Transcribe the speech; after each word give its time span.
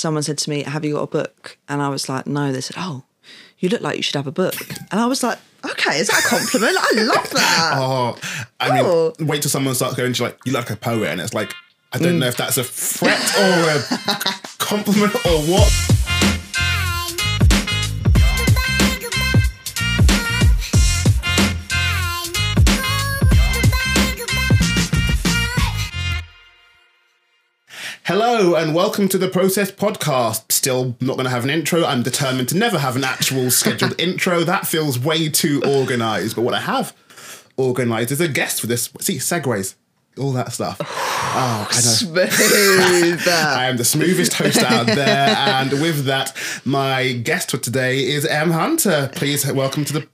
someone 0.00 0.22
said 0.22 0.38
to 0.38 0.50
me, 0.50 0.62
"Have 0.62 0.84
you 0.84 0.94
got 0.94 1.02
a 1.02 1.06
book?" 1.06 1.58
And 1.68 1.82
I 1.82 1.88
was 1.88 2.08
like, 2.08 2.26
"No." 2.26 2.52
They 2.52 2.60
said, 2.60 2.76
"Oh, 2.78 3.04
you 3.58 3.68
look 3.68 3.82
like 3.82 3.96
you 3.96 4.02
should 4.02 4.16
have 4.16 4.26
a 4.26 4.32
book." 4.32 4.56
And 4.90 5.00
I 5.00 5.06
was 5.06 5.22
like, 5.22 5.38
"Okay, 5.64 5.98
is 6.00 6.08
that 6.08 6.24
a 6.24 6.28
compliment? 6.28 6.76
I 6.78 7.02
love 7.02 7.30
that." 7.30 7.72
Oh, 7.82 8.16
I 8.58 8.74
mean, 8.74 8.84
Oh. 8.84 9.12
wait 9.20 9.42
till 9.42 9.50
someone 9.50 9.74
starts 9.74 9.96
going 9.96 10.12
to 10.14 10.22
like, 10.24 10.38
you 10.44 10.52
look 10.52 10.70
like 10.70 10.78
a 10.78 10.80
poet, 10.80 11.08
and 11.08 11.20
it's 11.20 11.34
like, 11.34 11.54
I 11.92 11.98
don't 11.98 12.16
mm. 12.16 12.20
know 12.20 12.26
if 12.26 12.36
that's 12.36 12.56
a 12.56 12.64
threat 12.64 13.20
or 13.38 13.52
a 13.76 13.78
compliment 14.58 15.14
or 15.26 15.38
what. 15.42 15.99
Hello 28.10 28.56
and 28.56 28.74
welcome 28.74 29.08
to 29.08 29.18
the 29.18 29.28
Process 29.28 29.70
Podcast. 29.70 30.50
Still 30.50 30.96
not 31.00 31.14
going 31.14 31.26
to 31.26 31.30
have 31.30 31.44
an 31.44 31.50
intro. 31.50 31.84
I'm 31.84 32.02
determined 32.02 32.48
to 32.48 32.56
never 32.56 32.76
have 32.76 32.96
an 32.96 33.04
actual 33.04 33.50
scheduled 33.52 34.00
intro. 34.00 34.42
That 34.42 34.66
feels 34.66 34.98
way 34.98 35.28
too 35.28 35.62
organised. 35.64 36.34
But 36.34 36.42
what 36.42 36.52
I 36.52 36.58
have 36.58 36.92
organised 37.56 38.10
is 38.10 38.20
a 38.20 38.26
guest 38.26 38.60
for 38.60 38.66
this. 38.66 38.90
See, 38.98 39.18
segues, 39.18 39.76
all 40.18 40.32
that 40.32 40.52
stuff. 40.52 40.80
Oh, 41.32 41.68
I. 41.70 41.74
Smooth. 41.74 43.28
I 43.28 43.66
am 43.66 43.76
the 43.76 43.84
smoothest 43.84 44.32
host 44.32 44.64
out 44.64 44.86
there. 44.86 45.28
And 45.28 45.70
with 45.74 46.06
that, 46.06 46.36
my 46.64 47.12
guest 47.12 47.52
for 47.52 47.58
today 47.58 48.00
is 48.00 48.26
M. 48.26 48.50
Hunter. 48.50 49.08
Please 49.14 49.46
welcome 49.52 49.84
to 49.84 49.92
the. 49.92 50.08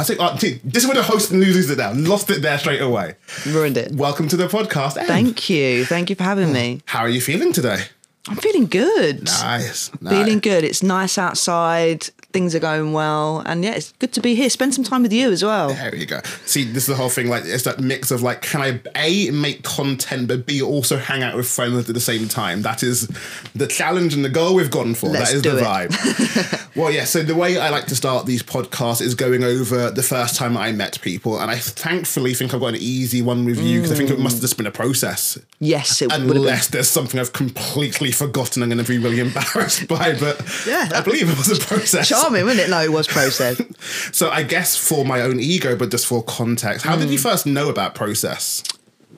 I 0.00 0.02
think 0.02 0.18
uh, 0.18 0.32
this 0.64 0.82
is 0.82 0.86
where 0.86 0.94
the 0.94 1.02
host 1.02 1.30
loses 1.30 1.68
it 1.68 1.76
now. 1.76 1.92
Lost 1.92 2.30
it 2.30 2.40
there 2.40 2.56
straight 2.58 2.80
away. 2.80 3.16
Ruined 3.46 3.76
it. 3.76 3.92
Welcome 3.92 4.28
to 4.28 4.36
the 4.38 4.46
podcast. 4.48 4.96
Em. 4.96 5.04
Thank 5.04 5.50
you. 5.50 5.84
Thank 5.84 6.08
you 6.08 6.16
for 6.16 6.22
having 6.22 6.54
me. 6.54 6.80
How 6.86 7.00
are 7.00 7.10
you 7.10 7.20
feeling 7.20 7.52
today? 7.52 7.84
I'm 8.28 8.36
feeling 8.36 8.66
good. 8.66 9.24
Nice. 9.24 9.88
Feeling 9.88 10.40
good. 10.40 10.62
It's 10.62 10.82
nice 10.82 11.16
outside. 11.16 12.02
Things 12.32 12.54
are 12.54 12.60
going 12.60 12.92
well. 12.92 13.40
And 13.46 13.64
yeah, 13.64 13.72
it's 13.72 13.92
good 13.92 14.12
to 14.12 14.20
be 14.20 14.34
here. 14.34 14.50
Spend 14.50 14.74
some 14.74 14.84
time 14.84 15.02
with 15.02 15.12
you 15.12 15.32
as 15.32 15.42
well. 15.42 15.70
There 15.70 15.94
you 15.94 16.04
go. 16.04 16.20
See, 16.44 16.64
this 16.64 16.84
is 16.84 16.86
the 16.86 16.94
whole 16.96 17.08
thing. 17.08 17.28
Like, 17.28 17.44
it's 17.46 17.64
that 17.64 17.80
mix 17.80 18.10
of 18.10 18.22
like, 18.22 18.42
can 18.42 18.60
I 18.60 18.80
a 18.94 19.30
make 19.30 19.64
content, 19.64 20.28
but 20.28 20.44
b 20.44 20.60
also 20.60 20.98
hang 20.98 21.22
out 21.22 21.34
with 21.34 21.48
friends 21.48 21.88
at 21.88 21.94
the 21.94 22.00
same 22.00 22.28
time. 22.28 22.60
That 22.62 22.82
is 22.82 23.08
the 23.54 23.66
challenge 23.66 24.14
and 24.14 24.24
the 24.24 24.28
goal 24.28 24.54
we've 24.54 24.70
gone 24.70 24.94
for. 24.94 25.08
Let's 25.08 25.30
that 25.30 25.36
is 25.36 25.42
the 25.42 25.58
it. 25.58 25.64
vibe. 25.64 26.66
well, 26.76 26.92
yeah. 26.92 27.04
So 27.04 27.22
the 27.22 27.34
way 27.34 27.58
I 27.58 27.70
like 27.70 27.86
to 27.86 27.96
start 27.96 28.26
these 28.26 28.42
podcasts 28.42 29.00
is 29.00 29.14
going 29.14 29.42
over 29.42 29.90
the 29.90 30.02
first 30.02 30.36
time 30.36 30.58
I 30.58 30.72
met 30.72 31.00
people, 31.00 31.40
and 31.40 31.50
I 31.50 31.56
thankfully 31.56 32.34
think 32.34 32.52
I've 32.52 32.60
got 32.60 32.74
an 32.74 32.80
easy 32.80 33.22
one 33.22 33.46
with 33.46 33.58
you 33.60 33.80
because 33.80 33.92
I 33.92 33.94
think 33.96 34.10
it 34.10 34.18
must 34.18 34.34
mm. 34.34 34.38
have 34.38 34.42
just 34.42 34.56
been 34.58 34.66
a 34.66 34.70
process. 34.70 35.38
Yes, 35.58 36.02
it 36.02 36.12
would. 36.12 36.36
Unless 36.36 36.68
there's 36.68 36.88
something 36.88 37.18
I've 37.18 37.32
completely 37.32 38.09
forgotten, 38.10 38.62
I'm 38.62 38.68
going 38.68 38.82
to 38.84 38.88
be 38.88 38.98
really 38.98 39.20
embarrassed 39.20 39.88
by. 39.88 40.16
But 40.18 40.40
Yeah. 40.66 40.88
I 40.94 41.00
believe 41.00 41.28
it 41.30 41.36
was 41.36 41.50
a 41.50 41.60
process. 41.64 42.08
Charming, 42.08 42.44
wasn't 42.44 42.66
it? 42.66 42.70
No, 42.70 42.80
it 42.82 42.92
was 42.92 43.06
process. 43.06 43.60
So 44.12 44.30
I 44.30 44.42
guess 44.42 44.76
for 44.76 45.04
my 45.04 45.20
own 45.22 45.40
ego, 45.40 45.74
but 45.76 45.90
just 45.90 46.06
for 46.06 46.22
context, 46.22 46.84
how 46.84 46.96
did 46.96 47.10
you 47.10 47.18
first 47.18 47.46
know 47.46 47.68
about 47.68 47.94
Process? 47.94 48.62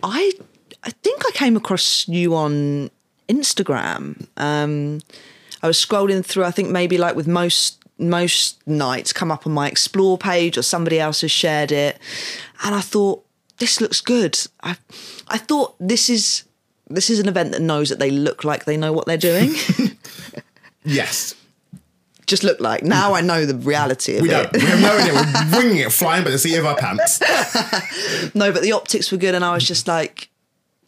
I 0.02 0.32
I 0.84 0.90
think 1.02 1.22
I 1.26 1.30
came 1.32 1.56
across 1.56 2.06
you 2.08 2.34
on 2.34 2.90
Instagram. 3.28 4.26
Um, 4.36 5.00
I 5.62 5.66
was 5.66 5.76
scrolling 5.78 6.24
through. 6.24 6.44
I 6.44 6.50
think 6.50 6.70
maybe 6.70 6.98
like 6.98 7.16
with 7.16 7.26
most 7.26 7.78
most 7.98 8.66
nights, 8.66 9.12
come 9.12 9.30
up 9.30 9.46
on 9.46 9.52
my 9.52 9.68
explore 9.68 10.18
page 10.18 10.58
or 10.58 10.62
somebody 10.62 10.98
else 10.98 11.20
has 11.20 11.30
shared 11.30 11.70
it, 11.72 11.98
and 12.64 12.74
I 12.74 12.80
thought 12.80 13.24
this 13.58 13.80
looks 13.80 14.00
good. 14.00 14.38
I 14.62 14.76
I 15.28 15.38
thought 15.38 15.74
this 15.78 16.08
is 16.08 16.44
this 16.94 17.10
is 17.10 17.18
an 17.18 17.28
event 17.28 17.52
that 17.52 17.60
knows 17.62 17.88
that 17.88 17.98
they 17.98 18.10
look 18.10 18.44
like 18.44 18.64
they 18.64 18.76
know 18.76 18.92
what 18.92 19.06
they're 19.06 19.16
doing. 19.16 19.50
Yes. 20.84 21.34
Just 22.26 22.42
look 22.44 22.60
like. 22.60 22.82
Now 22.82 23.14
I 23.14 23.20
know 23.20 23.46
the 23.46 23.54
reality 23.54 24.16
of 24.16 24.22
We 24.22 24.30
it. 24.30 24.32
don't. 24.32 24.52
We 24.52 24.60
have 24.60 24.80
no 24.80 24.96
idea. 24.96 25.12
We're 25.52 25.58
winging 25.58 25.76
it, 25.78 25.92
flying 25.92 26.24
by 26.24 26.30
the 26.30 26.38
seat 26.38 26.56
of 26.56 26.66
our 26.66 26.76
pants. 26.76 27.20
No, 28.34 28.50
but 28.52 28.62
the 28.62 28.72
optics 28.72 29.12
were 29.12 29.18
good, 29.18 29.34
and 29.34 29.44
I 29.44 29.52
was 29.52 29.66
just 29.66 29.86
like, 29.86 30.28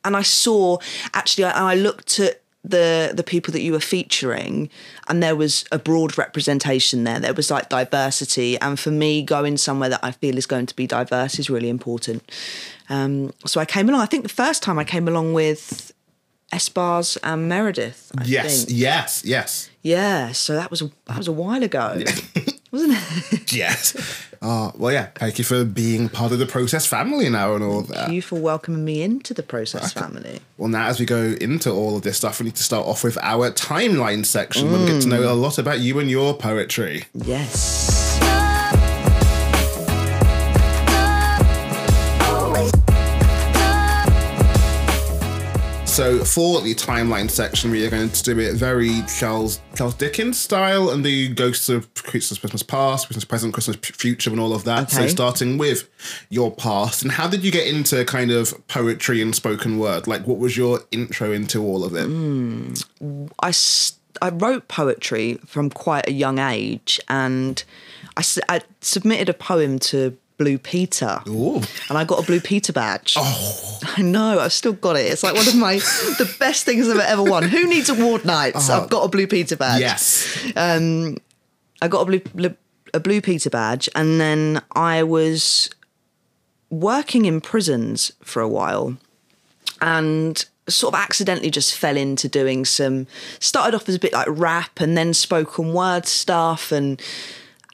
and 0.04 0.16
I 0.16 0.22
saw 0.22 0.78
actually, 1.12 1.44
I, 1.44 1.72
I 1.72 1.74
looked 1.74 2.18
at 2.20 2.40
the 2.64 3.12
the 3.14 3.22
people 3.22 3.52
that 3.52 3.60
you 3.60 3.72
were 3.72 3.80
featuring, 3.80 4.70
and 5.08 5.22
there 5.22 5.36
was 5.36 5.64
a 5.70 5.78
broad 5.78 6.16
representation 6.16 7.04
there. 7.04 7.20
There 7.20 7.34
was 7.34 7.50
like 7.50 7.68
diversity, 7.68 8.58
and 8.60 8.80
for 8.80 8.90
me, 8.90 9.22
going 9.22 9.56
somewhere 9.58 9.90
that 9.90 10.00
I 10.02 10.12
feel 10.12 10.38
is 10.38 10.46
going 10.46 10.66
to 10.66 10.76
be 10.76 10.86
diverse 10.86 11.38
is 11.38 11.50
really 11.50 11.68
important. 11.68 12.22
Um, 12.88 13.32
so 13.46 13.60
I 13.60 13.64
came 13.66 13.88
along. 13.88 14.00
I 14.00 14.06
think 14.06 14.22
the 14.22 14.28
first 14.30 14.62
time 14.62 14.78
I 14.78 14.84
came 14.84 15.06
along 15.08 15.34
with 15.34 15.92
Espars 16.52 17.18
and 17.22 17.48
Meredith. 17.48 18.10
I 18.16 18.24
Yes, 18.24 18.64
think. 18.64 18.78
yes, 18.78 19.22
yes, 19.24 19.70
yeah. 19.82 20.32
So 20.32 20.54
that 20.54 20.70
was 20.70 20.80
that 21.06 21.18
was 21.18 21.28
a 21.28 21.32
while 21.32 21.62
ago, 21.62 22.02
wasn't 22.70 22.94
it? 23.32 23.52
yes. 23.52 23.94
Oh, 24.46 24.72
well, 24.76 24.92
yeah. 24.92 25.06
Thank 25.14 25.38
you 25.38 25.44
for 25.44 25.64
being 25.64 26.10
part 26.10 26.30
of 26.30 26.38
the 26.38 26.44
Process 26.44 26.86
family 26.86 27.30
now 27.30 27.54
and 27.54 27.64
all 27.64 27.80
that. 27.80 27.96
Thank 27.96 28.12
you 28.12 28.20
for 28.20 28.38
welcoming 28.38 28.84
me 28.84 29.02
into 29.02 29.32
the 29.32 29.42
process 29.42 29.92
family. 29.94 30.40
Well, 30.58 30.68
now 30.68 30.86
as 30.86 31.00
we 31.00 31.06
go 31.06 31.34
into 31.40 31.70
all 31.70 31.96
of 31.96 32.02
this 32.02 32.18
stuff, 32.18 32.40
we 32.40 32.44
need 32.44 32.56
to 32.56 32.62
start 32.62 32.86
off 32.86 33.02
with 33.02 33.16
our 33.22 33.50
timeline 33.50 34.26
section 34.26 34.70
where 34.70 34.80
we 34.80 34.86
get 34.86 35.02
to 35.02 35.08
know 35.08 35.22
mm. 35.22 35.30
a 35.30 35.32
lot 35.32 35.56
about 35.56 35.80
you 35.80 35.98
and 35.98 36.10
your 36.10 36.34
poetry. 36.34 37.04
Yes. 37.14 38.03
So 45.94 46.24
for 46.24 46.60
the 46.60 46.74
timeline 46.74 47.30
section, 47.30 47.70
we 47.70 47.86
are 47.86 47.88
going 47.88 48.10
to 48.10 48.22
do 48.24 48.36
it 48.40 48.54
very 48.54 49.04
Charles 49.16 49.60
Charles 49.76 49.94
Dickens 49.94 50.36
style, 50.36 50.90
and 50.90 51.04
the 51.04 51.28
ghosts 51.28 51.68
of 51.68 51.94
Christmas, 51.94 52.36
Christmas 52.40 52.64
past, 52.64 53.06
Christmas 53.06 53.24
present, 53.24 53.54
Christmas 53.54 53.76
future, 53.76 54.30
and 54.30 54.40
all 54.40 54.52
of 54.52 54.64
that. 54.64 54.90
So 54.90 55.06
starting 55.06 55.56
with 55.56 55.88
your 56.30 56.50
past, 56.50 57.04
and 57.04 57.12
how 57.12 57.28
did 57.28 57.44
you 57.44 57.52
get 57.52 57.68
into 57.68 58.04
kind 58.06 58.32
of 58.32 58.66
poetry 58.66 59.22
and 59.22 59.36
spoken 59.36 59.78
word? 59.78 60.08
Like, 60.08 60.26
what 60.26 60.38
was 60.38 60.56
your 60.56 60.80
intro 60.90 61.30
into 61.30 61.62
all 61.62 61.84
of 61.84 61.94
it? 61.94 62.06
Hmm. 62.06 62.74
I 63.40 63.52
I 64.20 64.30
wrote 64.30 64.66
poetry 64.66 65.38
from 65.46 65.70
quite 65.70 66.08
a 66.08 66.12
young 66.12 66.40
age 66.40 66.98
and 67.08 67.62
I 68.16 68.24
I 68.48 68.62
submitted 68.80 69.28
a 69.28 69.34
poem 69.34 69.78
to 69.78 70.18
Blue 70.36 70.58
Peter 70.58 71.20
Ooh. 71.28 71.56
and 71.88 71.96
I 71.96 72.04
got 72.04 72.22
a 72.22 72.26
Blue 72.26 72.40
Peter 72.40 72.72
badge. 72.72 73.14
Oh. 73.16 73.78
I 73.96 74.02
know, 74.02 74.40
I've 74.40 74.52
still 74.52 74.72
got 74.72 74.96
it. 74.96 75.06
It's 75.10 75.22
like 75.22 75.34
one 75.34 75.46
of 75.46 75.54
my 75.56 75.74
the 76.18 76.34
best 76.38 76.64
things 76.64 76.88
I've 76.88 76.98
ever 76.98 77.22
won. 77.22 77.44
Who 77.44 77.68
needs 77.68 77.88
award 77.88 78.24
nights? 78.24 78.68
Uh-huh. 78.68 78.82
I've 78.82 78.90
got 78.90 79.04
a 79.04 79.08
Blue 79.08 79.26
Peter 79.26 79.56
badge. 79.56 79.80
Yes. 79.80 80.52
Um, 80.56 81.18
I 81.80 81.88
got 81.88 82.02
a 82.02 82.04
blue, 82.06 82.20
blue 82.20 82.56
a 82.92 83.00
blue 83.00 83.20
Peter 83.20 83.50
badge, 83.50 83.88
and 83.94 84.20
then 84.20 84.62
I 84.74 85.02
was 85.02 85.68
working 86.70 87.26
in 87.26 87.40
prisons 87.40 88.12
for 88.22 88.40
a 88.40 88.48
while, 88.48 88.96
and 89.80 90.44
sort 90.68 90.94
of 90.94 91.00
accidentally 91.00 91.50
just 91.50 91.76
fell 91.76 91.96
into 91.96 92.28
doing 92.28 92.64
some. 92.64 93.06
Started 93.38 93.74
off 93.74 93.88
as 93.88 93.96
a 93.96 93.98
bit 93.98 94.12
like 94.12 94.28
rap, 94.30 94.80
and 94.80 94.96
then 94.96 95.12
spoken 95.12 95.72
word 95.74 96.06
stuff, 96.06 96.72
and 96.72 97.00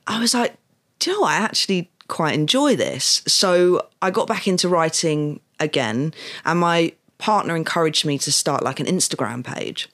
I 0.06 0.20
was 0.20 0.34
like, 0.34 0.56
do 0.98 1.10
you 1.10 1.16
know 1.16 1.22
what? 1.22 1.32
I 1.32 1.36
actually 1.36 1.90
quite 2.10 2.34
enjoy 2.34 2.76
this. 2.76 3.22
So 3.26 3.86
I 4.02 4.10
got 4.10 4.26
back 4.26 4.46
into 4.46 4.68
writing 4.68 5.40
again, 5.58 6.12
and 6.44 6.60
my 6.60 6.92
partner 7.18 7.56
encouraged 7.56 8.04
me 8.04 8.18
to 8.18 8.32
start 8.32 8.62
like 8.62 8.80
an 8.80 8.86
Instagram 8.86 9.44
page 9.44 9.88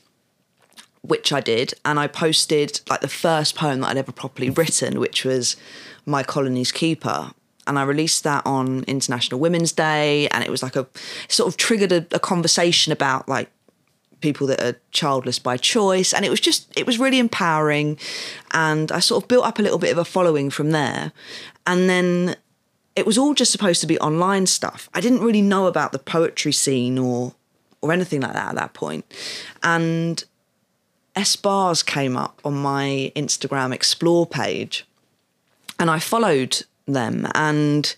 which 1.06 1.32
I 1.32 1.41
did, 1.41 1.72
and 1.84 1.99
I 1.99 2.06
posted 2.06 2.81
like 2.88 3.00
the 3.00 3.09
first 3.09 3.55
poem 3.55 3.81
that 3.81 3.88
I'd 3.88 3.97
ever 3.97 4.12
properly 4.12 4.50
written, 4.50 4.99
which 5.00 5.25
was 5.25 5.56
My 6.05 6.22
Colony's 6.22 6.72
Keeper. 6.72 7.31
And 7.69 7.78
I 7.78 7.82
released 7.82 8.22
that 8.25 8.47
on 8.47 8.84
International 8.84 9.41
Women's 9.41 9.72
Day, 9.72 10.28
and 10.28 10.44
it 10.44 10.50
was 10.50 10.62
like 10.62 10.76
a 10.76 10.87
sort 11.28 11.49
of 11.49 11.56
triggered 11.56 11.93
a, 11.93 12.06
a 12.12 12.21
conversation 12.21 12.93
about 12.93 13.28
like 13.28 13.50
people 14.21 14.47
that 14.49 14.62
are 14.62 14.81
childless 14.91 15.38
by 15.38 15.56
choice. 15.56 16.12
And 16.12 16.25
it 16.25 16.31
was 16.31 16.41
just, 16.41 16.72
it 16.77 16.87
was 16.87 16.99
really 16.99 17.19
empowering. 17.19 17.99
And 18.52 18.91
I 18.91 19.00
sort 19.00 19.23
of 19.23 19.29
built 19.29 19.44
up 19.44 19.58
a 19.58 19.62
little 19.62 19.79
bit 19.79 19.93
of 19.93 19.99
a 19.99 20.05
following 20.05 20.50
from 20.50 20.70
there. 20.70 21.12
And 21.67 21.88
then 21.88 22.37
it 22.96 23.06
was 23.06 23.19
all 23.19 23.35
just 23.35 23.52
supposed 23.52 23.81
to 23.82 23.87
be 23.87 23.99
online 24.00 24.46
stuff. 24.46 24.88
I 24.94 25.00
didn't 25.00 25.20
really 25.20 25.43
know 25.43 25.67
about 25.67 25.93
the 25.93 25.99
poetry 25.99 26.52
scene 26.52 26.99
or 26.99 27.35
or 27.82 27.93
anything 27.93 28.23
like 28.23 28.32
that 28.32 28.49
at 28.49 28.55
that 28.56 28.73
point. 28.73 29.05
And 29.62 30.25
S 31.14 31.37
bars 31.37 31.82
came 31.82 32.17
up 32.17 32.41
on 32.44 32.55
my 32.55 33.12
Instagram 33.14 33.73
explore 33.73 34.26
page 34.26 34.87
and 35.79 35.91
I 35.91 35.99
followed 35.99 36.62
them 36.87 37.29
and 37.35 37.94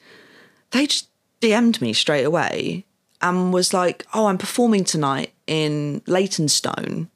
they 0.73 0.87
just 0.87 1.09
DM'd 1.41 1.81
me 1.81 1.93
straight 1.93 2.25
away 2.25 2.85
and 3.23 3.53
was 3.53 3.73
like, 3.73 4.05
Oh, 4.13 4.27
I'm 4.27 4.39
performing 4.39 4.85
tonight 4.85 5.33
in 5.49 6.03
Leytonstone. 6.07 7.09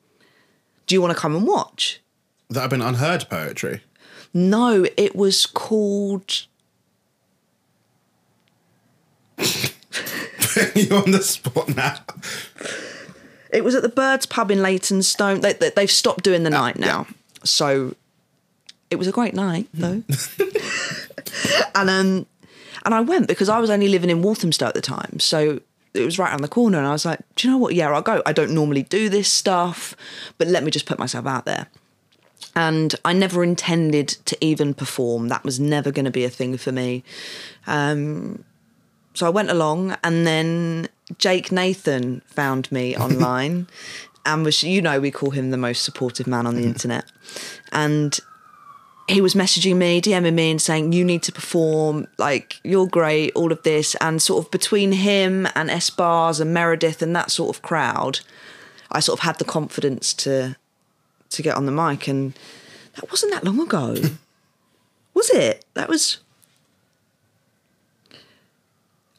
Do 0.87 0.95
you 0.95 1.01
want 1.01 1.15
to 1.15 1.21
come 1.21 1.37
and 1.37 1.47
watch? 1.47 2.01
That 2.51 2.63
have 2.63 2.71
been 2.71 2.83
unheard 2.83 3.27
poetry. 3.31 3.83
No, 4.35 4.87
it 4.97 5.15
was 5.15 5.47
called 5.47 6.47
You're 10.75 11.03
on 11.03 11.11
the 11.11 11.23
spot 11.23 11.75
now. 11.75 11.97
It 13.51 13.65
was 13.65 13.75
at 13.75 13.83
the 13.83 13.89
Birds 13.89 14.27
pub 14.27 14.51
in 14.51 14.63
Leytonstone. 14.63 15.41
They, 15.41 15.53
they, 15.55 15.71
they've 15.71 15.91
stopped 15.91 16.25
doing 16.25 16.43
the 16.43 16.51
night 16.51 16.79
now. 16.79 17.07
So 17.45 17.95
it 18.91 18.97
was 18.97 19.07
a 19.07 19.13
great 19.13 19.35
night, 19.35 19.69
though. 19.75 20.03
and 21.75 21.91
um, 21.91 22.27
and 22.85 22.95
I 22.95 23.01
went 23.01 23.29
because 23.29 23.49
I 23.49 23.59
was 23.59 23.71
only 23.71 23.89
living 23.89 24.11
in 24.11 24.23
Walthamstow 24.23 24.67
at 24.67 24.75
the 24.75 24.81
time. 24.81 25.21
So 25.21 25.61
it 25.95 26.05
was 26.05 26.19
right 26.19 26.31
around 26.31 26.43
the 26.43 26.49
corner. 26.49 26.79
And 26.79 26.87
I 26.87 26.93
was 26.93 27.05
like, 27.05 27.21
do 27.37 27.47
you 27.47 27.53
know 27.53 27.59
what? 27.59 27.75
Yeah, 27.75 27.91
I'll 27.91 28.03
go. 28.03 28.23
I 28.25 28.33
don't 28.33 28.53
normally 28.53 28.83
do 28.83 29.09
this 29.09 29.31
stuff, 29.31 29.95
but 30.39 30.49
let 30.49 30.65
me 30.65 30.71
just 30.71 30.87
put 30.87 30.99
myself 30.99 31.27
out 31.27 31.45
there. 31.45 31.69
And 32.55 32.95
I 33.05 33.13
never 33.13 33.43
intended 33.43 34.09
to 34.09 34.37
even 34.45 34.75
perform. 34.75 35.29
That 35.29 35.45
was 35.45 35.59
never 35.59 35.91
going 35.91 36.05
to 36.05 36.11
be 36.11 36.25
a 36.25 36.31
thing 36.31 36.57
for 36.57 36.73
me. 36.73 37.03
Um, 37.67 38.45
so 39.15 39.27
I 39.27 39.31
went 39.31 39.51
along, 39.51 39.97
and 40.03 40.27
then 40.27 40.89
Jake 41.19 41.53
Nathan 41.53 42.23
found 42.27 42.71
me 42.73 42.97
online, 42.99 43.69
and 44.25 44.45
was 44.45 44.63
you 44.63 44.83
know 44.83 45.01
we 45.01 45.11
call 45.11 45.31
him 45.31 45.51
the 45.51 45.57
most 45.57 45.83
supportive 45.83 46.27
man 46.27 46.47
on 46.47 46.55
the 46.57 46.65
internet, 46.65 47.11
and 47.73 48.19
he 49.09 49.21
was 49.21 49.35
messaging 49.35 49.77
me, 49.77 50.01
DMing 50.01 50.35
me, 50.35 50.51
and 50.51 50.63
saying 50.63 50.93
you 50.93 51.05
need 51.05 51.23
to 51.25 51.33
perform, 51.33 52.07
like 52.19 52.61
you're 52.63 52.87
great, 52.87 53.33
all 53.35 53.53
of 53.53 53.63
this, 53.63 53.95
and 53.97 54.23
sort 54.23 54.45
of 54.45 54.51
between 54.51 54.93
him 54.93 55.47
and 55.55 55.71
S 55.71 55.91
Bars 55.91 56.41
and 56.41 56.55
Meredith 56.55 57.03
and 57.03 57.15
that 57.17 57.31
sort 57.31 57.55
of 57.57 57.63
crowd, 57.63 58.21
I 58.91 59.01
sort 59.01 59.19
of 59.19 59.25
had 59.25 59.39
the 59.39 59.45
confidence 59.45 60.15
to 60.15 60.57
to 61.31 61.43
get 61.43 61.57
on 61.57 61.67
the 61.67 61.73
mic, 61.73 62.09
and 62.09 62.35
that 62.95 63.11
wasn't 63.11 63.33
that 63.33 63.45
long 63.45 63.61
ago, 63.61 63.97
was 65.15 65.31
it? 65.31 65.65
That 65.75 65.89
was. 65.89 66.19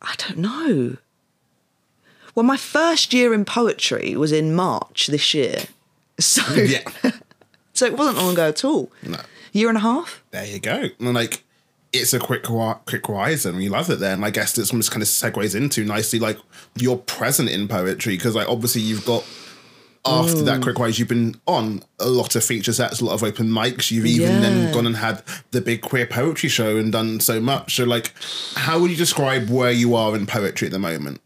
I 0.02 0.16
don't 0.18 0.40
know. 0.40 0.98
Well, 2.36 2.44
my 2.44 2.58
first 2.58 3.14
year 3.14 3.34
in 3.34 3.46
poetry 3.46 4.16
was 4.16 4.32
in 4.32 4.54
March 4.56 5.08
this 5.08 5.34
year. 5.34 5.64
So, 6.20 6.54
Yeah. 6.54 6.84
so 7.74 7.88
it 7.88 7.98
wasn't 7.98 8.18
long 8.18 8.34
ago 8.34 8.50
at 8.50 8.64
all. 8.64 8.92
No. 9.02 9.20
Year 9.54 9.70
and 9.70 9.78
a 9.78 9.82
half? 9.82 10.22
There 10.32 10.46
you 10.46 10.60
go. 10.60 10.90
And 11.00 11.14
like, 11.14 11.44
it's 11.94 12.14
a 12.14 12.20
quick 12.20 12.44
quick 12.44 13.08
rise, 13.08 13.46
and 13.46 13.58
we 13.58 13.70
love 13.70 13.90
it 13.90 14.00
there. 14.00 14.14
And 14.14 14.26
I 14.26 14.30
guess 14.30 14.54
this 14.54 14.72
almost 14.72 14.92
kind 14.92 15.02
of 15.02 15.08
segues 15.08 15.56
into 15.56 15.86
nicely 15.86 16.20
like 16.20 16.38
you're 16.76 16.98
present 16.98 17.50
in 17.50 17.68
poetry 17.68 18.18
because 18.18 18.36
like 18.36 18.50
obviously 18.50 18.82
you've 18.82 19.06
got 19.06 19.24
after 20.06 20.42
that 20.42 20.60
mm. 20.60 20.64
quick 20.64 20.80
rise, 20.80 21.00
you've 21.00 21.08
been 21.08 21.40
on 21.48 21.82
a 22.00 22.08
lot 22.08 22.36
of 22.36 22.44
feature 22.44 22.74
sets, 22.74 23.00
a 23.00 23.06
lot 23.06 23.14
of 23.14 23.24
open 23.24 23.48
mics. 23.48 23.90
You've 23.90 24.06
even 24.06 24.28
Yeah. 24.28 24.40
then 24.42 24.74
gone 24.74 24.86
and 24.86 24.98
had 24.98 25.24
the 25.52 25.62
big 25.62 25.82
queer 25.82 26.06
poetry 26.06 26.50
show 26.50 26.76
and 26.76 26.92
done 26.92 27.22
so 27.22 27.40
much. 27.40 27.76
So 27.78 27.86
like, 27.86 28.14
how 28.56 28.80
would 28.80 28.92
you 28.92 28.98
describe 28.98 29.50
where 29.50 29.72
you 29.72 29.96
are 29.96 30.14
in 30.16 30.26
poetry 30.26 30.66
at 30.68 30.74
the 30.74 30.80
moment? 30.80 31.22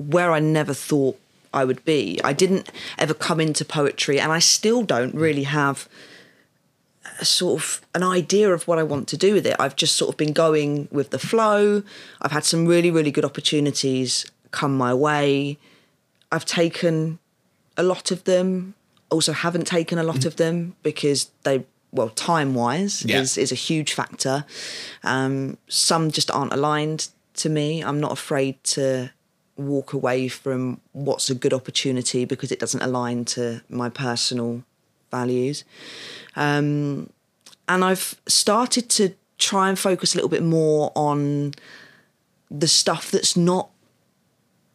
where 0.00 0.32
I 0.32 0.40
never 0.40 0.72
thought 0.72 1.20
I 1.52 1.64
would 1.64 1.84
be. 1.84 2.20
I 2.24 2.32
didn't 2.32 2.70
ever 2.98 3.12
come 3.12 3.40
into 3.40 3.64
poetry, 3.64 4.18
and 4.18 4.32
I 4.32 4.38
still 4.38 4.82
don't 4.82 5.14
really 5.14 5.42
have 5.42 5.88
a 7.20 7.24
sort 7.24 7.60
of 7.62 7.80
an 7.94 8.02
idea 8.02 8.52
of 8.52 8.66
what 8.68 8.78
I 8.78 8.82
want 8.82 9.06
to 9.08 9.16
do 9.16 9.34
with 9.34 9.46
it. 9.46 9.56
I've 9.58 9.76
just 9.76 9.94
sort 9.96 10.08
of 10.12 10.16
been 10.16 10.32
going 10.32 10.88
with 10.90 11.10
the 11.10 11.18
flow. 11.18 11.82
I've 12.22 12.32
had 12.32 12.44
some 12.44 12.66
really, 12.66 12.90
really 12.90 13.10
good 13.10 13.24
opportunities 13.24 14.24
come 14.50 14.76
my 14.76 14.92
way. 14.94 15.58
I've 16.32 16.44
taken 16.44 17.18
a 17.76 17.82
lot 17.82 18.10
of 18.10 18.24
them, 18.24 18.74
also 19.10 19.32
haven't 19.32 19.66
taken 19.66 19.98
a 19.98 20.02
lot 20.04 20.24
of 20.24 20.36
them 20.36 20.74
because 20.82 21.30
they 21.42 21.64
well 21.92 22.10
time 22.10 22.54
wise 22.54 23.04
Yeah. 23.04 23.20
is 23.20 23.36
is 23.36 23.50
a 23.50 23.56
huge 23.56 23.92
factor 23.94 24.44
um, 25.02 25.56
some 25.66 26.10
just 26.12 26.30
aren't 26.30 26.52
aligned 26.52 27.08
to 27.34 27.48
me 27.48 27.82
i'm 27.82 27.98
not 27.98 28.12
afraid 28.12 28.54
to 28.62 29.10
walk 29.56 29.92
away 29.92 30.28
from 30.28 30.80
what's 30.92 31.28
a 31.30 31.34
good 31.34 31.52
opportunity 31.52 32.24
because 32.24 32.52
it 32.52 32.60
doesn't 32.60 32.82
align 32.82 33.24
to 33.24 33.60
my 33.68 33.88
personal 33.88 34.62
values. 35.10 35.64
Um, 36.36 37.10
and 37.70 37.84
i've 37.84 38.20
started 38.26 38.90
to 38.90 39.14
try 39.38 39.68
and 39.68 39.78
focus 39.78 40.14
a 40.14 40.18
little 40.18 40.28
bit 40.28 40.42
more 40.42 40.92
on 40.94 41.52
the 42.50 42.68
stuff 42.68 43.10
that's 43.10 43.36
not 43.36 43.70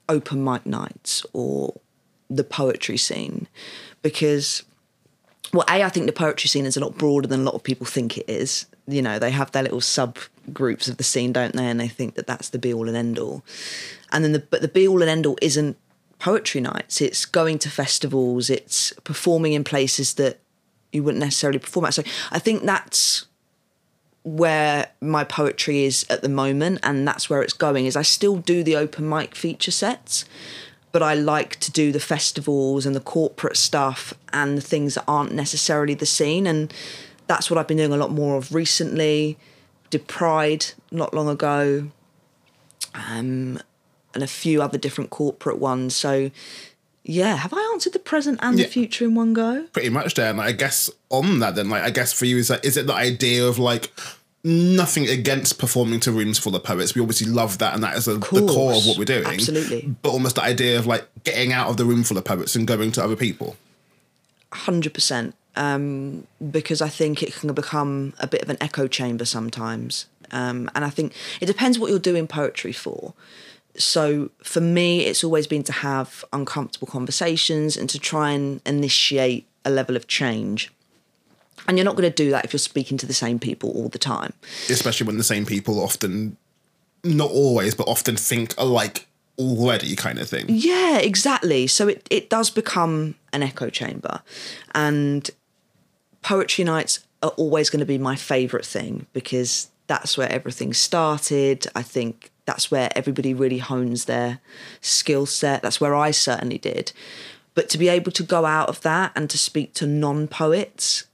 open 0.09 0.43
mic 0.43 0.65
nights 0.65 1.25
or 1.33 1.75
the 2.29 2.43
poetry 2.43 2.97
scene. 2.97 3.47
Because 4.01 4.63
well 5.53 5.65
a 5.69 5.83
i 5.83 5.89
think 5.89 6.05
the 6.07 6.11
poetry 6.11 6.47
scene 6.47 6.65
is 6.65 6.75
a 6.75 6.79
lot 6.79 6.97
broader 6.97 7.27
than 7.27 7.41
a 7.41 7.43
lot 7.43 7.55
of 7.55 7.63
people 7.63 7.85
think 7.85 8.17
it 8.17 8.25
is. 8.27 8.65
You 8.87 9.01
know 9.01 9.19
they 9.19 9.31
have 9.31 9.51
their 9.51 9.63
little 9.63 9.81
subgroups 9.81 10.87
of 10.87 10.97
the 10.97 11.03
scene 11.03 11.33
don't 11.33 11.55
they? 11.55 11.65
And 11.65 11.79
they 11.79 11.87
think 11.87 12.15
that 12.15 12.27
that's 12.27 12.49
the 12.49 12.59
be 12.59 12.73
all 12.73 12.87
and 12.87 12.97
end 12.97 13.19
all 13.19 13.43
and 14.11 14.23
then 14.23 14.31
the 14.31 14.39
but 14.39 14.61
the 14.61 14.67
be 14.67 14.87
all 14.87 15.01
and 15.01 15.09
end 15.09 15.25
all 15.25 15.37
isn't 15.41 15.77
poetry 16.25 16.59
nights 16.59 17.01
it's 17.01 17.23
going 17.23 17.59
to 17.59 17.69
festivals 17.69 18.49
it's 18.49 18.91
performing 19.03 19.53
in 19.53 19.63
places 19.63 20.15
that 20.15 20.39
you 20.91 21.03
wouldn't 21.03 21.23
necessarily 21.23 21.59
perform 21.59 21.85
at. 21.85 21.93
So 21.93 22.03
i 22.31 22.39
think 22.39 22.63
that's 22.63 23.27
where 24.23 24.87
my 25.01 25.23
poetry 25.23 25.83
is 25.83 26.03
at 26.09 26.23
the 26.23 26.29
moment 26.29 26.79
and 26.81 27.07
that's 27.07 27.29
where 27.29 27.43
it's 27.43 27.53
going 27.53 27.85
is 27.85 27.95
I 27.95 28.01
still 28.01 28.37
do 28.37 28.63
the 28.63 28.75
open 28.75 29.07
mic 29.07 29.35
feature 29.35 29.69
sets 29.69 30.25
but 30.91 31.03
I 31.03 31.13
like 31.13 31.59
to 31.59 31.71
do 31.71 31.91
the 31.91 31.99
festivals 31.99 32.87
and 32.87 32.95
the 32.95 33.01
corporate 33.01 33.55
stuff 33.55 34.15
and 34.33 34.57
the 34.57 34.61
things 34.61 34.95
that 34.95 35.03
aren't 35.07 35.31
necessarily 35.31 35.93
the 35.93 36.07
scene 36.07 36.47
and 36.47 36.73
that's 37.27 37.51
what 37.51 37.59
I've 37.59 37.67
been 37.67 37.77
doing 37.77 37.93
a 37.93 37.97
lot 37.97 38.11
more 38.11 38.35
of 38.37 38.55
recently. 38.55 39.37
Did 39.91 40.07
Pride 40.07 40.65
not 40.91 41.13
long 41.13 41.29
ago. 41.29 41.91
Um, 42.95 43.59
and 44.15 44.23
a 44.23 44.27
few 44.27 44.61
other 44.61 44.77
different 44.79 45.09
corporate 45.11 45.59
ones 45.59 45.95
so 45.95 46.31
yeah 47.03 47.35
have 47.35 47.53
I 47.53 47.61
answered 47.73 47.93
the 47.93 47.99
present 47.99 48.39
and 48.41 48.57
Yeah. 48.57 48.65
the 48.65 48.71
future 48.71 49.05
in 49.05 49.13
one 49.13 49.33
go 49.33 49.67
pretty 49.73 49.89
much 49.89 50.15
there. 50.15 50.31
And 50.31 50.41
I 50.41 50.53
guess 50.53 50.89
on 51.09 51.37
that, 51.39 51.53
then, 51.55 51.69
like, 51.69 51.83
I 51.83 51.91
guess 51.91 52.11
for 52.11 52.25
you, 52.25 52.37
is 52.37 52.47
that 52.47 52.65
is 52.65 52.77
it 52.77 52.87
the 52.87 52.95
idea 52.95 53.45
of 53.45 53.59
like 53.59 53.91
nothing 54.43 55.07
against 55.07 55.57
performing 55.59 55.99
to 56.01 56.11
rooms 56.11 56.39
full 56.39 56.55
of 56.55 56.63
poets? 56.63 56.95
We 56.95 57.01
obviously 57.01 57.27
love 57.27 57.57
that, 57.59 57.73
and 57.75 57.83
that 57.83 57.95
is 57.97 58.07
a, 58.07 58.15
the 58.15 58.45
core 58.47 58.73
of 58.73 58.85
what 58.87 58.97
we're 58.97 59.05
doing. 59.05 59.25
Absolutely. 59.25 59.95
But 60.01 60.09
almost 60.09 60.35
the 60.35 60.43
idea 60.43 60.79
of 60.79 60.87
like 60.87 61.05
getting 61.23 61.53
out 61.53 61.67
of 61.69 61.77
the 61.77 61.85
room 61.85 62.03
full 62.03 62.17
of 62.17 62.25
poets 62.25 62.55
and 62.55 62.65
going 62.67 62.91
to 62.93 63.03
other 63.03 63.15
people. 63.15 63.55
hundred 64.51 64.93
percent. 64.93 65.35
Um, 65.57 66.27
because 66.51 66.81
I 66.81 66.89
think 66.89 67.23
it 67.23 67.33
can 67.33 67.53
become 67.53 68.13
a 68.19 68.27
bit 68.27 68.41
of 68.41 68.49
an 68.49 68.57
echo 68.59 68.87
chamber 68.87 69.23
sometimes, 69.25 70.05
um, 70.31 70.69
and 70.75 70.83
I 70.83 70.89
think 70.89 71.13
it 71.39 71.45
depends 71.45 71.79
what 71.79 71.89
you're 71.91 71.99
doing 71.99 72.27
poetry 72.27 72.73
for. 72.73 73.13
So 73.77 74.31
for 74.43 74.61
me, 74.61 75.01
it's 75.05 75.23
always 75.23 75.47
been 75.47 75.63
to 75.63 75.71
have 75.71 76.23
uncomfortable 76.31 76.87
conversations 76.87 77.77
and 77.77 77.89
to 77.89 77.99
try 77.99 78.31
and 78.31 78.61
initiate 78.65 79.47
a 79.63 79.69
level 79.69 79.95
of 79.95 80.07
change. 80.07 80.71
And 81.67 81.77
you're 81.77 81.85
not 81.85 81.95
going 81.95 82.09
to 82.09 82.15
do 82.15 82.29
that 82.31 82.45
if 82.45 82.53
you're 82.53 82.59
speaking 82.59 82.97
to 82.99 83.05
the 83.05 83.13
same 83.13 83.39
people 83.39 83.71
all 83.71 83.89
the 83.89 83.99
time. 83.99 84.33
especially 84.69 85.07
when 85.07 85.17
the 85.17 85.23
same 85.23 85.45
people 85.45 85.79
often, 85.81 86.37
not 87.03 87.31
always, 87.31 87.73
but 87.73 87.87
often 87.87 88.15
think 88.15 88.53
alike 88.57 89.07
already, 89.37 89.95
kind 89.95 90.19
of 90.19 90.29
thing. 90.29 90.45
Yeah, 90.47 90.97
exactly. 90.97 91.67
So 91.67 91.87
it, 91.87 92.07
it 92.11 92.29
does 92.29 92.49
become 92.49 93.15
an 93.33 93.41
echo 93.43 93.69
chamber. 93.69 94.21
And 94.73 95.29
poetry 96.21 96.63
nights 96.63 96.99
are 97.23 97.31
always 97.31 97.69
going 97.69 97.79
to 97.79 97.85
be 97.85 97.97
my 97.97 98.15
favourite 98.15 98.65
thing 98.65 99.07
because 99.13 99.69
that's 99.87 100.17
where 100.17 100.31
everything 100.31 100.73
started. 100.73 101.67
I 101.75 101.81
think 101.81 102.31
that's 102.45 102.69
where 102.69 102.89
everybody 102.95 103.33
really 103.33 103.57
hones 103.57 104.05
their 104.05 104.39
skill 104.81 105.25
set. 105.25 105.61
That's 105.61 105.81
where 105.81 105.95
I 105.95 106.11
certainly 106.11 106.57
did. 106.57 106.91
But 107.55 107.69
to 107.69 107.77
be 107.77 107.89
able 107.89 108.11
to 108.11 108.23
go 108.23 108.45
out 108.45 108.69
of 108.69 108.81
that 108.81 109.11
and 109.15 109.29
to 109.29 109.37
speak 109.37 109.73
to 109.75 109.87
non 109.87 110.27
poets, 110.27 111.05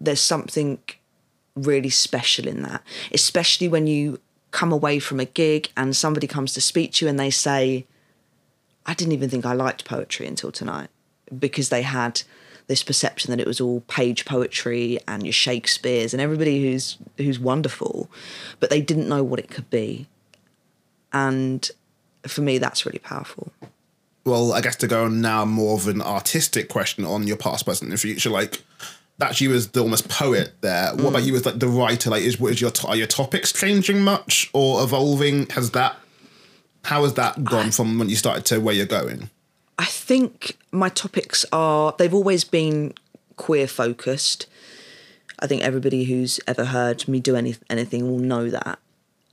there's 0.00 0.20
something 0.20 0.78
really 1.56 1.90
special 1.90 2.46
in 2.46 2.62
that, 2.62 2.82
especially 3.12 3.68
when 3.68 3.86
you 3.86 4.20
come 4.50 4.72
away 4.72 4.98
from 4.98 5.18
a 5.18 5.24
gig 5.24 5.70
and 5.76 5.96
somebody 5.96 6.26
comes 6.26 6.52
to 6.54 6.60
speak 6.60 6.92
to 6.92 7.04
you 7.04 7.08
and 7.08 7.18
they 7.18 7.30
say, 7.30 7.86
I 8.86 8.94
didn't 8.94 9.12
even 9.12 9.30
think 9.30 9.46
I 9.46 9.52
liked 9.52 9.84
poetry 9.84 10.26
until 10.26 10.52
tonight 10.52 10.90
because 11.36 11.70
they 11.70 11.82
had 11.82 12.22
this 12.66 12.82
perception 12.82 13.30
that 13.30 13.40
it 13.40 13.46
was 13.46 13.60
all 13.60 13.80
page 13.82 14.24
poetry 14.24 14.98
and 15.06 15.22
your 15.24 15.32
Shakespeare's 15.32 16.14
and 16.14 16.20
everybody 16.20 16.62
who's 16.62 16.98
who's 17.18 17.38
wonderful, 17.38 18.10
but 18.60 18.70
they 18.70 18.80
didn't 18.80 19.08
know 19.08 19.22
what 19.22 19.38
it 19.38 19.50
could 19.50 19.68
be. 19.70 20.06
And 21.12 21.68
for 22.26 22.40
me, 22.40 22.58
that's 22.58 22.86
really 22.86 22.98
powerful. 22.98 23.52
Well, 24.24 24.52
I 24.52 24.62
guess 24.62 24.76
to 24.76 24.86
go 24.86 25.06
now 25.06 25.44
more 25.44 25.76
of 25.76 25.86
an 25.86 26.00
artistic 26.00 26.68
question 26.70 27.04
on 27.04 27.26
your 27.26 27.36
past, 27.36 27.66
present, 27.66 27.90
and 27.90 28.00
future, 28.00 28.30
like 28.30 28.62
that's 29.18 29.40
you 29.40 29.52
as 29.52 29.68
the 29.68 29.80
almost 29.80 30.08
poet 30.08 30.52
there. 30.60 30.94
What 30.94 31.08
about 31.08 31.22
mm. 31.22 31.26
you 31.26 31.36
as 31.36 31.46
like 31.46 31.58
the 31.58 31.68
writer? 31.68 32.10
Like, 32.10 32.22
is 32.22 32.40
what 32.40 32.52
is 32.52 32.60
your 32.60 32.72
are 32.86 32.96
your 32.96 33.06
topics 33.06 33.52
changing 33.52 34.00
much 34.00 34.50
or 34.52 34.82
evolving? 34.82 35.46
Has 35.50 35.70
that 35.72 35.96
how 36.84 37.02
has 37.02 37.14
that 37.14 37.44
gone 37.44 37.70
from 37.70 37.98
when 37.98 38.08
you 38.08 38.16
started 38.16 38.44
to 38.46 38.60
where 38.60 38.74
you're 38.74 38.86
going? 38.86 39.30
I 39.78 39.86
think 39.86 40.56
my 40.70 40.88
topics 40.88 41.44
are, 41.52 41.94
they've 41.98 42.14
always 42.14 42.44
been 42.44 42.94
queer 43.36 43.66
focused. 43.66 44.46
I 45.40 45.46
think 45.46 45.62
everybody 45.62 46.04
who's 46.04 46.38
ever 46.46 46.66
heard 46.66 47.06
me 47.08 47.20
do 47.20 47.36
any, 47.36 47.56
anything 47.68 48.08
will 48.08 48.18
know 48.18 48.50
that. 48.50 48.78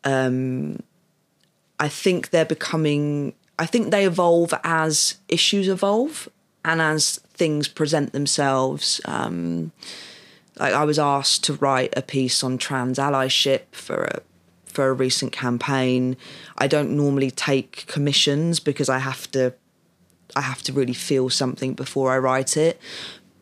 Um, 0.03 0.81
I 1.79 1.87
think 1.87 2.31
they're 2.31 2.45
becoming, 2.45 3.33
I 3.59 3.65
think 3.65 3.91
they 3.91 4.05
evolve 4.05 4.53
as 4.63 5.15
issues 5.27 5.67
evolve 5.67 6.27
and 6.65 6.81
as 6.81 7.17
things 7.33 7.67
present 7.67 8.13
themselves. 8.13 9.01
Um, 9.05 9.71
like 10.59 10.73
I 10.73 10.85
was 10.85 10.99
asked 10.99 11.43
to 11.45 11.53
write 11.53 11.93
a 11.95 12.01
piece 12.01 12.43
on 12.43 12.57
trans 12.57 12.97
allyship 12.97 13.61
for 13.71 14.03
a 14.03 14.21
for 14.65 14.87
a 14.87 14.93
recent 14.93 15.33
campaign. 15.33 16.15
I 16.57 16.67
don't 16.67 16.95
normally 16.95 17.29
take 17.29 17.85
commissions 17.87 18.59
because 18.59 18.87
I 18.89 18.99
have 18.99 19.29
to 19.31 19.53
I 20.35 20.41
have 20.41 20.61
to 20.63 20.73
really 20.73 20.93
feel 20.93 21.29
something 21.29 21.73
before 21.73 22.11
I 22.11 22.17
write 22.17 22.57
it. 22.57 22.79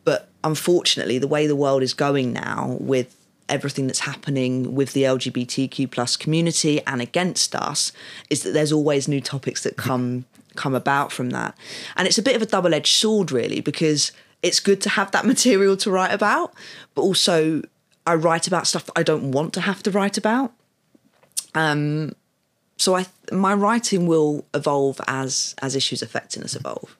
But 0.04 0.28
unfortunately, 0.42 1.18
the 1.18 1.28
way 1.28 1.46
the 1.46 1.56
world 1.56 1.82
is 1.82 1.94
going 1.94 2.32
now 2.32 2.76
with 2.80 3.16
everything 3.48 3.86
that's 3.86 4.00
happening 4.00 4.74
with 4.74 4.92
the 4.92 5.02
LGBTQ 5.02 5.90
plus 5.90 6.16
community 6.16 6.80
and 6.86 7.02
against 7.02 7.54
us 7.54 7.92
is 8.30 8.44
that 8.44 8.52
there's 8.52 8.72
always 8.72 9.08
new 9.08 9.20
topics 9.20 9.64
that 9.64 9.76
come 9.76 10.24
come 10.56 10.74
about 10.74 11.12
from 11.12 11.30
that. 11.30 11.56
And 11.96 12.08
it's 12.08 12.18
a 12.18 12.22
bit 12.22 12.34
of 12.36 12.42
a 12.42 12.46
double-edged 12.46 12.92
sword 12.92 13.30
really 13.30 13.60
because 13.60 14.12
it's 14.42 14.60
good 14.60 14.80
to 14.82 14.88
have 14.88 15.10
that 15.12 15.24
material 15.34 15.76
to 15.78 15.90
write 15.90 16.12
about, 16.12 16.54
but 16.94 17.02
also 17.02 17.62
I 18.06 18.14
write 18.14 18.46
about 18.46 18.66
stuff 18.66 18.86
that 18.86 18.92
I 18.96 19.02
don't 19.02 19.32
want 19.32 19.52
to 19.54 19.60
have 19.60 19.82
to 19.84 19.90
write 19.90 20.16
about. 20.16 20.52
Um 21.54 22.14
so 22.80 22.96
I 22.96 23.04
my 23.30 23.52
writing 23.52 24.06
will 24.06 24.44
evolve 24.54 25.00
as 25.06 25.54
as 25.60 25.76
issues 25.76 26.02
affecting 26.02 26.42
us 26.42 26.56
evolve. 26.56 26.96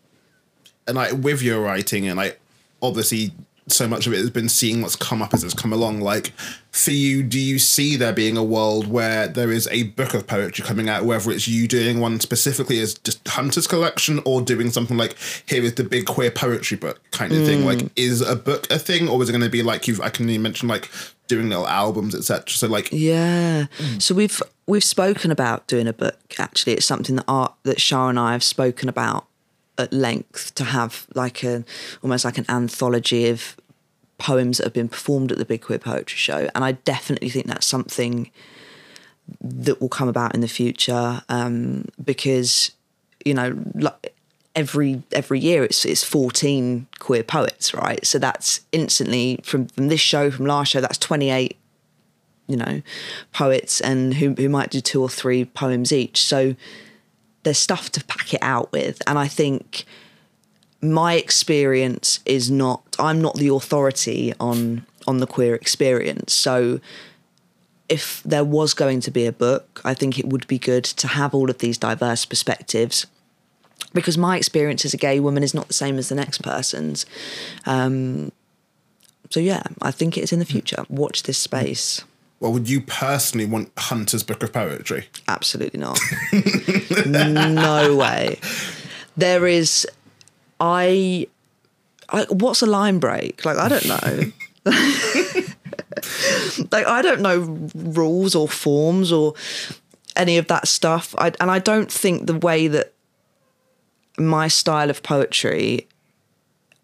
and 0.87 0.97
like 0.97 1.13
with 1.13 1.43
your 1.43 1.61
writing 1.63 2.07
and 2.07 2.17
like 2.17 2.39
obviously 2.83 3.33
so 3.69 3.87
much 3.87 4.07
of 4.07 4.13
it 4.13 4.17
has 4.17 4.31
been 4.31 4.49
seeing 4.49 4.83
what's 4.83 4.97
come 4.97 5.23
up 5.23 5.33
as 5.33 5.45
it's 5.45 5.55
come 5.55 5.73
along 5.73 6.01
like 6.01 6.33
for 6.73 6.91
you 6.91 7.23
do 7.23 7.39
you 7.39 7.59
see 7.59 7.97
there 7.97 8.13
being 8.13 8.37
a 8.37 8.43
world 8.43 8.89
where 8.89 9.29
there 9.29 9.53
is 9.53 9.69
a 9.71 9.85
book 9.85 10.13
of 10.13 10.27
poetry 10.27 10.65
coming 10.65 10.89
out 10.89 11.05
whether 11.05 11.31
it's 11.31 11.47
you 11.47 11.69
doing 11.69 12.01
one 12.01 12.19
specifically 12.19 12.81
as 12.81 12.95
just 12.95 13.27
hunter's 13.29 13.69
collection 13.69 14.21
or 14.25 14.43
doing 14.43 14.71
something 14.71 14.97
like 14.97 15.17
here 15.47 15.63
is 15.63 15.75
the 15.75 15.85
big 15.85 16.07
queer 16.07 16.31
poetry 16.31 16.77
book 16.77 17.01
kind 17.13 17.33
of 17.33 17.47
thing 17.47 17.61
hmm. 17.61 17.67
like 17.67 17.83
is 17.97 18.21
a 18.21 18.35
book 18.35 18.69
a 18.71 18.79
thing 18.79 19.09
or 19.09 19.23
is 19.23 19.29
it 19.29 19.33
going 19.33 19.45
to 19.45 19.49
be 19.49 19.63
like 19.63 19.87
you've 19.87 20.01
i 20.01 20.11
can 20.11 20.29
even 20.29 20.43
mention 20.43 20.69
like 20.69 20.91
doing 21.31 21.49
little 21.49 21.67
albums 21.67 22.15
etc 22.15 22.51
so 22.51 22.67
like 22.67 22.91
Yeah. 23.01 23.67
So 23.99 24.15
we've 24.15 24.43
we've 24.67 24.85
spoken 24.85 25.31
about 25.31 25.67
doing 25.67 25.89
a 25.89 25.93
book. 25.93 26.19
Actually, 26.39 26.75
it's 26.75 26.87
something 26.87 27.17
that 27.17 27.25
art 27.27 27.55
that 27.63 27.81
Shah 27.81 28.09
and 28.09 28.19
I 28.19 28.33
have 28.33 28.45
spoken 28.45 28.89
about 28.89 29.27
at 29.79 29.93
length 29.93 30.55
to 30.57 30.65
have 30.65 31.07
like 31.15 31.43
a 31.43 31.65
almost 32.03 32.25
like 32.25 32.39
an 32.39 32.45
anthology 32.49 33.29
of 33.29 33.57
poems 34.19 34.59
that 34.59 34.65
have 34.65 34.75
been 34.75 34.89
performed 34.89 35.33
at 35.33 35.39
the 35.39 35.47
Big 35.47 35.63
Queer 35.63 35.79
Poetry 35.79 36.19
Show, 36.19 36.51
and 36.55 36.65
I 36.65 36.73
definitely 36.73 37.31
think 37.31 37.47
that's 37.47 37.67
something 37.67 38.31
that 39.41 39.81
will 39.81 39.89
come 39.89 40.09
about 40.09 40.35
in 40.35 40.41
the 40.41 40.49
future 40.49 41.23
um, 41.29 41.87
because 42.05 42.73
you 43.25 43.35
know 43.35 43.57
like 43.75 44.15
every 44.55 45.03
every 45.13 45.39
year 45.39 45.63
it's 45.65 45.85
it's 45.85 46.03
14 46.03 46.87
queer 46.99 47.23
poets 47.23 47.73
right? 47.73 48.05
So 48.05 48.19
that's 48.19 48.61
instantly 48.73 49.41
from 49.43 49.69
from 49.69 49.89
this 49.89 50.01
show 50.01 50.31
from 50.31 50.47
last 50.47 50.73
show 50.73 50.81
that's 50.81 50.99
28 50.99 51.57
you 52.47 52.57
know 52.57 52.83
poets 53.33 53.81
and 53.81 54.15
who 54.15 54.35
who 54.35 54.49
might 54.49 54.71
do 54.71 54.81
two 54.81 55.01
or 55.01 55.09
three 55.09 55.45
poems 55.45 55.93
each. 55.93 56.25
So 56.25 56.57
there's 57.43 57.59
stuff 57.59 57.91
to 57.93 58.05
pack 58.05 58.35
it 58.35 58.43
out 58.43 58.73
with. 58.73 59.01
And 59.07 59.19
i 59.19 59.29
think 59.29 59.85
my 60.83 61.15
experience 61.15 62.21
is 62.25 62.51
not 62.51 62.97
i'm 62.99 63.21
not 63.21 63.35
the 63.35 63.49
authority 63.49 64.35
on 64.41 64.85
on 65.07 65.19
the 65.19 65.27
queer 65.27 65.55
experience. 65.55 66.33
So 66.33 66.81
if 67.89 68.23
there 68.25 68.45
was 68.45 68.73
going 68.75 69.01
to 69.01 69.11
be 69.11 69.27
a 69.27 69.33
book 69.33 69.81
i 69.85 69.95
think 69.95 70.19
it 70.19 70.27
would 70.27 70.47
be 70.47 70.59
good 70.59 70.85
to 70.85 71.09
have 71.09 71.35
all 71.35 71.51
of 71.51 71.59
these 71.59 71.79
diverse 71.79 72.25
perspectives 72.25 73.07
because 73.93 74.17
my 74.17 74.37
experience 74.37 74.85
as 74.85 74.95
a 74.95 74.97
gay 74.97 75.21
woman 75.21 75.43
is 75.43 75.55
not 75.55 75.69
the 75.69 75.75
same 75.75 75.99
as 75.99 76.09
the 76.09 76.15
next 76.15 76.43
person's 76.43 77.07
um, 77.67 78.31
so 79.31 79.41
yeah 79.41 79.63
i 79.83 79.91
think 79.91 80.17
it 80.17 80.23
is 80.23 80.33
in 80.33 80.39
the 80.39 80.45
future 80.45 80.85
watch 80.89 81.25
this 81.25 81.39
space 81.39 82.05
well 82.41 82.53
would 82.53 82.69
you 82.69 82.81
personally 82.81 83.47
want 83.47 83.71
hunter's 83.77 84.23
book 84.23 84.43
of 84.43 84.53
poetry 84.53 85.07
Absolutely 85.31 85.79
not. 85.81 85.99
no 87.07 87.95
way. 87.97 88.39
There 89.17 89.47
is, 89.47 89.87
I, 90.59 91.29
I, 92.09 92.27
what's 92.31 92.63
a 92.63 92.67
line 92.67 92.99
break? 92.99 93.45
Like, 93.45 93.59
I 93.59 93.69
don't 93.69 93.87
know. 93.87 94.33
like, 96.73 96.87
I 96.87 97.01
don't 97.01 97.21
know 97.21 97.71
rules 97.75 98.35
or 98.35 98.49
forms 98.49 99.13
or 99.13 99.35
any 100.17 100.37
of 100.37 100.49
that 100.49 100.67
stuff. 100.67 101.15
I, 101.17 101.33
and 101.39 101.49
I 101.51 101.61
don't 101.61 101.91
think 101.91 102.27
the 102.27 102.37
way 102.37 102.67
that 102.67 102.93
my 104.19 104.49
style 104.49 104.91
of 104.91 105.03
poetry 105.03 105.87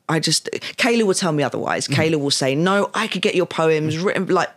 I 0.09 0.21
just 0.21 0.49
Kayla 0.52 1.02
will 1.02 1.14
tell 1.14 1.33
me 1.33 1.42
otherwise. 1.42 1.88
Mm-hmm. 1.88 2.00
Kayla 2.00 2.21
will 2.21 2.30
say, 2.30 2.54
"No, 2.54 2.90
I 2.95 3.09
could 3.09 3.23
get 3.23 3.35
your 3.35 3.47
poems 3.47 3.97
mm. 3.97 4.04
written 4.04 4.26
like 4.26 4.50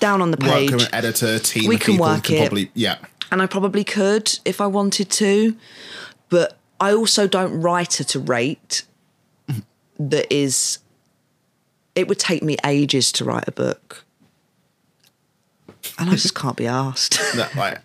down 0.00 0.20
on 0.20 0.32
the 0.32 0.36
work 0.36 0.50
page." 0.50 0.72
with 0.72 0.88
an 0.88 0.94
editor 0.94 1.38
team 1.38 1.68
We 1.68 1.78
can 1.78 1.96
work 1.96 2.24
can 2.24 2.36
it. 2.36 2.40
probably 2.40 2.70
yeah 2.74 2.96
and 3.30 3.40
I 3.40 3.46
probably 3.46 3.84
could 3.84 4.38
if 4.44 4.60
I 4.60 4.66
wanted 4.66 5.10
to, 5.10 5.56
but 6.28 6.56
I 6.80 6.92
also 6.92 7.26
don't 7.26 7.60
write 7.60 8.00
at 8.00 8.14
a 8.14 8.18
rate 8.18 8.84
mm-hmm. 9.48 9.60
that 10.08 10.32
is. 10.32 10.78
It 11.96 12.08
would 12.08 12.20
take 12.20 12.42
me 12.42 12.56
ages 12.64 13.10
to 13.12 13.24
write 13.24 13.46
a 13.48 13.52
book, 13.52 14.04
and 15.98 16.08
I 16.08 16.14
just 16.14 16.34
can't 16.34 16.56
be 16.56 16.66
asked. 16.66 17.18
that 17.34 17.54
like 17.54 17.80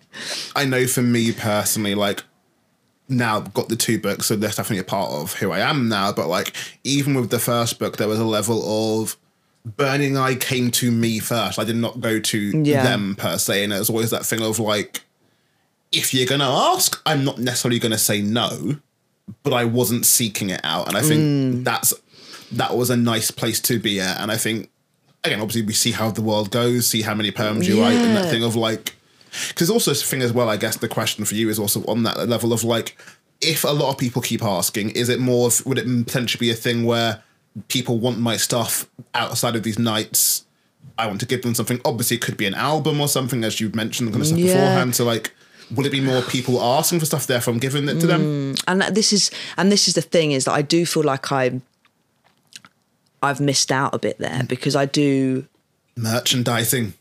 I 0.54 0.64
know 0.64 0.86
for 0.86 1.02
me 1.02 1.32
personally, 1.32 1.94
like 1.94 2.22
now 3.08 3.40
got 3.40 3.68
the 3.68 3.76
two 3.76 3.98
books, 3.98 4.26
so 4.26 4.36
that's 4.36 4.56
definitely 4.56 4.80
a 4.80 4.84
part 4.84 5.12
of 5.12 5.34
who 5.34 5.52
I 5.52 5.60
am 5.60 5.88
now. 5.88 6.12
But 6.12 6.28
like 6.28 6.54
even 6.84 7.14
with 7.14 7.30
the 7.30 7.38
first 7.38 7.78
book, 7.78 7.96
there 7.96 8.08
was 8.08 8.18
a 8.18 8.24
level 8.24 9.00
of 9.02 9.16
Burning 9.64 10.16
Eye 10.16 10.34
came 10.36 10.70
to 10.72 10.90
me 10.90 11.18
first. 11.18 11.58
I 11.58 11.64
did 11.64 11.76
not 11.76 12.00
go 12.00 12.18
to 12.20 12.38
Yeah. 12.64 12.82
them 12.84 13.14
per 13.16 13.38
se, 13.38 13.64
and 13.64 13.72
it 13.72 13.78
was 13.78 13.90
always 13.90 14.10
that 14.10 14.24
thing 14.26 14.40
of 14.42 14.58
like, 14.58 15.02
if 15.92 16.12
you're 16.14 16.26
gonna 16.26 16.48
ask, 16.50 17.00
I'm 17.06 17.24
not 17.24 17.38
necessarily 17.38 17.78
gonna 17.78 17.98
say 17.98 18.20
no, 18.20 18.76
but 19.42 19.52
I 19.52 19.64
wasn't 19.64 20.06
seeking 20.06 20.50
it 20.50 20.60
out, 20.64 20.88
and 20.88 20.96
I 20.96 21.02
think 21.02 21.20
Mm. 21.20 21.64
that's 21.64 21.94
that 22.52 22.76
was 22.76 22.90
a 22.90 22.96
nice 22.96 23.30
place 23.32 23.58
to 23.60 23.78
be 23.78 24.00
at, 24.00 24.20
and 24.20 24.30
I 24.30 24.36
think. 24.36 24.70
Again, 25.24 25.40
obviously, 25.40 25.62
we 25.62 25.72
see 25.72 25.90
how 25.90 26.12
the 26.12 26.22
world 26.22 26.52
goes, 26.52 26.86
see 26.86 27.02
how 27.02 27.12
many 27.12 27.32
poems 27.32 27.66
you 27.66 27.80
write, 27.80 27.96
and 27.96 28.16
that 28.16 28.30
thing 28.30 28.44
of 28.44 28.54
like, 28.54 28.94
because 29.48 29.70
also 29.70 29.90
this 29.90 30.08
thing 30.08 30.22
as 30.22 30.32
well, 30.32 30.48
I 30.48 30.56
guess 30.56 30.76
the 30.76 30.88
question 30.88 31.24
for 31.24 31.34
you 31.34 31.48
is 31.48 31.58
also 31.58 31.84
on 31.86 32.02
that 32.04 32.28
level 32.28 32.52
of 32.52 32.64
like, 32.64 32.96
if 33.40 33.64
a 33.64 33.68
lot 33.68 33.90
of 33.90 33.98
people 33.98 34.22
keep 34.22 34.42
asking, 34.42 34.90
is 34.90 35.08
it 35.08 35.20
more 35.20 35.48
of, 35.48 35.64
would 35.66 35.78
it 35.78 35.86
potentially 36.06 36.46
be 36.46 36.50
a 36.50 36.54
thing 36.54 36.84
where 36.84 37.22
people 37.68 37.98
want 37.98 38.18
my 38.18 38.36
stuff 38.36 38.88
outside 39.14 39.56
of 39.56 39.62
these 39.62 39.78
nights? 39.78 40.44
I 40.98 41.06
want 41.06 41.20
to 41.20 41.26
give 41.26 41.42
them 41.42 41.54
something. 41.54 41.80
Obviously, 41.84 42.16
it 42.16 42.22
could 42.22 42.36
be 42.36 42.46
an 42.46 42.54
album 42.54 43.00
or 43.00 43.08
something, 43.08 43.44
as 43.44 43.60
you've 43.60 43.74
mentioned, 43.74 44.10
kind 44.10 44.22
of 44.22 44.26
stuff 44.28 44.38
mm, 44.38 44.44
Yeah. 44.44 44.54
beforehand. 44.54 44.96
So, 44.96 45.04
like, 45.04 45.34
will 45.74 45.84
it 45.84 45.92
be 45.92 46.00
more 46.00 46.22
people 46.22 46.62
asking 46.62 47.00
for 47.00 47.06
stuff, 47.06 47.26
therefore 47.26 47.52
I'm 47.52 47.60
giving 47.60 47.88
it 47.88 48.00
to 48.00 48.06
them? 48.06 48.54
Mm, 48.54 48.64
and 48.68 48.96
this 48.96 49.12
is 49.12 49.30
and 49.56 49.70
this 49.70 49.88
is 49.88 49.94
the 49.94 50.02
thing 50.02 50.32
is 50.32 50.44
that 50.44 50.52
I 50.52 50.62
do 50.62 50.86
feel 50.86 51.02
like 51.02 51.30
I 51.32 51.60
I've 53.22 53.40
missed 53.40 53.72
out 53.72 53.94
a 53.94 53.98
bit 53.98 54.18
there 54.18 54.44
because 54.48 54.76
I 54.76 54.86
do 54.86 55.46
Merchandising. 55.96 56.94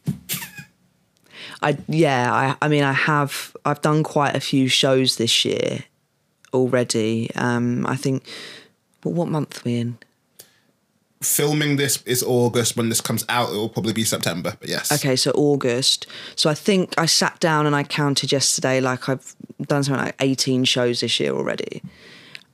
I 1.66 1.78
yeah, 1.88 2.32
I 2.32 2.56
I 2.62 2.68
mean 2.68 2.84
I 2.84 2.94
have 2.94 3.56
I've 3.66 3.82
done 3.82 4.04
quite 4.04 4.36
a 4.36 4.40
few 4.40 4.68
shows 4.68 5.16
this 5.16 5.44
year 5.44 5.84
already. 6.54 7.32
Um 7.36 7.86
I 7.88 7.96
think 7.96 8.24
but 9.02 9.12
what 9.12 9.28
month 9.28 9.58
are 9.58 9.62
we 9.66 9.80
in? 9.80 9.98
Filming 11.22 11.78
this 11.78 12.04
is 12.04 12.22
August. 12.22 12.78
When 12.78 12.90
this 12.90 13.02
comes 13.02 13.26
out, 13.30 13.50
it 13.50 13.56
will 13.56 13.70
probably 13.70 13.94
be 13.94 14.04
September. 14.04 14.56
But 14.60 14.70
yes. 14.70 14.92
Okay, 14.92 15.16
so 15.16 15.32
August. 15.32 16.06
So 16.36 16.52
I 16.52 16.54
think 16.54 16.94
I 17.00 17.08
sat 17.08 17.40
down 17.40 17.66
and 17.66 17.76
I 17.76 17.84
counted 17.84 18.32
yesterday 18.32 18.80
like 18.80 19.10
I've 19.10 19.36
done 19.64 19.84
something 19.84 20.06
like 20.06 20.16
18 20.20 20.66
shows 20.66 21.00
this 21.00 21.20
year 21.20 21.34
already. 21.34 21.82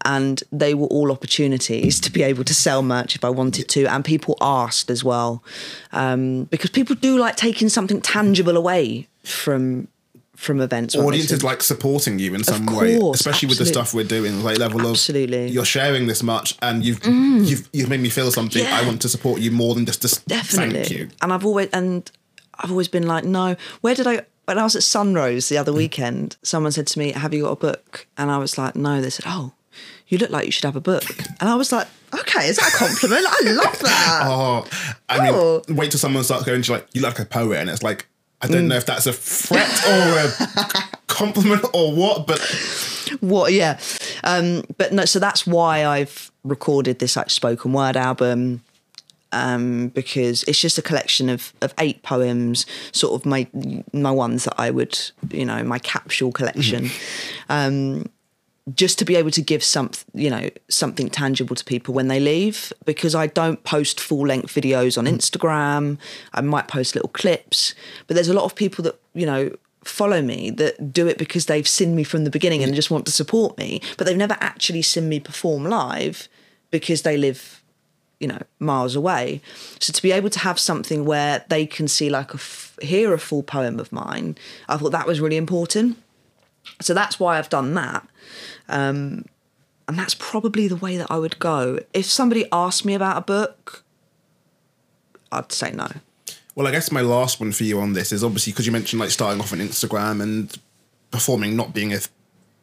And 0.06 0.44
they 0.52 0.74
were 0.74 0.88
all 0.88 1.12
opportunities 1.12 2.00
to 2.02 2.12
be 2.12 2.24
able 2.24 2.44
to 2.44 2.54
sell 2.54 2.82
merch 2.82 3.16
if 3.16 3.24
I 3.24 3.30
wanted 3.30 3.68
to. 3.70 3.86
And 3.86 4.04
people 4.06 4.38
asked 4.42 4.90
as 4.90 5.04
well. 5.04 5.44
Um, 5.92 6.46
because 6.46 6.70
people 6.70 6.96
do 6.96 7.18
like 7.20 7.36
taking 7.36 7.70
something 7.70 8.02
tangible 8.02 8.58
away 8.58 9.08
from 9.24 9.88
from 10.36 10.60
events. 10.60 10.96
audiences 10.96 11.44
like 11.44 11.62
supporting 11.62 12.18
you 12.18 12.34
in 12.34 12.44
some 12.44 12.66
way, 12.66 12.98
course, 12.98 13.20
especially 13.20 13.48
with 13.50 13.60
the 13.60 13.66
stuff 13.66 13.94
we're 13.94 14.04
doing. 14.04 14.42
Like 14.44 14.58
level 14.58 14.88
Absolutely. 14.88 15.38
Mm. 15.38 15.48
of 15.50 15.54
you're 15.54 15.66
sharing 15.66 16.08
this 16.08 16.24
much, 16.24 16.58
and 16.64 16.84
you've 16.84 17.00
you've 17.06 17.70
you've 17.72 17.90
made 17.90 18.00
me 18.00 18.10
feel 18.10 18.32
something. 18.32 18.64
Yeah. 18.64 18.80
I 18.82 18.86
want 18.88 19.02
to 19.04 19.10
support 19.10 19.40
you 19.40 19.52
more 19.52 19.76
than 19.76 19.86
just 19.86 20.02
to 20.02 20.22
Definitely. 20.26 20.76
thank 20.84 20.90
you. 20.90 21.10
And 21.22 21.32
I've 21.32 21.46
always 21.46 21.70
and 21.74 22.10
I've 22.58 22.72
always 22.72 22.88
been 22.88 23.06
like, 23.06 23.24
no. 23.24 23.56
Where 23.82 23.94
did 23.94 24.08
I? 24.08 24.22
When 24.46 24.58
I 24.58 24.64
was 24.64 24.76
at 24.76 24.82
Sunrose 24.82 25.50
the 25.50 25.56
Mm. 25.58 25.60
other 25.60 25.74
weekend, 25.74 26.38
someone 26.42 26.72
said 26.72 26.88
to 26.88 26.98
me, 27.00 27.12
"Have 27.12 27.36
you 27.36 27.44
got 27.44 27.52
a 27.52 27.56
book?" 27.58 28.08
And 28.18 28.32
I 28.32 28.40
was 28.40 28.58
like, 28.58 28.76
"No." 28.76 29.00
They 29.00 29.12
said, 29.12 29.26
"Oh, 29.28 29.54
you 30.12 30.18
look 30.18 30.30
like 30.30 30.46
you 30.46 30.52
should 30.52 30.66
have 30.66 30.76
a 30.76 30.82
book." 30.82 31.04
And 31.40 31.50
I 31.50 31.56
was 31.56 31.72
like, 31.72 31.88
"Okay, 32.14 32.48
is 32.50 32.58
that 32.58 32.74
a 32.74 32.78
compliment? 32.78 33.26
I 33.28 33.52
love 33.52 33.80
that." 33.80 34.22
Oh, 34.26 34.66
I 35.10 35.20
mean, 35.22 35.34
Oh. 35.36 35.62
wait 35.70 35.92
till 35.92 36.00
someone 36.00 36.24
starts 36.24 36.46
going 36.46 36.62
to 36.62 36.72
like 36.74 36.88
you 36.94 37.02
look 37.02 37.18
like 37.18 37.28
a 37.28 37.30
poet, 37.30 37.58
and 37.60 37.70
it's 37.70 37.84
like 37.84 38.08
I 38.42 38.48
Mm. 38.48 38.52
don't 38.54 38.68
know 38.70 38.76
if 38.78 38.86
that's 38.86 39.06
a 39.08 39.14
threat 39.14 39.70
or 39.88 40.18
a 40.18 40.98
compliment 41.08 41.64
or 41.74 41.94
what, 41.96 42.26
but 42.28 42.40
what 43.20 43.52
yeah 43.54 43.78
um 44.24 44.64
but 44.78 44.94
no 44.94 45.04
so 45.06 45.20
that's 45.20 45.46
why 45.46 45.86
i've 45.86 46.32
recorded 46.46 46.98
this 47.00 47.16
like 47.18 47.30
spoken 47.30 47.74
word 47.74 47.98
album 47.98 48.64
um 49.34 49.90
because 49.90 50.44
it's 50.44 50.60
just 50.60 50.78
a 50.78 50.82
collection 50.82 51.30
of 51.30 51.52
of 51.62 51.74
eight 51.78 52.02
poems 52.04 52.66
sort 52.94 53.14
of 53.14 53.26
my 53.26 53.46
my 53.94 54.10
ones 54.12 54.46
that 54.46 54.56
i 54.58 54.72
would 54.72 54.98
you 55.30 55.46
know 55.46 55.62
my 55.64 55.78
capsule 55.80 56.32
collection 56.32 56.90
um 57.50 58.06
just 58.76 59.00
to 59.00 59.06
be 59.06 59.16
able 59.16 59.32
to 59.32 59.42
give 59.42 59.64
some 59.64 59.92
you 60.14 60.30
know 60.30 60.50
something 60.70 61.10
tangible 61.10 61.56
to 61.56 61.64
people 61.66 61.94
when 61.94 62.08
they 62.08 62.20
leave 62.20 62.72
because 62.86 63.16
i 63.16 63.28
don't 63.28 63.64
post 63.64 64.00
full 64.00 64.26
length 64.28 64.54
videos 64.54 64.98
on 64.98 65.06
instagram. 65.06 65.98
I 66.34 66.42
might 66.42 66.68
post 66.68 66.96
little 66.96 67.10
clips 67.10 67.74
but 68.08 68.16
there's 68.16 68.30
a 68.30 68.34
lot 68.34 68.46
of 68.46 68.56
people 68.56 68.84
that 68.84 69.00
you 69.14 69.26
know 69.26 69.56
follow 69.84 70.22
me 70.22 70.52
that 70.52 70.94
do 70.94 71.08
it 71.08 71.18
because 71.18 71.48
they've 71.48 71.68
seen 71.68 71.96
me 71.96 72.04
from 72.04 72.24
the 72.24 72.30
beginning 72.30 72.62
and 72.64 72.76
just 72.76 72.92
want 72.92 73.06
to 73.08 73.12
support 73.12 73.58
me 73.58 73.82
but 73.98 74.06
they've 74.06 74.18
never 74.18 74.38
actually 74.40 74.82
seen 74.82 75.10
me 75.10 75.20
perform 75.20 75.64
live 75.66 76.28
because 76.70 77.02
they 77.02 77.18
live 77.18 77.62
you 78.20 78.28
know 78.28 78.40
miles 78.60 78.96
away. 78.96 79.42
So 79.80 79.92
to 79.92 80.02
be 80.02 80.12
able 80.12 80.30
to 80.30 80.40
have 80.40 80.60
something 80.60 81.06
where 81.06 81.44
they 81.50 81.66
can 81.66 81.88
see 81.88 82.10
like 82.10 82.32
a 82.32 82.36
f- 82.36 82.78
hear 82.80 83.14
a 83.14 83.18
full 83.18 83.42
poem 83.42 83.80
of 83.80 83.92
mine 83.92 84.38
i 84.70 84.78
thought 84.78 84.92
that 84.92 85.08
was 85.08 85.20
really 85.20 85.38
important. 85.38 85.98
So 86.80 86.94
that's 86.94 87.20
why 87.20 87.40
i've 87.40 87.50
done 87.50 87.74
that 87.74 88.08
um, 88.72 89.26
and 89.88 90.00
that's 90.00 90.16
probably 90.16 90.68
the 90.68 90.76
way 90.76 90.98
that 90.98 91.08
i 91.10 91.18
would 91.18 91.38
go 91.40 91.80
if 91.94 92.06
somebody 92.06 92.46
asked 92.52 92.86
me 92.86 92.94
about 92.94 93.18
a 93.18 93.22
book 93.22 93.84
i'd 95.32 95.52
say 95.52 95.72
no 95.72 95.88
Well, 96.56 96.68
I 96.68 96.72
guess 96.72 96.92
my 96.92 97.02
last 97.02 97.40
one 97.40 97.54
for 97.54 97.64
you 97.64 97.80
on 97.80 97.94
this 97.94 98.12
is 98.12 98.24
obviously 98.24 98.52
because 98.52 98.66
you 98.66 98.74
mentioned 98.74 99.00
like 99.00 99.10
starting 99.10 99.40
off 99.40 99.54
on 99.54 99.60
Instagram 99.60 100.22
and 100.22 100.54
performing 101.10 101.56
not 101.56 101.74
being 101.74 101.94
a 101.94 102.00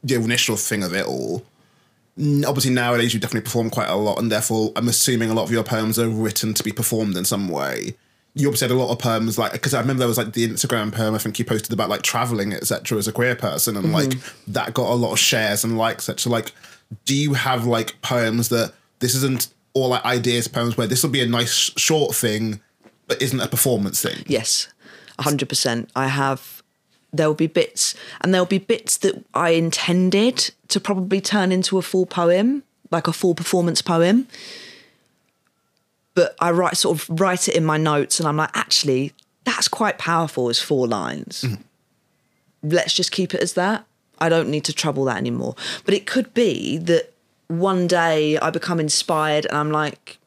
the 0.05 0.15
initial 0.15 0.57
thing 0.57 0.83
of 0.83 0.95
it 0.95 1.07
all. 1.07 1.45
Obviously, 2.47 2.73
nowadays 2.73 3.15
you 3.15 3.21
definitely 3.21 3.47
perform 3.47 3.71
quite 3.71 3.89
a 3.89 3.95
lot, 3.95 4.19
and 4.19 4.31
therefore, 4.31 4.73
I'm 4.77 4.89
assuming 4.89 5.31
a 5.31 5.35
lot 5.35 5.45
of 5.45 5.53
your 5.53 5.63
poems 5.65 5.99
are 5.99 6.09
written 6.09 6.53
to 6.55 6.65
be 6.65 6.73
performed 6.73 7.17
in 7.17 7.25
some 7.25 7.49
way. 7.49 7.95
You 8.35 8.49
obviously 8.49 8.69
had 8.69 8.75
a 8.75 8.79
lot 8.79 8.93
of 8.93 8.99
poems, 8.99 9.39
like 9.39 9.53
because 9.53 9.75
I 9.75 9.81
remember 9.81 10.01
there 10.01 10.09
was 10.09 10.19
like 10.19 10.33
the 10.33 10.49
Instagram 10.49 10.93
poem 10.93 11.15
I 11.15 11.19
think 11.19 11.39
you 11.39 11.45
posted 11.45 11.73
about 11.73 11.89
like 11.89 12.03
traveling, 12.03 12.53
etc. 12.53 12.99
As 12.99 13.09
a 13.09 13.13
queer 13.13 13.35
person, 13.35 13.77
and 13.77 13.93
like 13.93 14.11
mm-hmm. 14.11 14.53
that 14.53 14.75
got 14.75 14.91
a 14.91 14.95
lot 14.95 15.13
of 15.13 15.19
shares 15.19 15.65
and 15.65 15.77
likes. 15.77 16.09
etc. 16.09 16.33
like, 16.33 16.53
do 17.05 17.17
you 17.17 17.35
have 17.35 17.67
like 17.67 18.01
poems 18.03 18.49
that 18.51 18.73
this 19.01 19.15
isn't 19.15 19.49
all 19.75 19.89
like 19.89 20.05
ideas 20.05 20.49
poems 20.49 20.77
where 20.77 20.87
this 20.87 21.03
will 21.03 21.11
be 21.11 21.23
a 21.23 21.27
nice 21.27 21.73
short 21.77 22.15
thing, 22.15 22.61
but 23.07 23.21
isn't 23.21 23.41
a 23.41 23.49
performance 23.49 24.03
thing? 24.03 24.25
Yes, 24.27 24.69
100%. 25.19 25.89
I 25.95 26.09
have, 26.09 26.63
there'll 27.13 27.35
be 27.35 27.47
bits, 27.47 27.95
and 28.21 28.33
there'll 28.33 28.47
be 28.47 28.59
bits 28.59 28.97
that 28.99 29.25
I 29.35 29.51
intended 29.51 30.51
to 30.69 30.81
probably 30.81 31.21
turn 31.21 31.53
into 31.53 31.79
a 31.79 31.83
full 31.83 32.07
poem, 32.07 32.63
like 32.91 33.07
a 33.07 33.13
full 33.13 33.35
performance 33.35 33.83
poem. 33.83 34.29
But 36.19 36.35
I 36.41 36.51
write 36.51 36.77
sort 36.77 36.99
of 36.99 37.21
write 37.21 37.47
it 37.49 37.55
in 37.55 37.65
my 37.65 37.77
notes, 37.77 38.19
and 38.19 38.29
I'm 38.29 38.37
like, 38.37 38.51
actually, 38.55 39.13
that's 39.45 39.69
quite 39.69 39.99
powerful 39.99 40.49
as 40.49 40.59
four 40.61 40.89
lines. 40.89 41.45
Mm-hmm. 41.47 41.63
Let's 42.77 42.93
just 42.93 43.13
keep 43.13 43.35
it 43.35 43.41
as 43.41 43.53
that. 43.53 43.85
I 44.19 44.29
don't 44.29 44.49
need 44.49 44.65
to 44.65 44.73
trouble 44.73 45.05
that 45.05 45.17
anymore. 45.17 45.55
But 45.85 45.95
it 45.95 46.07
could 46.07 46.35
be 46.35 46.77
that 46.79 47.13
one 47.47 47.87
day 47.87 48.37
I 48.39 48.51
become 48.51 48.81
inspired 48.81 49.47
and 49.47 49.57
I'm 49.57 49.71
like, 49.71 50.19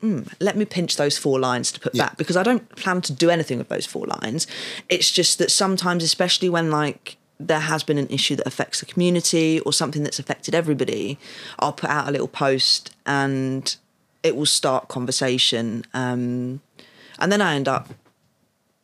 hmm, 0.00 0.22
let 0.40 0.56
me 0.56 0.64
pinch 0.64 0.96
those 0.96 1.16
four 1.16 1.38
lines 1.38 1.70
to 1.72 1.78
put 1.80 1.94
Yeah. 1.94 2.06
back 2.06 2.16
because 2.16 2.36
I 2.36 2.42
don't 2.42 2.68
plan 2.74 3.00
to 3.02 3.12
do 3.12 3.30
anything 3.30 3.58
with 3.58 3.68
those 3.68 3.86
four 3.86 4.04
lines. 4.20 4.48
It's 4.88 5.12
just 5.12 5.38
that 5.38 5.52
sometimes, 5.52 6.02
especially 6.02 6.48
when 6.48 6.72
like 6.72 7.16
there 7.38 7.60
has 7.60 7.84
been 7.84 7.98
an 7.98 8.08
issue 8.08 8.34
that 8.34 8.46
affects 8.48 8.80
the 8.80 8.86
community 8.86 9.60
or 9.60 9.72
something 9.72 10.02
that's 10.02 10.18
affected 10.18 10.56
everybody, 10.56 11.18
I'll 11.60 11.72
put 11.72 11.90
out 11.90 12.08
a 12.08 12.10
little 12.10 12.28
post 12.28 12.94
and 13.06 13.76
it 14.26 14.36
will 14.36 14.46
start 14.46 14.88
conversation. 14.88 15.84
Um, 15.94 16.60
and 17.18 17.32
then 17.32 17.40
I 17.40 17.54
end 17.54 17.68
up 17.68 17.88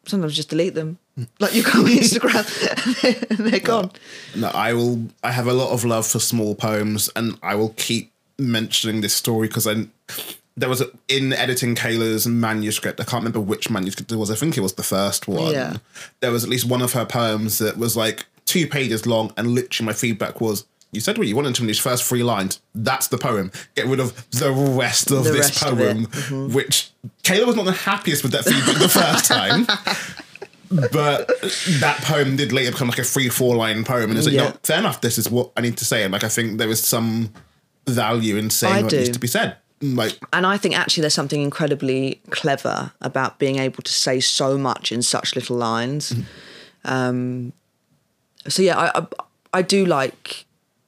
sometimes 0.06 0.34
just 0.34 0.49
delete 0.49 0.75
them. 0.75 0.99
Like 1.40 1.54
you 1.54 1.62
go 1.62 1.80
on 1.80 1.86
Instagram 1.86 3.30
and 3.38 3.38
they're 3.38 3.60
gone. 3.60 3.90
No, 4.34 4.49
I 4.49 4.73
will. 4.73 5.08
I 5.23 5.32
have 5.32 5.47
a 5.47 5.52
lot 5.52 5.71
of 5.73 5.84
love 5.84 6.06
for 6.06 6.19
small 6.19 6.54
poems, 6.54 7.10
and 7.14 7.38
I 7.43 7.54
will 7.54 7.75
keep 7.76 8.12
mentioning 8.38 9.02
this 9.02 9.14
story 9.14 9.49
because 9.49 9.67
I 9.67 9.86
there 10.56 10.69
was 10.69 10.80
a, 10.80 10.86
in 11.08 11.32
editing 11.32 11.75
Kayla's 11.75 12.26
manuscript. 12.26 13.00
I 13.00 13.04
can't 13.04 13.23
remember 13.23 13.40
which 13.40 13.69
manuscript 13.69 14.10
it 14.10 14.17
was. 14.17 14.30
I 14.30 14.34
think 14.36 14.56
it 14.56 14.62
was 14.62 14.75
the 14.75 14.82
first 14.82 15.28
one. 15.28 15.52
Yeah. 15.52 15.76
There 16.21 16.32
was 16.32 16.45
at 16.45 16.50
least 16.50 16.67
one 16.67 16.80
of 16.80 16.93
her 16.95 17.04
poems 17.04 17.58
that 17.58 17.76
was 17.76 17.97
like 17.97 18.25
two 18.47 18.67
pages 18.67 19.06
long, 19.06 19.32
and 19.36 19.49
literally 19.49 19.86
my 19.86 19.93
feedback 19.93 20.40
was. 20.40 20.64
You 20.93 21.00
said 21.00 21.17
what 21.19 21.26
you 21.26 21.35
wanted 21.35 21.55
to 21.57 21.63
in 21.63 21.67
these 21.67 21.78
first 21.78 22.05
three 22.05 22.23
lines. 22.23 22.61
That's 22.75 23.09
the 23.09 23.17
poem. 23.19 23.50
Get 23.75 23.87
rid 23.87 23.99
of 23.99 24.31
the 24.31 24.52
rest 24.52 25.11
of 25.11 25.25
The 25.25 25.31
this 25.33 25.63
rest 25.63 25.63
of. 25.65 25.78
Mm-hmm. 25.78 26.35
poem, 26.35 26.52
which 26.52 26.91
Kayla 27.25 27.47
was 27.47 27.57
not 27.57 27.65
the 27.65 27.73
happiest 27.73 28.23
with 28.23 28.33
that 28.33 28.45
feedback 28.45 28.76
the 28.78 28.89
first 28.89 29.25
time. 29.25 29.67
but 30.93 31.28
that 31.81 31.99
poem 32.02 32.37
did 32.37 32.52
later 32.52 32.73
become 32.73 32.89
like 32.89 32.99
a 32.99 33.05
three, 33.05 33.28
four 33.28 33.57
line 33.57 33.85
poem, 33.85 34.11
and 34.11 34.19
it's 34.19 34.26
like, 34.26 34.35
Yeah. 34.37 34.50
no, 34.50 34.57
fair 34.63 34.78
enough. 34.78 35.00
This 35.00 35.19
is 35.19 35.31
what 35.31 35.50
I 35.57 35.61
need 35.63 35.76
to 35.78 35.85
say, 35.85 36.02
and 36.02 36.13
like 36.13 36.25
I 36.25 36.28
think 36.28 36.59
there 36.59 36.69
is 36.69 36.83
some 36.85 37.33
value 37.87 38.37
in 38.37 38.50
saying 38.50 38.75
I 38.75 38.83
what 38.83 38.91
do. 38.91 38.99
needs 38.99 39.11
to 39.11 39.19
be 39.19 39.26
said. 39.26 39.57
Like, 39.81 40.17
And 40.33 40.47
I 40.47 40.59
think 40.59 40.78
actually 40.78 41.00
there's 41.00 41.15
something 41.15 41.43
incredibly 41.43 42.21
clever 42.31 42.93
about 43.00 43.41
being 43.41 43.59
able 43.59 43.83
to 43.83 43.93
say 43.93 44.21
so 44.21 44.57
much 44.57 44.93
in 44.93 45.02
such 45.02 45.35
little 45.35 45.57
lines. 45.57 46.15
Um, 46.85 47.52
so 48.47 48.63
yeah, 48.63 48.78
I, 48.78 49.00
I 49.00 49.07
I 49.55 49.63
do 49.63 49.85
like 49.85 50.45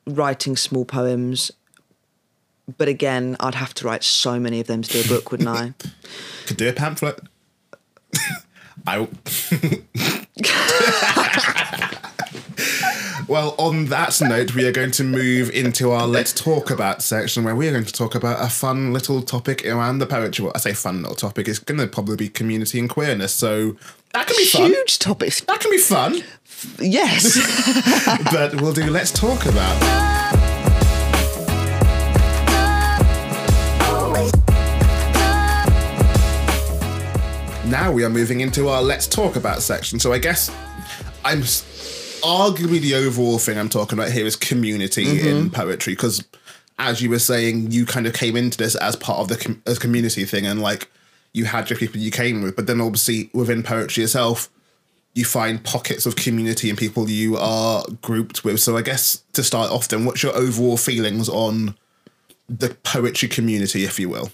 writing 0.06 0.56
small 0.56 0.84
poems, 0.84 1.50
but 2.78 2.88
again, 2.88 3.36
I'd 3.40 3.54
have 3.54 3.74
to 3.74 3.86
write 3.86 4.04
so 4.04 4.38
many 4.38 4.60
of 4.60 4.66
them 4.66 4.82
to 4.82 4.90
do 4.90 5.00
a 5.00 5.08
book, 5.08 5.30
wouldn't 5.30 5.48
I? 5.48 5.74
could 6.46 6.56
do 6.56 6.68
a 6.68 6.72
pamphlet. 6.72 7.20
I. 8.86 9.08
well, 13.34 13.56
on 13.58 13.86
that 13.86 14.20
note, 14.20 14.54
we 14.54 14.64
are 14.64 14.70
going 14.70 14.92
to 14.92 15.02
move 15.02 15.50
into 15.50 15.90
our 15.90 16.06
Let's 16.06 16.32
Talk 16.32 16.70
About 16.70 17.02
section 17.02 17.42
where 17.42 17.56
we 17.56 17.66
are 17.66 17.72
going 17.72 17.84
to 17.84 17.92
talk 17.92 18.14
about 18.14 18.40
a 18.40 18.48
fun 18.48 18.92
little 18.92 19.22
topic 19.22 19.66
around 19.66 19.98
the 19.98 20.06
poetry. 20.06 20.44
Well, 20.44 20.52
I 20.54 20.60
say 20.60 20.72
fun 20.72 21.02
little 21.02 21.16
topic, 21.16 21.48
it's 21.48 21.58
going 21.58 21.80
to 21.80 21.88
probably 21.88 22.14
be 22.14 22.28
community 22.28 22.78
and 22.78 22.88
queerness. 22.88 23.32
So 23.32 23.76
that 24.12 24.28
can 24.28 24.36
be 24.36 24.44
fun. 24.44 24.70
Huge 24.70 25.00
topics. 25.00 25.40
That 25.40 25.58
can 25.58 25.72
be 25.72 25.78
fun. 25.78 26.22
Yes. 26.78 27.34
but 28.32 28.60
we'll 28.60 28.72
do 28.72 28.88
Let's 28.88 29.10
Talk 29.10 29.44
About. 29.46 29.80
Now 37.66 37.90
we 37.90 38.04
are 38.04 38.10
moving 38.10 38.42
into 38.42 38.68
our 38.68 38.80
Let's 38.80 39.08
Talk 39.08 39.34
About 39.34 39.60
section. 39.60 39.98
So 39.98 40.12
I 40.12 40.18
guess 40.18 40.52
I'm 41.24 41.42
arguably 42.24 42.80
the 42.80 42.94
overall 42.94 43.38
thing 43.38 43.58
I'm 43.58 43.68
talking 43.68 43.98
about 43.98 44.10
here 44.10 44.26
is 44.26 44.34
community 44.34 45.04
mm-hmm. 45.04 45.28
in 45.28 45.50
poetry 45.50 45.92
because 45.92 46.24
as 46.78 47.00
you 47.02 47.10
were 47.10 47.18
saying, 47.18 47.70
you 47.70 47.86
kind 47.86 48.06
of 48.06 48.14
came 48.14 48.36
into 48.36 48.58
this 48.58 48.74
as 48.76 48.96
part 48.96 49.20
of 49.20 49.28
the 49.28 49.36
com- 49.36 49.62
as 49.66 49.78
community 49.78 50.24
thing 50.24 50.46
and 50.46 50.60
like 50.60 50.90
you 51.32 51.44
had 51.44 51.68
your 51.68 51.78
people 51.78 52.00
you 52.00 52.10
came 52.10 52.42
with, 52.42 52.56
but 52.56 52.66
then 52.66 52.80
obviously 52.80 53.28
within 53.32 53.62
poetry 53.62 54.02
itself, 54.02 54.48
you 55.14 55.24
find 55.24 55.62
pockets 55.62 56.06
of 56.06 56.16
community 56.16 56.68
and 56.68 56.78
people 56.78 57.08
you 57.08 57.36
are 57.36 57.84
grouped 58.02 58.44
with. 58.44 58.60
So 58.60 58.76
I 58.76 58.82
guess 58.82 59.22
to 59.34 59.42
start 59.42 59.70
off, 59.70 59.88
then, 59.88 60.04
what's 60.04 60.22
your 60.22 60.34
overall 60.34 60.76
feelings 60.76 61.28
on 61.28 61.76
the 62.48 62.76
poetry 62.82 63.28
community, 63.28 63.84
if 63.84 63.98
you 64.00 64.08
will? 64.08 64.30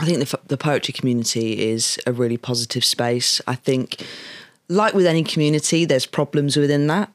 I 0.00 0.04
think 0.04 0.18
the, 0.18 0.38
the 0.46 0.56
poetry 0.56 0.92
community 0.92 1.68
is 1.68 1.98
a 2.06 2.12
really 2.12 2.36
positive 2.36 2.84
space. 2.84 3.40
I 3.46 3.54
think, 3.54 4.04
like 4.68 4.94
with 4.94 5.06
any 5.06 5.22
community, 5.22 5.84
there's 5.84 6.06
problems 6.06 6.56
within 6.56 6.86
that. 6.88 7.10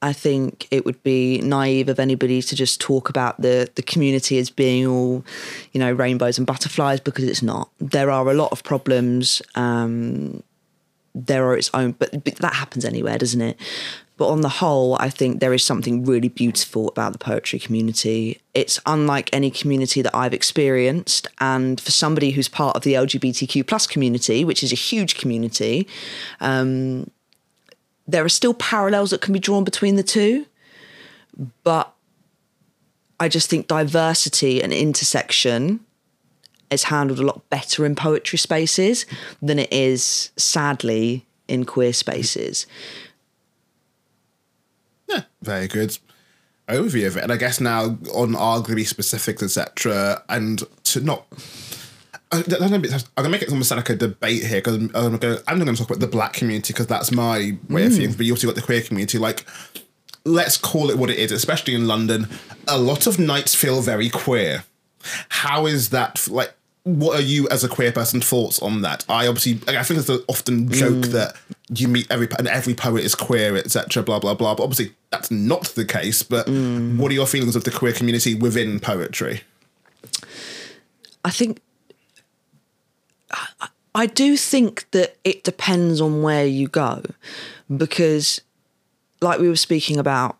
I 0.00 0.12
think 0.12 0.68
it 0.70 0.84
would 0.84 1.02
be 1.02 1.40
naive 1.40 1.88
of 1.88 1.98
anybody 1.98 2.40
to 2.40 2.54
just 2.54 2.80
talk 2.80 3.08
about 3.08 3.40
the 3.40 3.68
the 3.74 3.82
community 3.82 4.38
as 4.38 4.48
being 4.48 4.86
all, 4.86 5.24
you 5.72 5.80
know, 5.80 5.90
rainbows 5.92 6.38
and 6.38 6.46
butterflies 6.46 7.00
because 7.00 7.24
it's 7.24 7.42
not. 7.42 7.68
There 7.78 8.10
are 8.10 8.28
a 8.30 8.34
lot 8.34 8.52
of 8.52 8.62
problems. 8.62 9.42
Um, 9.56 10.42
there 11.14 11.44
are 11.48 11.56
its 11.56 11.70
own, 11.74 11.92
but, 11.92 12.12
but 12.24 12.36
that 12.36 12.54
happens 12.54 12.84
anywhere, 12.84 13.18
doesn't 13.18 13.40
it? 13.40 13.58
But 14.18 14.28
on 14.30 14.40
the 14.40 14.48
whole, 14.48 14.96
I 14.98 15.10
think 15.10 15.38
there 15.38 15.54
is 15.54 15.62
something 15.62 16.04
really 16.04 16.28
beautiful 16.28 16.88
about 16.88 17.12
the 17.12 17.18
poetry 17.18 17.60
community. 17.60 18.40
It's 18.52 18.80
unlike 18.84 19.30
any 19.32 19.48
community 19.48 20.02
that 20.02 20.14
I've 20.14 20.34
experienced, 20.34 21.28
and 21.38 21.80
for 21.80 21.92
somebody 21.92 22.32
who's 22.32 22.48
part 22.48 22.76
of 22.76 22.82
the 22.82 22.94
LGBTQ 22.94 23.64
plus 23.66 23.86
community, 23.86 24.44
which 24.44 24.64
is 24.64 24.72
a 24.72 24.74
huge 24.74 25.16
community, 25.16 25.86
um, 26.40 27.08
there 28.08 28.24
are 28.24 28.28
still 28.28 28.54
parallels 28.54 29.10
that 29.10 29.20
can 29.20 29.32
be 29.32 29.38
drawn 29.38 29.62
between 29.62 29.94
the 29.94 30.02
two. 30.02 30.46
But 31.62 31.94
I 33.20 33.28
just 33.28 33.48
think 33.48 33.68
diversity 33.68 34.60
and 34.60 34.72
intersection 34.72 35.78
is 36.70 36.84
handled 36.84 37.20
a 37.20 37.24
lot 37.24 37.48
better 37.50 37.86
in 37.86 37.94
poetry 37.94 38.38
spaces 38.38 39.06
than 39.40 39.60
it 39.60 39.72
is, 39.72 40.32
sadly, 40.36 41.24
in 41.46 41.64
queer 41.64 41.92
spaces. 41.92 42.66
Yeah, 45.08 45.22
very 45.42 45.68
good 45.68 45.98
overview 46.68 47.06
of 47.06 47.16
it. 47.16 47.22
And 47.22 47.32
I 47.32 47.36
guess 47.36 47.60
now 47.60 47.84
on 48.14 48.34
arguably 48.34 48.86
specifics, 48.86 49.42
etc., 49.42 50.22
and 50.28 50.62
to 50.84 51.00
not. 51.00 51.26
I- 52.30 52.38
I'm 52.38 52.42
gonna 52.82 53.00
I'm 53.16 53.30
make 53.30 53.42
it 53.42 53.48
almost 53.48 53.70
sound 53.70 53.78
like 53.78 53.90
a 53.90 53.96
debate 53.96 54.44
here 54.44 54.58
because 54.58 54.76
I'm 54.76 54.88
gonna. 54.88 55.38
I'm 55.48 55.58
not 55.58 55.64
gonna 55.64 55.76
talk 55.76 55.88
about 55.88 56.00
the 56.00 56.06
black 56.06 56.34
community 56.34 56.72
because 56.72 56.86
that's 56.86 57.10
my 57.10 57.56
way 57.68 57.86
of 57.86 57.92
mm. 57.92 57.96
things. 57.96 58.16
But 58.16 58.26
you 58.26 58.34
also 58.34 58.46
got 58.46 58.56
the 58.56 58.62
queer 58.62 58.82
community. 58.82 59.18
Like, 59.18 59.46
let's 60.24 60.58
call 60.58 60.90
it 60.90 60.98
what 60.98 61.10
it 61.10 61.18
is. 61.18 61.32
Especially 61.32 61.74
in 61.74 61.86
London, 61.86 62.28
a 62.66 62.78
lot 62.78 63.06
of 63.06 63.18
nights 63.18 63.54
feel 63.54 63.80
very 63.80 64.10
queer. 64.10 64.64
How 65.30 65.66
is 65.66 65.88
that 65.90 66.28
like? 66.28 66.54
What 66.96 67.18
are 67.18 67.22
you 67.22 67.48
as 67.48 67.64
a 67.64 67.68
queer 67.68 67.92
person 67.92 68.20
thoughts 68.20 68.60
on 68.60 68.82
that? 68.82 69.04
I 69.08 69.26
obviously, 69.26 69.60
I 69.68 69.82
think 69.82 70.00
it's 70.00 70.08
an 70.08 70.22
often 70.28 70.70
joke 70.70 71.04
mm. 71.04 71.12
that 71.12 71.36
you 71.68 71.88
meet 71.88 72.10
every 72.10 72.28
and 72.38 72.48
every 72.48 72.74
poet 72.74 73.04
is 73.04 73.14
queer, 73.14 73.56
etc. 73.56 74.02
Blah 74.02 74.20
blah 74.20 74.34
blah. 74.34 74.54
But 74.54 74.62
obviously, 74.62 74.94
that's 75.10 75.30
not 75.30 75.64
the 75.74 75.84
case. 75.84 76.22
But 76.22 76.46
mm. 76.46 76.96
what 76.96 77.10
are 77.10 77.14
your 77.14 77.26
feelings 77.26 77.56
of 77.56 77.64
the 77.64 77.70
queer 77.70 77.92
community 77.92 78.34
within 78.34 78.80
poetry? 78.80 79.42
I 81.24 81.30
think 81.30 81.60
I- 83.30 83.68
I 83.94 84.06
do 84.06 84.36
think 84.36 84.86
that 84.92 85.16
it 85.24 85.42
depends 85.42 86.00
on 86.00 86.22
where 86.22 86.46
you 86.46 86.68
go 86.68 87.02
because 87.76 88.40
like 89.20 89.40
we 89.40 89.48
were 89.48 89.56
speaking 89.56 89.98
about 89.98 90.38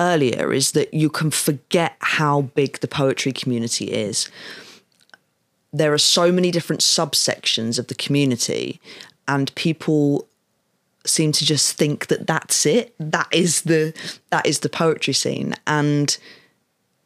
earlier 0.00 0.52
is 0.52 0.72
that 0.72 0.92
you 0.92 1.08
can 1.08 1.30
forget 1.30 1.96
how 2.00 2.42
big 2.42 2.80
the 2.80 2.88
poetry 2.88 3.32
community 3.32 3.86
is 3.86 4.28
there 5.78 5.92
are 5.92 5.98
so 5.98 6.32
many 6.32 6.50
different 6.50 6.80
subsections 6.80 7.78
of 7.78 7.86
the 7.88 7.94
community 7.94 8.80
and 9.28 9.54
people 9.54 10.28
seem 11.04 11.30
to 11.32 11.44
just 11.44 11.76
think 11.76 12.08
that 12.08 12.26
that's 12.26 12.66
it 12.66 12.94
that 12.98 13.28
is 13.32 13.62
the 13.62 13.92
that 14.30 14.44
is 14.46 14.60
the 14.60 14.68
poetry 14.68 15.14
scene 15.14 15.54
and 15.66 16.18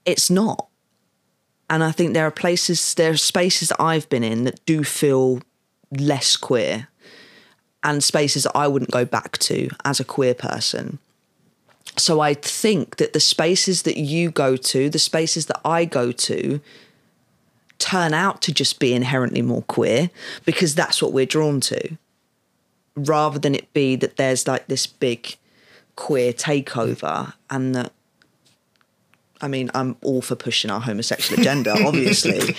it's 0.07 0.31
not 0.31 0.71
and 1.71 1.85
I 1.85 1.93
think 1.93 2.13
there 2.13 2.27
are 2.27 2.33
places, 2.33 2.95
there 2.95 3.13
are 3.13 3.17
spaces 3.17 3.69
that 3.69 3.81
I've 3.81 4.09
been 4.09 4.25
in 4.25 4.43
that 4.43 4.63
do 4.67 4.83
feel 4.83 5.41
less 5.97 6.37
queer, 6.37 6.89
and 7.85 8.03
spaces 8.03 8.43
that 8.43 8.57
I 8.57 8.67
wouldn't 8.67 8.91
go 8.91 9.05
back 9.05 9.39
to 9.39 9.71
as 9.85 10.01
a 10.01 10.05
queer 10.05 10.35
person. 10.35 10.99
So 11.97 12.21
I 12.21 12.35
think 12.35 12.97
that 12.97 13.13
the 13.13 13.21
spaces 13.21 13.83
that 13.83 13.97
you 13.97 14.33
go 14.33 14.57
to, 14.57 14.91
the 14.91 14.99
spaces 14.99 15.47
that 15.47 15.61
I 15.65 15.85
go 15.85 16.11
to, 16.13 16.61
turn 17.81 18.15
out 18.15 18.43
to 18.43 18.53
just 18.53 18.79
be 18.79 18.95
inherently 18.95 19.43
more 19.43 19.63
queer 19.63 20.11
because 20.45 20.75
that's 20.75 21.03
what 21.03 21.13
we're 21.13 21.27
drawn 21.27 21.61
to, 21.63 21.97
rather 22.95 23.39
than 23.39 23.55
it 23.55 23.73
be 23.73 23.97
that 23.97 24.17
there's 24.17 24.47
like 24.47 24.69
this 24.69 24.87
big 24.87 25.37
queer 25.97 26.33
takeover 26.33 27.35
and 27.51 27.75
that 27.75 27.93
I 29.41 29.49
mean, 29.49 29.71
I'm 29.75 29.97
all 30.03 30.23
for 30.23 30.37
pushing 30.37 30.71
our 30.71 30.81
homosexual 30.81 31.41
agenda, 31.41 31.73
obviously. 31.87 32.55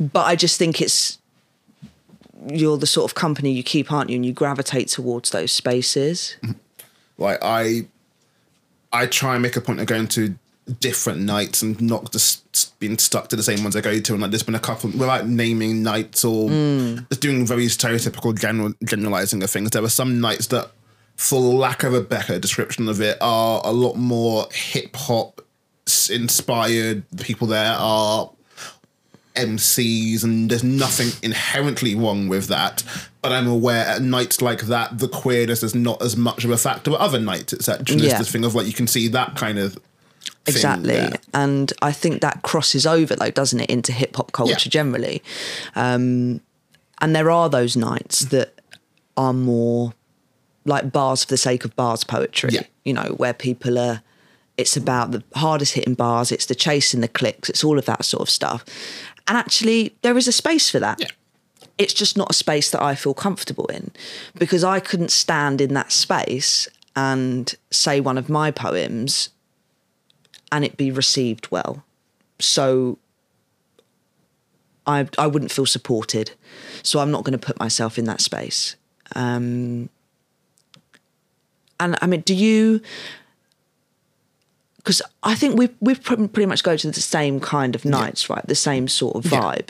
but 0.00 0.26
I 0.26 0.34
just 0.34 0.58
think 0.58 0.80
it's 0.80 1.18
you're 2.48 2.78
the 2.78 2.86
sort 2.86 3.10
of 3.10 3.14
company 3.14 3.50
you 3.52 3.62
keep, 3.62 3.92
aren't 3.92 4.10
you? 4.10 4.16
And 4.16 4.24
you 4.24 4.32
gravitate 4.32 4.88
towards 4.88 5.30
those 5.30 5.52
spaces. 5.52 6.36
Like 7.18 7.38
I, 7.42 7.86
I 8.92 9.06
try 9.06 9.34
and 9.34 9.42
make 9.42 9.56
a 9.56 9.60
point 9.60 9.80
of 9.80 9.86
going 9.86 10.08
to 10.08 10.34
different 10.80 11.20
nights 11.20 11.62
and 11.62 11.80
not 11.80 12.10
just 12.12 12.78
being 12.80 12.98
stuck 12.98 13.28
to 13.28 13.36
the 13.36 13.42
same 13.42 13.62
ones 13.62 13.76
I 13.76 13.80
go 13.80 13.98
to. 14.00 14.12
And 14.12 14.22
like, 14.22 14.30
there's 14.30 14.42
been 14.42 14.54
a 14.54 14.60
couple 14.60 14.90
without 14.90 15.28
naming 15.28 15.82
nights 15.82 16.24
or 16.24 16.48
mm. 16.48 17.08
just 17.08 17.20
doing 17.20 17.46
very 17.46 17.66
stereotypical 17.66 18.36
general 18.38 18.72
generalizing 18.84 19.42
of 19.42 19.50
things. 19.50 19.70
There 19.70 19.82
were 19.82 19.88
some 19.88 20.20
nights 20.20 20.48
that, 20.48 20.70
for 21.16 21.40
lack 21.40 21.82
of 21.84 21.94
a 21.94 22.00
better 22.00 22.38
description 22.38 22.88
of 22.88 23.00
it, 23.00 23.16
are 23.20 23.62
a 23.64 23.72
lot 23.72 23.94
more 23.96 24.46
hip 24.52 24.96
hop 24.96 25.40
inspired. 26.10 27.04
The 27.12 27.24
people 27.24 27.46
there 27.46 27.74
are 27.78 28.30
MCs, 29.36 30.24
and 30.24 30.50
there's 30.50 30.64
nothing 30.64 31.10
inherently 31.22 31.94
wrong 31.94 32.28
with 32.28 32.48
that. 32.48 32.82
But 33.22 33.32
I'm 33.32 33.46
aware 33.46 33.86
at 33.86 34.02
nights 34.02 34.40
like 34.42 34.62
that, 34.62 34.98
the 34.98 35.08
queerness 35.08 35.62
is 35.62 35.74
not 35.74 36.02
as 36.02 36.16
much 36.16 36.44
of 36.44 36.50
a 36.50 36.56
factor. 36.56 36.90
But 36.90 37.00
other 37.00 37.20
nights, 37.20 37.52
etc. 37.52 37.84
There's 37.84 38.02
Yeah. 38.02 38.18
this 38.18 38.30
thing 38.30 38.44
of 38.44 38.54
like 38.54 38.66
you 38.66 38.72
can 38.72 38.86
see 38.86 39.08
that 39.08 39.36
kind 39.36 39.58
of 39.58 39.78
Exactly. 40.46 40.88
there. 40.94 41.12
And 41.34 41.72
I 41.82 41.92
think 41.92 42.20
that 42.22 42.42
crosses 42.42 42.86
over, 42.86 43.16
though, 43.16 43.30
doesn't 43.30 43.60
it, 43.60 43.70
into 43.70 43.92
hip 43.92 44.16
hop 44.16 44.32
culture 44.32 44.52
Yeah. 44.52 44.70
generally. 44.70 45.22
Um, 45.74 46.40
and 47.00 47.14
there 47.14 47.30
are 47.30 47.48
those 47.48 47.76
nights 47.76 48.20
that 48.26 48.54
are 49.16 49.32
more 49.32 49.92
like 50.64 50.90
bars 50.92 51.24
for 51.24 51.30
the 51.30 51.36
sake 51.36 51.64
of 51.64 51.74
bars 51.76 52.04
poetry, 52.04 52.50
Yeah. 52.52 52.62
you 52.84 52.92
know, 52.92 53.14
where 53.16 53.32
people 53.34 53.78
are, 53.78 54.02
it's 54.56 54.76
about 54.76 55.12
the 55.12 55.22
hardest 55.34 55.74
hitting 55.74 55.94
bars, 55.94 56.32
it's 56.32 56.46
the 56.46 56.54
chasing 56.54 57.00
the 57.00 57.08
clicks, 57.08 57.48
it's 57.48 57.62
all 57.62 57.78
of 57.78 57.84
that 57.86 58.04
sort 58.04 58.22
of 58.22 58.30
stuff. 58.30 58.64
And 59.28 59.36
actually, 59.36 59.94
there 60.02 60.16
is 60.16 60.26
a 60.28 60.32
space 60.32 60.70
for 60.70 60.80
that. 60.80 61.00
Yeah. 61.00 61.08
It's 61.78 61.92
just 61.92 62.16
not 62.16 62.30
a 62.30 62.34
space 62.34 62.70
that 62.70 62.82
I 62.82 62.94
feel 62.94 63.14
comfortable 63.14 63.66
in 63.66 63.90
because 64.38 64.64
I 64.64 64.80
couldn't 64.80 65.10
stand 65.10 65.60
in 65.60 65.74
that 65.74 65.92
space 65.92 66.68
and 66.94 67.54
say 67.70 68.00
one 68.00 68.16
of 68.16 68.28
my 68.30 68.50
poems 68.50 69.28
and 70.52 70.64
it 70.64 70.76
be 70.76 70.90
received 70.90 71.48
well. 71.50 71.84
So 72.38 72.98
I 74.86 75.08
I 75.18 75.26
wouldn't 75.26 75.50
feel 75.52 75.66
supported. 75.66 76.32
So 76.82 77.00
I'm 77.00 77.10
not 77.10 77.24
going 77.24 77.38
to 77.38 77.44
put 77.46 77.58
myself 77.58 77.98
in 77.98 78.04
that 78.04 78.20
space. 78.20 78.76
Um, 79.14 79.88
and 81.80 81.96
I 82.00 82.06
mean, 82.06 82.20
do 82.20 82.34
you? 82.34 82.80
Because 84.78 85.02
I 85.22 85.34
think 85.34 85.58
we 85.58 85.68
we 85.80 85.94
pretty 85.96 86.46
much 86.46 86.62
go 86.62 86.76
to 86.76 86.90
the 86.90 87.00
same 87.00 87.40
kind 87.40 87.74
of 87.74 87.84
nights, 87.84 88.30
right? 88.30 88.46
The 88.46 88.54
same 88.54 88.86
sort 88.88 89.16
of 89.16 89.30
Yeah. 89.30 89.40
vibe. 89.40 89.68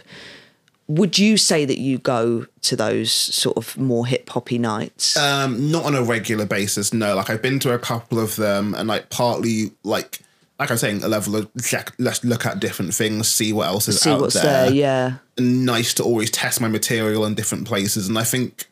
Would 0.89 1.19
you 1.19 1.37
say 1.37 1.65
that 1.65 1.79
you 1.79 1.99
go 1.99 2.47
to 2.63 2.77
those 2.77 3.11
sort 3.11 3.57
of 3.57 3.77
more 3.77 4.07
hip 4.07 4.29
hoppy 4.31 4.57
nights? 4.57 5.17
Um, 5.17 5.71
not 5.73 5.85
on 5.85 5.97
a 5.97 6.03
regular 6.03 6.47
basis. 6.47 6.93
No, 6.93 7.17
like 7.17 7.29
I've 7.29 7.43
been 7.43 7.59
to 7.61 7.73
a 7.73 7.79
couple 7.79 8.21
of 8.21 8.37
them, 8.37 8.73
and 8.75 8.87
like 8.89 9.11
partly 9.11 9.73
like 9.83 10.21
like 10.59 10.71
I'm 10.71 10.79
saying, 10.79 11.03
a 11.03 11.09
level 11.09 11.37
of 11.37 11.51
check. 11.63 11.93
Let's 11.99 12.25
look 12.25 12.47
at 12.47 12.61
different 12.61 12.95
things, 12.95 13.29
see 13.29 13.53
what 13.53 13.67
else 13.67 13.89
is 13.89 14.01
See 14.01 14.11
out 14.11 14.21
what's 14.21 14.35
there. 14.35 14.67
there, 14.67 14.73
yeah. 14.73 15.15
nice 15.39 15.93
to 15.95 16.03
always 16.03 16.31
test 16.31 16.61
my 16.61 16.69
material 16.69 17.27
in 17.27 17.35
different 17.35 17.67
places. 17.67 18.09
And 18.09 18.19
I 18.19 18.25
think 18.25 18.67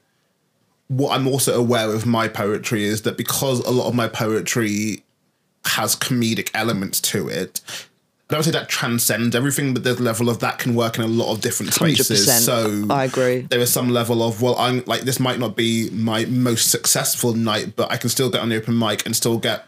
what 0.88 1.14
I'm 1.14 1.26
also 1.26 1.58
aware 1.58 1.92
of 1.92 2.06
my 2.06 2.28
poetry 2.28 2.84
is 2.84 3.02
that 3.02 3.16
because 3.16 3.60
a 3.60 3.70
lot 3.70 3.88
of 3.88 3.94
my 3.94 4.08
poetry 4.08 5.02
has 5.66 5.94
comedic 5.96 6.50
elements 6.54 7.00
to 7.00 7.28
it, 7.28 7.60
I 8.30 8.34
don't 8.34 8.42
say 8.42 8.50
that 8.52 8.70
transcends 8.70 9.36
everything, 9.36 9.74
but 9.74 9.84
there's 9.84 10.00
a 10.00 10.02
level 10.02 10.30
of 10.30 10.38
that 10.40 10.58
can 10.58 10.74
work 10.74 10.96
in 10.96 11.04
a 11.04 11.06
lot 11.06 11.32
of 11.32 11.42
different 11.42 11.74
spaces. 11.74 12.26
100%. 12.26 12.40
So 12.40 12.86
I 12.88 13.04
agree. 13.04 13.42
There 13.42 13.60
is 13.60 13.70
some 13.70 13.90
level 13.90 14.22
of 14.22 14.40
well, 14.40 14.56
I'm 14.58 14.82
like 14.86 15.02
this 15.02 15.20
might 15.20 15.38
not 15.38 15.56
be 15.56 15.90
my 15.90 16.24
most 16.24 16.70
successful 16.70 17.34
night, 17.34 17.76
but 17.76 17.92
I 17.92 17.98
can 17.98 18.08
still 18.08 18.30
get 18.30 18.40
on 18.40 18.48
the 18.48 18.56
open 18.56 18.78
mic 18.78 19.04
and 19.04 19.14
still 19.14 19.36
get 19.36 19.66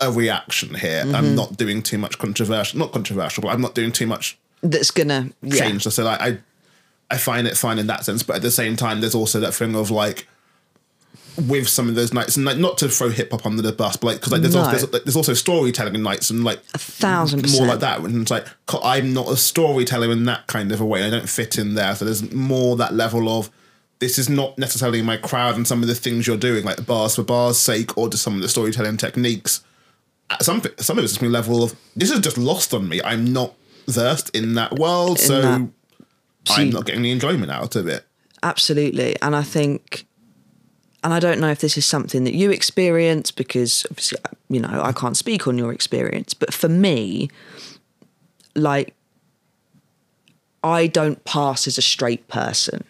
a 0.00 0.10
reaction 0.10 0.74
here. 0.74 1.04
Mm-hmm. 1.04 1.14
I'm 1.14 1.34
not 1.34 1.56
doing 1.56 1.82
too 1.82 1.98
much 1.98 2.18
controversial, 2.18 2.78
not 2.78 2.92
controversial, 2.92 3.42
but 3.42 3.48
I'm 3.48 3.60
not 3.60 3.74
doing 3.74 3.92
too 3.92 4.06
much 4.06 4.38
That's 4.62 4.90
gonna 4.90 5.30
yeah. 5.42 5.54
change. 5.56 5.82
So 5.84 6.04
like 6.04 6.20
I 6.20 6.38
I 7.10 7.18
find 7.18 7.46
it 7.46 7.56
fine 7.56 7.78
in 7.78 7.86
that 7.88 8.04
sense, 8.04 8.22
but 8.22 8.36
at 8.36 8.42
the 8.42 8.50
same 8.50 8.76
time, 8.76 9.00
there's 9.00 9.14
also 9.14 9.40
that 9.40 9.52
thing 9.52 9.74
of 9.74 9.90
like 9.90 10.26
with 11.48 11.68
some 11.68 11.88
of 11.88 11.94
those 11.94 12.12
nights, 12.12 12.36
and 12.36 12.44
like 12.44 12.58
not 12.58 12.78
to 12.78 12.88
throw 12.88 13.08
hip 13.08 13.30
hop 13.30 13.46
under 13.46 13.62
the 13.62 13.72
bus, 13.72 13.96
but 13.96 14.06
like 14.08 14.16
because 14.18 14.32
like 14.32 14.42
there's, 14.42 14.54
No. 14.54 14.60
also, 14.60 14.70
there's, 14.72 14.92
like, 14.92 15.04
there's 15.04 15.16
also 15.16 15.34
storytelling 15.34 16.02
nights 16.02 16.30
and 16.30 16.44
like 16.44 16.60
A 16.74 16.78
thousand 16.78 17.50
more 17.52 17.66
like 17.66 17.80
that. 17.80 18.00
And 18.00 18.22
it's 18.22 18.30
like 18.30 18.46
I'm 18.82 19.12
not 19.12 19.28
a 19.28 19.36
storyteller 19.36 20.10
in 20.12 20.24
that 20.26 20.46
kind 20.46 20.72
of 20.72 20.80
a 20.80 20.84
way. 20.84 21.04
I 21.04 21.10
don't 21.10 21.28
fit 21.28 21.58
in 21.58 21.74
there. 21.74 21.94
So 21.94 22.04
there's 22.04 22.30
more 22.32 22.76
that 22.76 22.94
level 22.94 23.28
of 23.28 23.50
this 24.00 24.18
is 24.18 24.28
not 24.28 24.58
necessarily 24.58 25.02
my 25.02 25.16
crowd, 25.16 25.56
and 25.56 25.66
some 25.66 25.82
of 25.82 25.88
the 25.88 25.94
things 25.94 26.26
you're 26.26 26.36
doing, 26.36 26.64
like 26.64 26.84
bars 26.86 27.16
for 27.16 27.22
bars' 27.22 27.58
sake, 27.58 27.96
or 27.98 28.08
just 28.08 28.22
some 28.22 28.34
of 28.34 28.42
the 28.42 28.48
storytelling 28.48 28.96
techniques. 28.96 29.62
Uh, 30.30 30.36
Some 30.40 30.62
some 30.78 30.98
of 30.98 31.04
it's 31.04 31.12
just 31.14 31.22
my 31.22 31.28
level 31.28 31.62
of 31.62 31.74
this 31.96 32.10
is 32.10 32.20
just 32.20 32.38
lost 32.38 32.72
on 32.72 32.88
me. 32.88 33.00
I'm 33.04 33.32
not 33.32 33.54
versed 33.88 34.30
in 34.34 34.54
that 34.54 34.78
world, 34.78 35.18
so 35.18 35.42
that- 35.42 35.68
I'm 36.48 36.70
not 36.70 36.86
getting 36.86 37.02
the 37.02 37.10
enjoyment 37.10 37.50
out 37.50 37.76
of 37.76 37.86
it. 37.88 38.06
Absolutely. 38.42 39.14
And 39.20 39.36
I 39.36 39.42
think, 39.42 40.06
and 41.04 41.12
I 41.12 41.20
don't 41.20 41.38
know 41.40 41.50
if 41.50 41.60
this 41.60 41.76
is 41.76 41.84
something 41.84 42.24
that 42.24 42.32
you 42.34 42.50
experience 42.50 43.30
because 43.30 43.84
obviously, 43.90 44.18
you 44.48 44.60
know, 44.60 44.80
I 44.82 44.92
can't 44.92 45.16
speak 45.16 45.46
on 45.46 45.58
your 45.58 45.70
experience, 45.72 46.32
but 46.32 46.54
for 46.54 46.68
me, 46.68 47.28
like, 48.56 48.94
I 50.64 50.86
don't 50.86 51.22
pass 51.24 51.66
as 51.66 51.76
a 51.78 51.82
straight 51.82 52.26
person. 52.28 52.84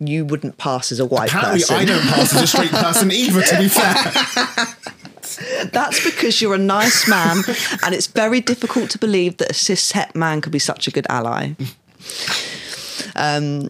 You 0.00 0.24
wouldn't 0.24 0.58
pass 0.58 0.92
as 0.92 1.00
a 1.00 1.04
white 1.06 1.30
Apparently, 1.30 1.60
person. 1.60 1.76
I 1.76 1.84
don't 1.84 2.02
pass 2.02 2.34
as 2.34 2.42
a 2.42 2.46
straight 2.46 2.70
person 2.70 3.10
either. 3.12 3.42
To 3.42 3.58
be 3.58 3.68
fair, 3.68 4.66
That's 5.72 6.04
because 6.04 6.40
you're 6.40 6.54
a 6.54 6.58
nice 6.58 7.08
man, 7.08 7.38
and 7.84 7.94
it's 7.94 8.06
very 8.06 8.40
difficult 8.40 8.90
to 8.90 8.98
believe 8.98 9.36
that 9.38 9.50
a 9.50 9.54
cis 9.54 9.92
het 9.92 10.14
man 10.14 10.40
could 10.40 10.52
be 10.52 10.58
such 10.58 10.88
a 10.88 10.90
good 10.90 11.06
ally. 11.08 11.54
Um, 13.16 13.68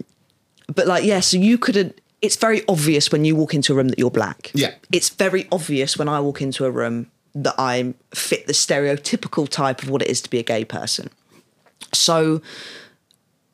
but 0.74 0.86
like, 0.86 1.04
yeah, 1.04 1.20
so 1.20 1.36
you 1.36 1.58
couldn't. 1.58 2.00
It's 2.20 2.36
very 2.36 2.62
obvious 2.68 3.12
when 3.12 3.24
you 3.24 3.36
walk 3.36 3.54
into 3.54 3.72
a 3.72 3.76
room 3.76 3.88
that 3.88 3.98
you're 3.98 4.10
black. 4.10 4.50
Yeah. 4.54 4.74
It's 4.92 5.08
very 5.08 5.46
obvious 5.52 5.96
when 5.96 6.08
I 6.08 6.20
walk 6.20 6.42
into 6.42 6.64
a 6.64 6.70
room 6.70 7.10
that 7.34 7.54
I 7.58 7.94
fit 8.12 8.46
the 8.46 8.52
stereotypical 8.52 9.48
type 9.48 9.82
of 9.82 9.90
what 9.90 10.02
it 10.02 10.08
is 10.08 10.20
to 10.22 10.30
be 10.30 10.38
a 10.38 10.42
gay 10.42 10.64
person. 10.64 11.10
So 11.92 12.42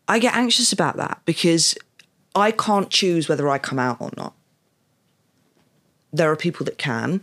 I 0.09 0.19
get 0.19 0.35
anxious 0.35 0.73
about 0.73 0.97
that 0.97 1.21
because 1.27 1.77
I 2.35 2.51
can't 2.51 2.91
choose 2.91 3.29
whether 3.29 3.49
I 3.49 3.59
come 3.59 3.79
out 3.79 3.99
or 4.01 4.11
not. 4.17 4.33
There 6.13 6.31
are 6.31 6.37
people 6.37 6.65
that 6.65 6.79
can, 6.79 7.21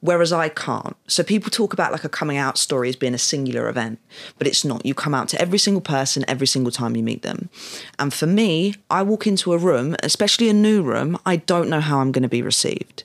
whereas 0.00 0.32
I 0.32 0.48
can't. 0.48 0.96
So 1.06 1.22
people 1.22 1.50
talk 1.50 1.72
about 1.72 1.92
like 1.92 2.04
a 2.04 2.08
coming 2.08 2.36
out 2.36 2.58
story 2.58 2.88
as 2.88 2.96
being 2.96 3.14
a 3.14 3.18
singular 3.18 3.68
event, 3.68 3.98
but 4.38 4.46
it's 4.46 4.64
not. 4.64 4.84
You 4.84 4.94
come 4.94 5.14
out 5.14 5.28
to 5.28 5.40
every 5.40 5.58
single 5.58 5.80
person 5.80 6.24
every 6.26 6.46
single 6.46 6.72
time 6.72 6.96
you 6.96 7.02
meet 7.02 7.22
them. 7.22 7.50
And 7.98 8.12
for 8.12 8.26
me, 8.26 8.74
I 8.90 9.02
walk 9.02 9.26
into 9.26 9.52
a 9.52 9.58
room, 9.58 9.96
especially 10.02 10.48
a 10.48 10.54
new 10.54 10.82
room, 10.82 11.18
I 11.26 11.36
don't 11.36 11.68
know 11.68 11.80
how 11.80 12.00
I'm 12.00 12.12
going 12.12 12.22
to 12.22 12.28
be 12.28 12.42
received. 12.42 13.04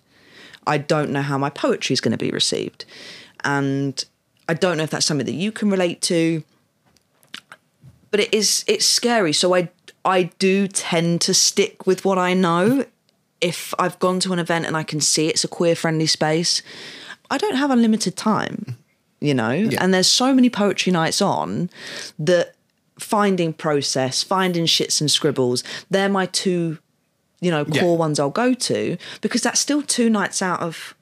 I 0.67 0.77
don't 0.77 1.11
know 1.11 1.21
how 1.21 1.37
my 1.37 1.49
poetry 1.49 1.93
is 1.93 2.01
going 2.01 2.13
to 2.13 2.17
be 2.17 2.31
received. 2.31 2.85
And 3.43 4.03
I 4.47 4.53
don't 4.53 4.77
know 4.77 4.83
if 4.83 4.89
that's 4.89 5.05
something 5.05 5.25
that 5.25 5.33
you 5.33 5.51
can 5.51 5.69
relate 5.69 6.01
to. 6.03 6.43
But 8.11 8.19
it 8.21 8.33
is 8.33 8.63
it's 8.67 8.85
scary. 8.85 9.33
So 9.33 9.53
I 9.53 9.69
I 10.05 10.23
do 10.39 10.67
tend 10.67 11.21
to 11.21 11.33
stick 11.33 11.85
with 11.85 12.05
what 12.05 12.17
I 12.17 12.33
know 12.33 12.85
if 13.45 13.75
I've 13.77 13.99
gone 13.99 14.19
to 14.21 14.33
an 14.33 14.39
event 14.39 14.65
and 14.65 14.75
I 14.75 14.81
can 14.81 14.99
see 14.99 15.27
it's 15.27 15.43
a 15.43 15.47
queer 15.47 15.75
friendly 15.75 16.07
space, 16.07 16.63
I 17.29 17.37
don't 17.37 17.55
have 17.55 17.69
unlimited 17.69 18.15
time, 18.15 18.75
you 19.19 19.35
know? 19.35 19.51
Yeah. 19.51 19.83
And 19.83 19.93
there's 19.93 20.07
so 20.07 20.33
many 20.33 20.49
poetry 20.49 20.91
nights 20.91 21.21
on 21.21 21.69
that 22.17 22.55
finding 22.97 23.53
process, 23.53 24.23
finding 24.23 24.65
shits 24.65 24.99
and 24.99 25.11
scribbles, 25.11 25.63
they're 25.91 26.09
my 26.09 26.25
two, 26.25 26.79
you 27.39 27.51
know, 27.51 27.65
core 27.65 27.93
yeah. 27.93 27.99
ones 27.99 28.19
I'll 28.19 28.31
go 28.31 28.55
to 28.55 28.97
because 29.21 29.43
that's 29.43 29.59
still 29.59 29.83
two 29.83 30.09
nights 30.09 30.41
out 30.41 30.61
of 30.61 30.95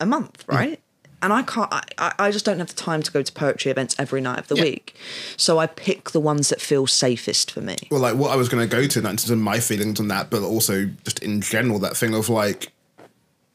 a 0.00 0.06
month, 0.06 0.44
mm. 0.48 0.54
right? 0.54 0.80
And 1.20 1.32
I 1.32 1.42
can't. 1.42 1.72
I, 1.72 2.12
I 2.18 2.30
just 2.30 2.44
don't 2.44 2.58
have 2.58 2.68
the 2.68 2.74
time 2.74 3.02
to 3.02 3.10
go 3.10 3.22
to 3.22 3.32
poetry 3.32 3.70
events 3.70 3.96
every 3.98 4.20
night 4.20 4.38
of 4.38 4.48
the 4.48 4.54
yeah. 4.56 4.62
week. 4.62 4.96
So 5.36 5.58
I 5.58 5.66
pick 5.66 6.10
the 6.10 6.20
ones 6.20 6.48
that 6.50 6.60
feel 6.60 6.86
safest 6.86 7.50
for 7.50 7.60
me. 7.60 7.76
Well, 7.90 8.00
like 8.00 8.14
what 8.14 8.30
I 8.30 8.36
was 8.36 8.48
going 8.48 8.68
to 8.68 8.72
go 8.72 8.86
to, 8.86 8.98
in 8.98 9.04
terms 9.04 9.28
of 9.28 9.38
my 9.38 9.58
feelings 9.58 9.98
on 9.98 10.08
that, 10.08 10.30
but 10.30 10.42
also 10.42 10.86
just 11.04 11.18
in 11.18 11.40
general, 11.40 11.80
that 11.80 11.96
thing 11.96 12.14
of 12.14 12.28
like, 12.28 12.72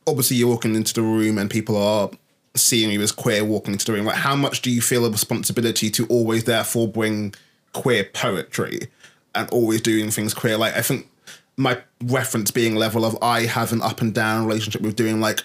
obviously 0.05 0.35
you're 0.35 0.49
walking 0.49 0.75
into 0.75 0.93
the 0.93 1.01
room 1.01 1.37
and 1.37 1.49
people 1.49 1.77
are 1.77 2.09
seeing 2.55 2.91
you 2.91 3.01
as 3.01 3.11
queer 3.11 3.45
walking 3.45 3.73
into 3.73 3.85
the 3.85 3.93
room. 3.93 4.05
Like, 4.05 4.17
how 4.17 4.35
much 4.35 4.61
do 4.61 4.69
you 4.69 4.81
feel 4.81 5.05
a 5.05 5.09
responsibility 5.09 5.89
to 5.91 6.05
always 6.07 6.43
therefore 6.43 6.87
bring 6.87 7.33
queer 7.71 8.03
poetry 8.03 8.89
and 9.33 9.49
always 9.51 9.81
doing 9.81 10.11
things 10.11 10.33
queer? 10.33 10.57
Like, 10.57 10.75
I 10.75 10.81
think 10.81 11.09
my 11.55 11.79
reference 12.03 12.51
being 12.51 12.75
level 12.75 13.05
of 13.05 13.17
I 13.21 13.45
have 13.45 13.71
an 13.71 13.81
up 13.81 14.01
and 14.01 14.13
down 14.13 14.45
relationship 14.45 14.81
with 14.81 14.95
doing 14.95 15.21
like 15.21 15.43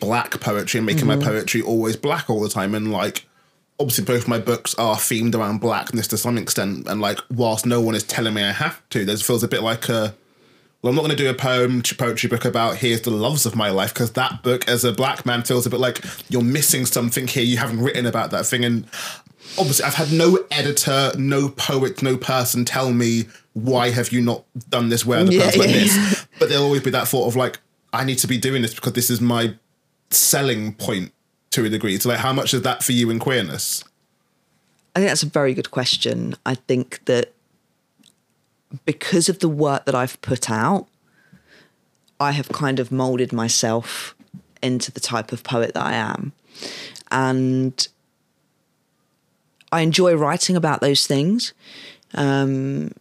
black 0.00 0.38
poetry 0.40 0.78
and 0.78 0.86
making 0.86 1.06
mm-hmm. 1.06 1.20
my 1.20 1.24
poetry 1.24 1.62
always 1.62 1.96
black 1.96 2.28
all 2.30 2.40
the 2.40 2.48
time. 2.48 2.74
And 2.74 2.92
like, 2.92 3.26
obviously, 3.78 4.04
both 4.04 4.28
my 4.28 4.38
books 4.38 4.74
are 4.74 4.96
themed 4.96 5.34
around 5.34 5.58
blackness 5.58 6.06
to 6.08 6.16
some 6.16 6.38
extent. 6.38 6.86
And 6.86 7.00
like, 7.00 7.18
whilst 7.30 7.66
no 7.66 7.80
one 7.80 7.94
is 7.94 8.02
telling 8.02 8.34
me 8.34 8.42
I 8.42 8.52
have 8.52 8.86
to, 8.90 9.04
there 9.04 9.16
feels 9.16 9.42
a 9.42 9.48
bit 9.48 9.62
like 9.62 9.88
a 9.88 10.14
well, 10.80 10.90
I'm 10.90 10.94
not 10.94 11.02
going 11.02 11.16
to 11.16 11.22
do 11.22 11.28
a 11.28 11.34
poem 11.34 11.82
poetry 11.82 12.28
book 12.28 12.44
about 12.44 12.76
here's 12.76 13.00
the 13.00 13.10
loves 13.10 13.46
of 13.46 13.56
my 13.56 13.68
life 13.70 13.92
because 13.92 14.12
that 14.12 14.44
book, 14.44 14.68
as 14.68 14.84
a 14.84 14.92
black 14.92 15.26
man, 15.26 15.42
feels 15.42 15.66
a 15.66 15.70
bit 15.70 15.80
like 15.80 16.04
you're 16.28 16.42
missing 16.42 16.86
something 16.86 17.26
here. 17.26 17.42
You 17.42 17.56
haven't 17.56 17.80
written 17.80 18.06
about 18.06 18.30
that 18.30 18.46
thing, 18.46 18.64
and 18.64 18.86
obviously, 19.58 19.84
I've 19.84 19.94
had 19.94 20.12
no 20.12 20.38
editor, 20.52 21.10
no 21.18 21.48
poet, 21.48 22.00
no 22.00 22.16
person 22.16 22.64
tell 22.64 22.92
me 22.92 23.24
why 23.54 23.90
have 23.90 24.12
you 24.12 24.20
not 24.20 24.44
done 24.70 24.88
this 24.88 25.04
where 25.04 25.24
the 25.24 25.34
yeah, 25.34 25.46
person 25.46 25.62
yeah, 25.62 25.66
like 25.66 25.74
this. 25.74 26.26
But 26.38 26.48
there'll 26.48 26.64
always 26.64 26.82
be 26.82 26.90
that 26.90 27.08
thought 27.08 27.26
of 27.26 27.34
like 27.34 27.58
I 27.92 28.04
need 28.04 28.18
to 28.18 28.28
be 28.28 28.38
doing 28.38 28.62
this 28.62 28.74
because 28.74 28.92
this 28.92 29.10
is 29.10 29.20
my 29.20 29.54
selling 30.10 30.74
point 30.74 31.12
to 31.50 31.64
a 31.64 31.68
degree. 31.68 31.98
So, 31.98 32.08
like, 32.08 32.18
how 32.18 32.32
much 32.32 32.54
is 32.54 32.62
that 32.62 32.82
for 32.82 32.92
you 32.92 33.10
in 33.10 33.18
queerness? 33.18 33.84
I 34.94 35.00
think 35.00 35.10
that's 35.10 35.22
a 35.22 35.26
very 35.26 35.54
good 35.54 35.70
question. 35.70 36.34
I 36.44 36.54
think 36.54 37.04
that 37.04 37.32
because 38.84 39.28
of 39.28 39.38
the 39.38 39.48
work 39.48 39.86
that 39.86 39.94
I've 39.94 40.20
put 40.22 40.50
out, 40.50 40.86
I 42.20 42.32
have 42.32 42.48
kind 42.48 42.80
of 42.80 42.90
molded 42.90 43.32
myself 43.32 44.14
into 44.62 44.90
the 44.90 45.00
type 45.00 45.32
of 45.32 45.44
poet 45.44 45.74
that 45.74 45.84
I 45.84 45.94
am. 45.94 46.32
And 47.10 47.86
I 49.70 49.82
enjoy 49.82 50.14
writing 50.14 50.56
about 50.56 50.80
those 50.80 51.06
things. 51.06 51.52
Um, 52.14 52.92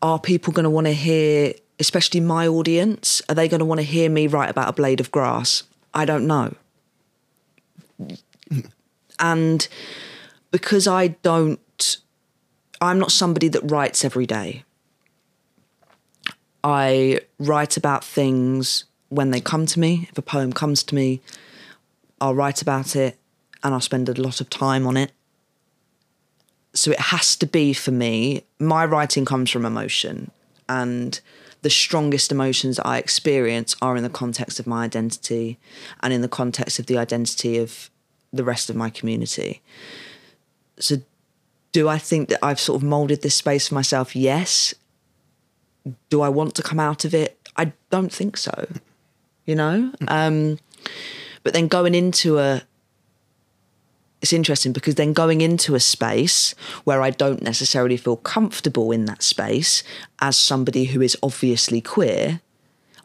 are 0.00 0.18
people 0.18 0.52
going 0.52 0.64
to 0.64 0.70
want 0.70 0.86
to 0.86 0.92
hear, 0.92 1.54
especially 1.80 2.20
my 2.20 2.46
audience, 2.46 3.20
are 3.28 3.34
they 3.34 3.48
going 3.48 3.58
to 3.58 3.64
want 3.64 3.80
to 3.80 3.86
hear 3.86 4.08
me 4.08 4.26
write 4.26 4.50
about 4.50 4.68
a 4.68 4.72
blade 4.72 5.00
of 5.00 5.10
grass? 5.10 5.64
I 5.98 6.04
don't 6.04 6.28
know. 6.28 6.54
And 9.18 9.66
because 10.52 10.86
I 10.86 11.08
don't, 11.08 11.96
I'm 12.80 13.00
not 13.00 13.10
somebody 13.10 13.48
that 13.48 13.68
writes 13.68 14.04
every 14.04 14.24
day. 14.24 14.62
I 16.62 17.22
write 17.40 17.76
about 17.76 18.04
things 18.04 18.84
when 19.08 19.32
they 19.32 19.40
come 19.40 19.66
to 19.66 19.80
me. 19.80 20.06
If 20.08 20.16
a 20.16 20.22
poem 20.22 20.52
comes 20.52 20.84
to 20.84 20.94
me, 20.94 21.20
I'll 22.20 22.36
write 22.36 22.62
about 22.62 22.94
it 22.94 23.18
and 23.64 23.74
I'll 23.74 23.80
spend 23.80 24.08
a 24.08 24.22
lot 24.22 24.40
of 24.40 24.48
time 24.48 24.86
on 24.86 24.96
it. 24.96 25.10
So 26.74 26.92
it 26.92 27.00
has 27.00 27.34
to 27.34 27.46
be 27.46 27.72
for 27.72 27.90
me, 27.90 28.44
my 28.60 28.84
writing 28.84 29.24
comes 29.24 29.50
from 29.50 29.64
emotion. 29.64 30.30
And 30.68 31.20
the 31.62 31.70
strongest 31.70 32.30
emotions 32.30 32.76
that 32.76 32.86
I 32.86 32.98
experience 32.98 33.76
are 33.82 33.96
in 33.96 34.02
the 34.02 34.10
context 34.10 34.60
of 34.60 34.66
my 34.66 34.84
identity 34.84 35.58
and 36.02 36.12
in 36.12 36.22
the 36.22 36.28
context 36.28 36.78
of 36.78 36.86
the 36.86 36.98
identity 36.98 37.58
of 37.58 37.90
the 38.32 38.44
rest 38.44 38.70
of 38.70 38.76
my 38.76 38.90
community. 38.90 39.62
So, 40.78 40.96
do 41.72 41.88
I 41.88 41.98
think 41.98 42.28
that 42.28 42.38
I've 42.42 42.60
sort 42.60 42.80
of 42.80 42.82
molded 42.82 43.22
this 43.22 43.34
space 43.34 43.68
for 43.68 43.74
myself? 43.74 44.16
Yes. 44.16 44.74
Do 46.10 46.22
I 46.22 46.28
want 46.28 46.54
to 46.56 46.62
come 46.62 46.80
out 46.80 47.04
of 47.04 47.14
it? 47.14 47.38
I 47.56 47.72
don't 47.90 48.12
think 48.12 48.36
so. 48.36 48.66
You 49.44 49.54
know? 49.54 49.92
Um, 50.06 50.58
but 51.42 51.52
then 51.52 51.68
going 51.68 51.94
into 51.94 52.38
a 52.38 52.62
it's 54.20 54.32
interesting 54.32 54.72
because 54.72 54.96
then 54.96 55.12
going 55.12 55.40
into 55.40 55.74
a 55.74 55.80
space 55.80 56.54
where 56.84 57.02
I 57.02 57.10
don't 57.10 57.42
necessarily 57.42 57.96
feel 57.96 58.16
comfortable 58.16 58.90
in 58.90 59.04
that 59.04 59.22
space 59.22 59.82
as 60.20 60.36
somebody 60.36 60.86
who 60.86 61.00
is 61.00 61.16
obviously 61.22 61.80
queer, 61.80 62.40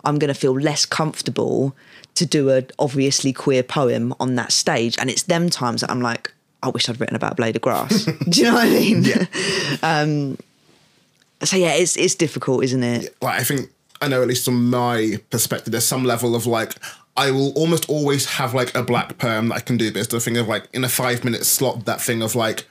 I'm 0.03 0.17
going 0.17 0.33
to 0.33 0.39
feel 0.39 0.59
less 0.59 0.85
comfortable 0.85 1.75
to 2.15 2.25
do 2.25 2.49
an 2.49 2.67
obviously 2.79 3.31
queer 3.31 3.63
poem 3.63 4.13
on 4.19 4.35
that 4.35 4.51
stage. 4.51 4.97
And 4.97 5.09
it's 5.09 5.23
them 5.23 5.49
times 5.49 5.81
that 5.81 5.91
I'm 5.91 6.01
like, 6.01 6.33
I 6.63 6.69
wish 6.69 6.89
I'd 6.89 6.99
written 6.99 7.15
about 7.15 7.33
a 7.33 7.35
blade 7.35 7.55
of 7.55 7.61
grass. 7.61 8.05
do 8.29 8.39
you 8.41 8.47
know 8.47 8.55
what 8.55 8.67
I 8.67 8.69
mean? 8.69 9.03
Yeah. 9.03 9.25
um, 9.83 10.37
so 11.43 11.57
yeah, 11.57 11.73
it's 11.73 11.97
it's 11.97 12.15
difficult, 12.15 12.63
isn't 12.63 12.83
it? 12.83 13.15
Well, 13.21 13.31
I 13.31 13.43
think 13.43 13.69
I 14.01 14.07
know 14.07 14.21
at 14.21 14.27
least 14.27 14.45
from 14.45 14.69
my 14.69 15.19
perspective, 15.29 15.71
there's 15.71 15.85
some 15.85 16.05
level 16.05 16.35
of 16.35 16.45
like 16.45 16.75
I 17.15 17.31
will 17.31 17.51
almost 17.53 17.89
always 17.89 18.25
have 18.25 18.53
like 18.53 18.75
a 18.75 18.83
black 18.83 19.17
poem 19.17 19.49
that 19.49 19.55
I 19.55 19.59
can 19.59 19.77
do. 19.77 19.91
There's 19.91 20.07
the 20.07 20.19
thing 20.19 20.37
of 20.37 20.47
like 20.47 20.67
in 20.73 20.83
a 20.83 20.89
five 20.89 21.23
minute 21.23 21.45
slot, 21.45 21.85
that 21.85 22.01
thing 22.01 22.21
of 22.21 22.35
like, 22.35 22.65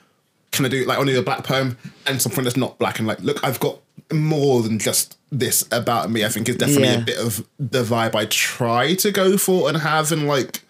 can 0.50 0.66
I 0.66 0.68
do 0.68 0.84
like 0.84 0.98
only 0.98 1.14
a 1.14 1.22
black 1.22 1.44
poem 1.44 1.78
and 2.06 2.20
something 2.20 2.44
that's 2.44 2.56
not 2.56 2.78
black 2.78 2.98
and 2.98 3.06
like, 3.06 3.20
look, 3.20 3.42
I've 3.44 3.60
got 3.60 3.78
more 4.12 4.62
than 4.62 4.78
just 4.78 5.16
this 5.30 5.66
about 5.72 6.10
me. 6.10 6.24
I 6.24 6.28
think 6.28 6.48
is 6.48 6.56
definitely 6.56 6.88
yeah. 6.88 7.00
a 7.00 7.04
bit 7.04 7.18
of 7.18 7.46
the 7.58 7.82
vibe 7.82 8.14
I 8.14 8.26
try 8.26 8.94
to 8.94 9.10
go 9.10 9.36
for 9.38 9.68
and 9.68 9.78
have, 9.78 10.12
and 10.12 10.26
like, 10.26 10.60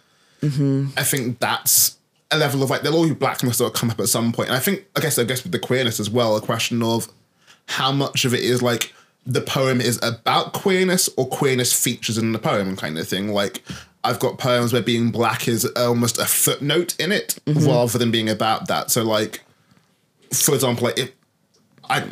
mm-hmm. 0.40 0.88
I 0.96 1.02
think 1.02 1.40
that's 1.40 1.96
a 2.30 2.38
level 2.38 2.62
of 2.62 2.70
like 2.70 2.82
there'll 2.82 2.96
always 2.96 3.12
be 3.12 3.18
blackness 3.18 3.58
that 3.58 3.64
will 3.64 3.70
come 3.70 3.90
up 3.90 4.00
at 4.00 4.08
some 4.08 4.32
point. 4.32 4.48
And 4.48 4.56
I 4.56 4.61
think 4.61 4.87
I 4.96 5.00
guess 5.00 5.18
I 5.18 5.24
guess 5.24 5.42
with 5.42 5.52
the 5.52 5.58
queerness 5.58 5.98
as 5.98 6.11
well, 6.11 6.37
a 6.37 6.40
question 6.40 6.82
of 6.82 7.08
how 7.66 7.92
much 7.92 8.24
of 8.24 8.35
it 8.35 8.40
is 8.40 8.62
like 8.62 8.94
the 9.24 9.40
poem 9.40 9.80
is 9.80 9.98
about 10.02 10.52
queerness 10.52 11.08
or 11.16 11.28
queerness 11.28 11.72
features 11.72 12.18
in 12.18 12.32
the 12.32 12.38
poem 12.38 12.76
kind 12.76 12.98
of 12.98 13.06
thing. 13.06 13.28
Like 13.28 13.62
I've 14.04 14.18
got 14.18 14.38
poems 14.38 14.72
where 14.72 14.82
being 14.82 15.11
black 15.11 15.46
is 15.46 15.64
almost 15.76 16.18
a 16.18 16.24
footnote 16.24 16.98
in 16.98 17.12
it 17.12 17.38
mm-hmm. 17.46 17.66
rather 17.66 17.98
than 17.98 18.11
being 18.11 18.28
about 18.28 18.68
that. 18.68 18.90
So 18.90 19.02
like 19.04 19.42
for 20.32 20.54
example, 20.54 20.85
like 20.85 20.98
if 20.98 21.12
I 21.88 22.04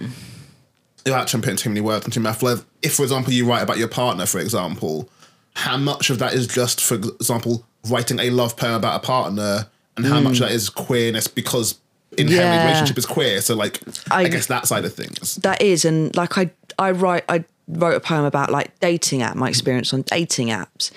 without 1.04 1.32
I'm 1.34 1.40
putting 1.40 1.56
too 1.56 1.70
many 1.70 1.80
words 1.80 2.04
into 2.04 2.20
my 2.20 2.30
mouth, 2.30 2.64
if 2.82 2.94
for 2.94 3.02
example 3.02 3.32
you 3.32 3.48
write 3.48 3.62
about 3.62 3.78
your 3.78 3.88
partner, 3.88 4.26
for 4.26 4.38
example, 4.38 5.08
how 5.54 5.76
much 5.76 6.10
of 6.10 6.18
that 6.20 6.34
is 6.34 6.46
just, 6.46 6.80
for 6.80 6.94
example, 6.94 7.66
writing 7.88 8.20
a 8.20 8.30
love 8.30 8.56
poem 8.56 8.74
about 8.74 9.02
a 9.02 9.06
partner 9.06 9.66
and 9.96 10.06
how 10.06 10.20
mm. 10.20 10.24
much 10.24 10.34
of 10.34 10.40
that 10.40 10.52
is 10.52 10.68
queerness 10.68 11.26
because 11.26 11.78
inherently 12.20 12.56
yeah. 12.56 12.64
relationship 12.64 12.98
is 12.98 13.06
queer. 13.06 13.40
So 13.40 13.54
like 13.54 13.80
I, 14.10 14.22
I, 14.22 14.28
guess 14.28 14.46
that 14.46 14.66
side 14.66 14.84
of 14.84 14.94
things. 14.94 15.36
That 15.36 15.60
is, 15.62 15.84
and 15.84 16.14
like 16.16 16.38
I 16.38 16.50
I 16.78 16.92
write 16.92 17.24
I 17.28 17.44
wrote 17.68 17.96
a 17.96 18.00
poem 18.00 18.24
about 18.24 18.50
like 18.50 18.78
dating 18.80 19.22
app, 19.22 19.36
my 19.36 19.46
mm-hmm. 19.46 19.50
experience 19.50 19.94
on 19.94 20.02
dating 20.02 20.48
apps. 20.48 20.90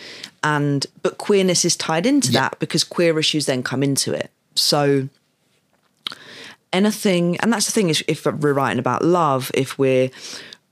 And 0.44 0.86
but 1.02 1.18
queerness 1.18 1.66
is 1.66 1.76
tied 1.76 2.06
into 2.06 2.32
yeah. 2.32 2.42
that 2.42 2.60
because 2.60 2.84
queer 2.84 3.18
issues 3.18 3.46
then 3.46 3.64
come 3.64 3.84
into 3.84 4.14
it. 4.14 4.32
So 4.56 5.10
anything 6.72 7.38
and 7.38 7.54
that's 7.54 7.66
the 7.66 7.72
thing 7.72 7.90
is 7.90 8.04
if 8.08 8.26
we're 8.26 8.54
writing 8.54 8.80
about 8.80 9.04
love, 9.04 9.52
if 9.54 9.78
we're 9.78 10.10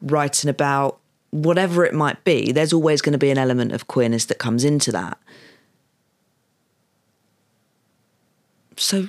writing 0.02 0.50
about 0.50 0.98
whatever 1.30 1.86
it 1.86 1.94
might 1.94 2.22
be, 2.26 2.52
there's 2.52 2.74
always 2.74 3.02
going 3.02 3.14
to 3.14 3.20
be 3.20 3.32
an 3.32 3.38
element 3.38 3.72
of 3.72 3.88
queerness 3.88 4.26
that 4.26 4.38
comes 4.38 4.66
into 4.66 4.92
that. 4.92 5.18
so 8.82 9.08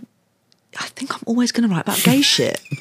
I 0.79 0.87
think 0.89 1.15
I'm 1.15 1.23
always 1.27 1.53
going 1.53 1.69
to 1.69 1.75
write 1.75 1.83
about 1.83 2.03
gay 2.03 2.23
shit. 2.23 2.61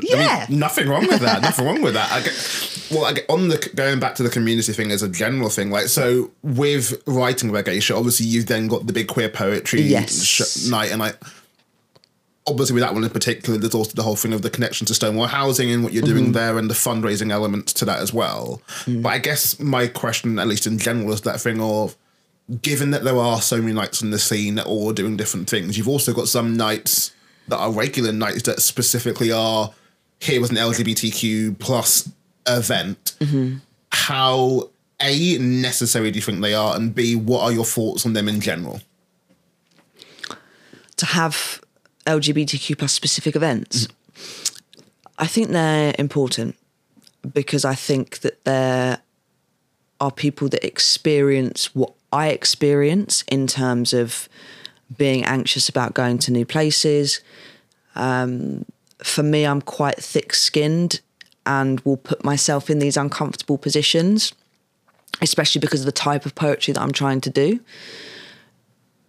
yeah. 0.00 0.46
Nothing 0.48 0.88
wrong 0.88 1.06
with 1.06 1.20
that. 1.20 1.42
Nothing 1.42 1.66
wrong 1.66 1.82
with 1.82 1.94
that. 1.94 2.10
I 2.12 2.20
get, 2.20 2.88
well, 2.90 3.04
I 3.06 3.12
get 3.14 3.28
on 3.28 3.48
the 3.48 3.70
going 3.74 4.00
back 4.00 4.14
to 4.16 4.22
the 4.22 4.30
community 4.30 4.72
thing 4.72 4.90
as 4.90 5.02
a 5.02 5.08
general 5.08 5.48
thing. 5.48 5.70
Like, 5.70 5.86
so 5.86 6.30
with 6.42 7.02
writing 7.06 7.50
about 7.50 7.64
gay 7.64 7.80
shit, 7.80 7.96
obviously 7.96 8.26
you've 8.26 8.46
then 8.46 8.68
got 8.68 8.86
the 8.86 8.92
big 8.92 9.08
queer 9.08 9.28
poetry 9.28 9.82
Yes. 9.82 10.22
sh- 10.22 10.68
night, 10.70 10.90
and 10.90 11.00
like 11.00 11.16
obviously 12.46 12.74
with 12.74 12.82
that 12.82 12.94
one 12.94 13.04
in 13.04 13.10
particular, 13.10 13.58
there's 13.58 13.74
also 13.74 13.92
the 13.94 14.02
whole 14.02 14.16
thing 14.16 14.32
of 14.32 14.42
the 14.42 14.50
connection 14.50 14.86
to 14.86 14.94
Stonewall 14.94 15.26
Housing 15.26 15.70
and 15.70 15.84
what 15.84 15.92
you're 15.92 16.02
doing 16.02 16.24
mm-hmm. 16.24 16.32
there, 16.32 16.58
and 16.58 16.70
the 16.70 16.74
fundraising 16.74 17.30
element 17.30 17.68
to 17.68 17.84
that 17.84 18.00
as 18.00 18.12
well. 18.12 18.62
Mm. 18.84 19.02
But 19.02 19.10
I 19.10 19.18
guess 19.18 19.58
my 19.60 19.86
question, 19.86 20.38
at 20.38 20.46
least 20.46 20.66
in 20.66 20.78
general, 20.78 21.12
is 21.12 21.22
that 21.22 21.40
thing 21.40 21.60
of 21.60 21.96
given 22.62 22.90
that 22.92 23.04
there 23.04 23.16
are 23.16 23.40
so 23.40 23.60
many 23.60 23.72
nights 23.72 24.02
in 24.02 24.10
the 24.10 24.18
scene 24.18 24.54
that 24.56 24.66
all 24.66 24.90
are 24.90 24.94
doing 24.94 25.16
different 25.16 25.48
things, 25.50 25.76
you've 25.76 25.88
also 25.88 26.12
got 26.12 26.28
some 26.28 26.56
nights 26.56 27.12
that 27.48 27.58
are 27.58 27.72
regular 27.72 28.12
nights 28.12 28.42
that 28.42 28.60
specifically 28.60 29.32
are 29.32 29.72
here 30.20 30.40
was 30.40 30.50
an 30.50 30.56
LGBTQ 30.56 31.58
plus 31.58 32.10
event. 32.46 33.16
Mm-hmm. 33.20 33.58
How 33.92 34.70
a 35.00 35.38
necessary 35.38 36.10
do 36.10 36.16
you 36.16 36.22
think 36.22 36.40
they 36.40 36.54
are, 36.54 36.74
and 36.74 36.94
b 36.94 37.14
what 37.14 37.42
are 37.42 37.52
your 37.52 37.64
thoughts 37.64 38.04
on 38.04 38.14
them 38.14 38.28
in 38.28 38.40
general? 38.40 38.80
to 40.98 41.06
have 41.06 41.60
LGBTQ 42.06 42.78
plus 42.78 42.92
specific 42.92 43.34
events. 43.34 43.86
Mm-hmm. 43.86 44.82
I 45.20 45.26
think 45.26 45.48
they're 45.48 45.94
important 45.98 46.56
because 47.32 47.64
I 47.64 47.74
think 47.74 48.20
that 48.20 48.44
there 48.44 49.00
are 50.00 50.12
people 50.12 50.48
that 50.50 50.64
experience 50.64 51.74
what 51.74 51.92
I 52.12 52.28
experience 52.28 53.24
in 53.30 53.46
terms 53.46 53.92
of 53.92 54.28
being 54.96 55.24
anxious 55.24 55.68
about 55.68 55.94
going 55.94 56.18
to 56.18 56.32
new 56.32 56.46
places. 56.46 57.20
Um, 57.94 58.64
for 59.02 59.22
me, 59.22 59.44
I'm 59.44 59.60
quite 59.60 59.96
thick 59.96 60.32
skinned 60.34 61.00
and 61.44 61.80
will 61.80 61.96
put 61.96 62.24
myself 62.24 62.70
in 62.70 62.78
these 62.78 62.96
uncomfortable 62.96 63.58
positions, 63.58 64.32
especially 65.20 65.60
because 65.60 65.80
of 65.80 65.86
the 65.86 65.92
type 65.92 66.26
of 66.26 66.34
poetry 66.34 66.72
that 66.72 66.80
I'm 66.80 66.92
trying 66.92 67.20
to 67.22 67.30
do. 67.30 67.60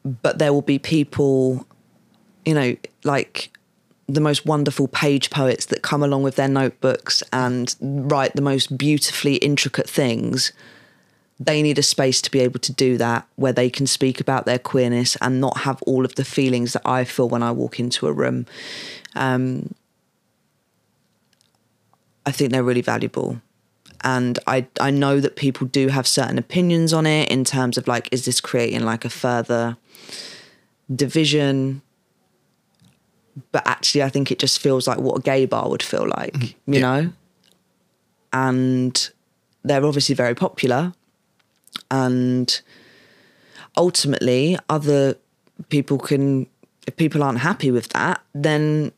But 0.03 0.39
there 0.39 0.53
will 0.53 0.61
be 0.61 0.79
people 0.79 1.65
you 2.45 2.53
know, 2.55 2.75
like 3.03 3.51
the 4.07 4.21
most 4.21 4.43
wonderful 4.45 4.87
page 4.87 5.29
poets 5.29 5.67
that 5.67 5.83
come 5.83 6.01
along 6.01 6.23
with 6.23 6.35
their 6.35 6.47
notebooks 6.47 7.21
and 7.31 7.75
write 7.79 8.33
the 8.33 8.41
most 8.41 8.75
beautifully 8.75 9.35
intricate 9.35 9.87
things. 9.87 10.51
They 11.39 11.61
need 11.61 11.77
a 11.77 11.83
space 11.83 12.21
to 12.23 12.31
be 12.31 12.39
able 12.41 12.59
to 12.59 12.73
do 12.73 12.97
that 12.97 13.25
where 13.35 13.53
they 13.53 13.69
can 13.69 13.87
speak 13.87 14.19
about 14.19 14.45
their 14.45 14.59
queerness 14.59 15.15
and 15.21 15.39
not 15.39 15.59
have 15.59 15.81
all 15.83 16.03
of 16.03 16.15
the 16.15 16.25
feelings 16.25 16.73
that 16.73 16.81
I 16.85 17.05
feel 17.05 17.29
when 17.29 17.41
I 17.43 17.51
walk 17.51 17.79
into 17.79 18.07
a 18.07 18.11
room. 18.13 18.45
Um, 19.15 19.73
I 22.25 22.31
think 22.31 22.51
they're 22.51 22.63
really 22.63 22.81
valuable. 22.81 23.41
And 24.03 24.37
I, 24.47 24.67
I 24.79 24.91
know 24.91 25.19
that 25.19 25.35
people 25.37 25.67
do 25.67 25.87
have 25.89 26.07
certain 26.07 26.37
opinions 26.37 26.91
on 26.93 27.05
it 27.05 27.29
in 27.29 27.43
terms 27.45 27.77
of 27.77 27.87
like, 27.87 28.09
is 28.11 28.25
this 28.25 28.41
creating 28.41 28.83
like 28.83 29.05
a 29.05 29.09
further 29.09 29.77
division? 30.93 31.81
but 33.53 33.65
actually 33.65 34.03
I 34.03 34.09
think 34.09 34.31
it 34.31 34.39
just 34.39 34.59
feels 34.59 34.85
like 34.85 34.99
what 34.99 35.19
a 35.19 35.21
gay 35.21 35.45
bar 35.45 35.69
would 35.69 35.81
feel 35.81 36.05
like, 36.17 36.35
you 36.65 36.79
Yeah. 36.79 36.81
know? 36.81 37.13
And 38.33 39.09
they're 39.63 39.85
obviously 39.85 40.13
very 40.13 40.35
popular. 40.35 40.93
And 41.91 42.61
ultimately, 43.77 44.57
other 44.69 45.15
people 45.69 45.97
can, 45.97 46.47
if 46.87 46.95
people 46.95 47.23
aren't 47.23 47.39
happy 47.39 47.71
with 47.71 47.89
that, 47.89 48.21
then 48.33 48.91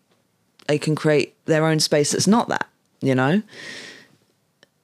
they 0.67 0.77
can 0.77 0.95
create 0.95 1.35
their 1.45 1.65
own 1.65 1.79
space 1.79 2.11
that's 2.11 2.27
not 2.27 2.49
that, 2.49 2.67
you 3.01 3.15
know? 3.15 3.41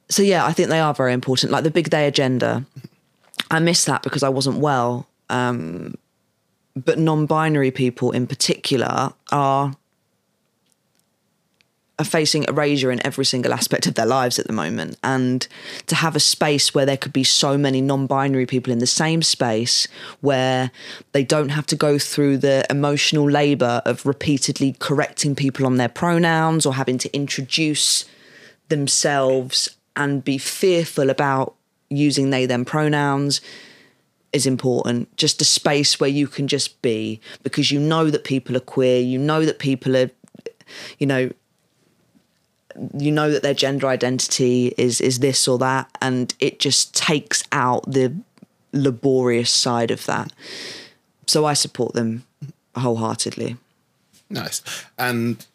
So, 0.09 0.23
yeah, 0.23 0.45
I 0.45 0.53
think 0.53 0.69
they 0.69 0.79
are 0.79 0.93
very 0.93 1.13
important. 1.13 1.51
Like 1.51 1.63
the 1.63 1.71
big 1.71 1.89
day 1.89 2.07
agenda, 2.07 2.65
I 3.51 3.59
missed 3.59 3.85
that 3.87 4.03
because 4.03 4.23
I 4.23 4.29
wasn't 4.29 4.59
well 4.59 5.07
um, 5.29 5.95
but 6.75 6.99
non-binary 6.99 7.71
people 7.71 8.11
in 8.11 8.27
particular 8.27 9.13
are 9.31 9.75
are 11.99 12.05
facing 12.05 12.43
erasure 12.43 12.91
in 12.91 13.03
every 13.05 13.25
single 13.25 13.53
aspect 13.53 13.87
of 13.87 13.95
their 13.95 14.05
lives 14.05 14.37
at 14.37 14.45
the 14.45 14.53
moment 14.53 14.97
and 15.03 15.47
to 15.87 15.95
have 15.95 16.15
a 16.15 16.19
space 16.19 16.73
where 16.73 16.85
there 16.85 16.97
could 16.97 17.13
be 17.13 17.23
so 17.23 17.57
many 17.57 17.81
non-binary 17.81 18.45
people 18.45 18.71
in 18.71 18.79
the 18.79 18.85
same 18.87 19.23
space 19.23 19.87
where 20.21 20.69
they 21.13 21.23
don't 21.23 21.49
have 21.49 21.65
to 21.65 21.75
go 21.75 21.97
through 21.97 22.37
the 22.37 22.63
emotional 22.69 23.29
labor 23.29 23.81
of 23.85 24.05
repeatedly 24.05 24.75
correcting 24.79 25.33
people 25.33 25.65
on 25.65 25.77
their 25.77 25.89
pronouns 25.89 26.65
or 26.65 26.75
having 26.75 26.99
to 26.99 27.13
introduce 27.15 28.05
themselves 28.69 29.75
and 29.95 30.23
be 30.23 30.37
fearful 30.37 31.09
about 31.09 31.55
using 31.89 32.29
they 32.29 32.45
them 32.45 32.63
pronouns 32.63 33.41
is 34.33 34.45
important. 34.45 35.15
Just 35.17 35.41
a 35.41 35.45
space 35.45 35.99
where 35.99 36.09
you 36.09 36.27
can 36.27 36.47
just 36.47 36.79
be 36.81 37.19
because 37.43 37.71
you 37.71 37.79
know 37.79 38.11
that 38.11 38.23
people 38.23 38.55
are 38.55 38.61
queer, 38.61 38.99
you 38.99 39.17
know 39.17 39.45
that 39.45 39.57
people 39.57 39.97
are, 39.97 40.11
you 40.99 41.07
know, 41.07 41.31
you 42.97 43.11
know 43.11 43.31
that 43.31 43.43
their 43.43 43.53
gender 43.53 43.87
identity 43.87 44.73
is 44.77 45.01
is 45.01 45.19
this 45.19 45.47
or 45.47 45.57
that, 45.59 45.89
and 46.01 46.33
it 46.39 46.59
just 46.59 46.95
takes 46.95 47.43
out 47.51 47.91
the 47.91 48.13
laborious 48.73 49.51
side 49.51 49.91
of 49.91 50.05
that. 50.05 50.31
So 51.25 51.45
I 51.45 51.53
support 51.53 51.93
them 51.93 52.25
wholeheartedly. 52.75 53.57
Nice. 54.29 54.61
And 54.97 55.45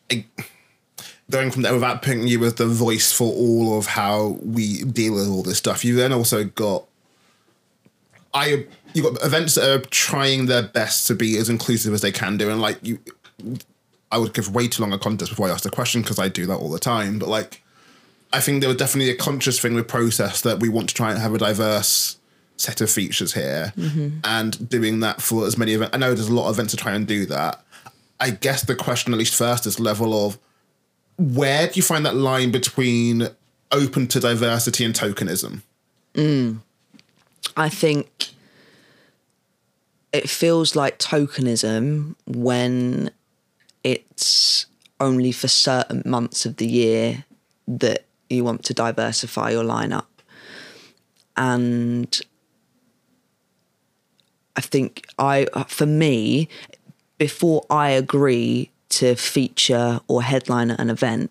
going 1.31 1.51
from 1.51 1.63
there, 1.63 1.73
without 1.73 2.03
putting 2.03 2.27
you 2.27 2.45
as 2.45 2.55
the 2.55 2.67
voice 2.67 3.13
for 3.13 3.33
all 3.33 3.79
of 3.79 3.87
how 3.87 4.39
we 4.43 4.83
deal 4.85 5.15
with 5.15 5.29
all 5.29 5.43
this 5.43 5.59
stuff, 5.59 5.85
you 5.85 5.95
then 5.97 6.13
also 6.13 6.45
got 6.45 6.85
I 8.35 8.67
you 8.95 9.03
got 9.03 9.23
events 9.25 9.55
that 9.55 9.69
are 9.69 9.81
trying 9.91 10.47
their 10.47 10.63
best 10.63 11.07
to 11.07 11.15
be 11.15 11.37
as 11.37 11.49
inclusive 11.49 11.95
as 11.95 12.01
they 12.01 12.13
can 12.13 12.37
do, 12.37 12.51
and 12.51 12.61
like 12.61 12.79
you, 12.83 12.99
I 14.13 14.19
would 14.19 14.35
give 14.35 14.55
way 14.55 14.69
too 14.69 14.83
long 14.83 14.93
a 14.93 14.99
context 14.99 15.33
before 15.33 15.49
I 15.49 15.51
ask 15.51 15.65
the 15.65 15.71
question 15.71 16.03
because 16.03 16.19
I 16.19 16.29
do 16.29 16.47
that 16.47 16.57
all 16.57 16.71
the 16.71 16.79
time. 16.79 17.19
But 17.19 17.29
like, 17.29 17.63
I 18.33 18.41
think 18.41 18.61
there 18.61 18.69
was 18.69 18.77
definitely 18.77 19.11
a 19.11 19.17
conscious 19.17 19.59
thing 19.59 19.75
with 19.75 19.89
process 19.89 20.43
that 20.43 20.61
we 20.61 20.69
want 20.69 20.91
to 20.91 20.95
try 20.95 21.11
and 21.11 21.19
have 21.19 21.35
a 21.35 21.39
diverse 21.39 22.19
set 22.59 22.81
of 22.81 22.91
features 22.91 23.33
here, 23.35 23.73
mm-hmm. 23.77 24.19
and 24.23 24.69
doing 24.69 25.01
that 25.01 25.21
for 25.21 25.47
as 25.47 25.59
many 25.59 25.73
events. 25.73 25.97
I 25.97 25.99
know 25.99 26.15
there's 26.15 26.29
a 26.29 26.35
lot 26.35 26.49
of 26.49 26.55
events 26.57 26.73
to 26.73 26.77
try 26.77 26.93
and 26.93 27.09
do 27.09 27.27
that. 27.27 27.65
I 28.21 28.31
guess 28.31 28.63
the 28.63 28.77
question, 28.77 29.13
at 29.13 29.19
least 29.19 29.35
first, 29.35 29.67
is 29.67 29.81
level 29.81 30.27
of 30.27 30.39
where 31.19 31.67
do 31.67 31.73
you 31.75 31.83
find 31.83 32.07
that 32.07 32.15
line 32.15 32.53
between 32.53 33.29
open 33.73 34.07
to 34.09 34.21
diversity 34.21 34.85
and 34.85 34.95
tokenism? 34.95 35.63
Mm. 36.15 36.59
I 37.57 37.69
think 37.69 38.29
it 40.13 40.29
feels 40.29 40.77
like 40.77 40.99
tokenism 40.99 42.15
when 42.27 43.11
it's 43.85 44.67
only 45.01 45.33
for 45.33 45.49
certain 45.49 46.03
months 46.05 46.47
of 46.47 46.57
the 46.57 46.67
year 46.67 47.25
that 47.67 48.05
you 48.29 48.45
want 48.45 48.65
to 48.65 48.75
diversify 48.75 49.51
your 49.51 49.65
lineup. 49.65 50.07
And 51.37 52.21
I 54.57 54.61
think 54.61 55.07
I, 55.19 55.47
for 55.67 55.87
me, 55.87 56.49
before 57.19 57.65
I 57.71 57.91
agree 57.91 58.71
to 58.91 59.15
feature 59.15 60.01
or 60.09 60.23
headline 60.23 60.71
at 60.71 60.81
an 60.81 60.91
event, 60.91 61.31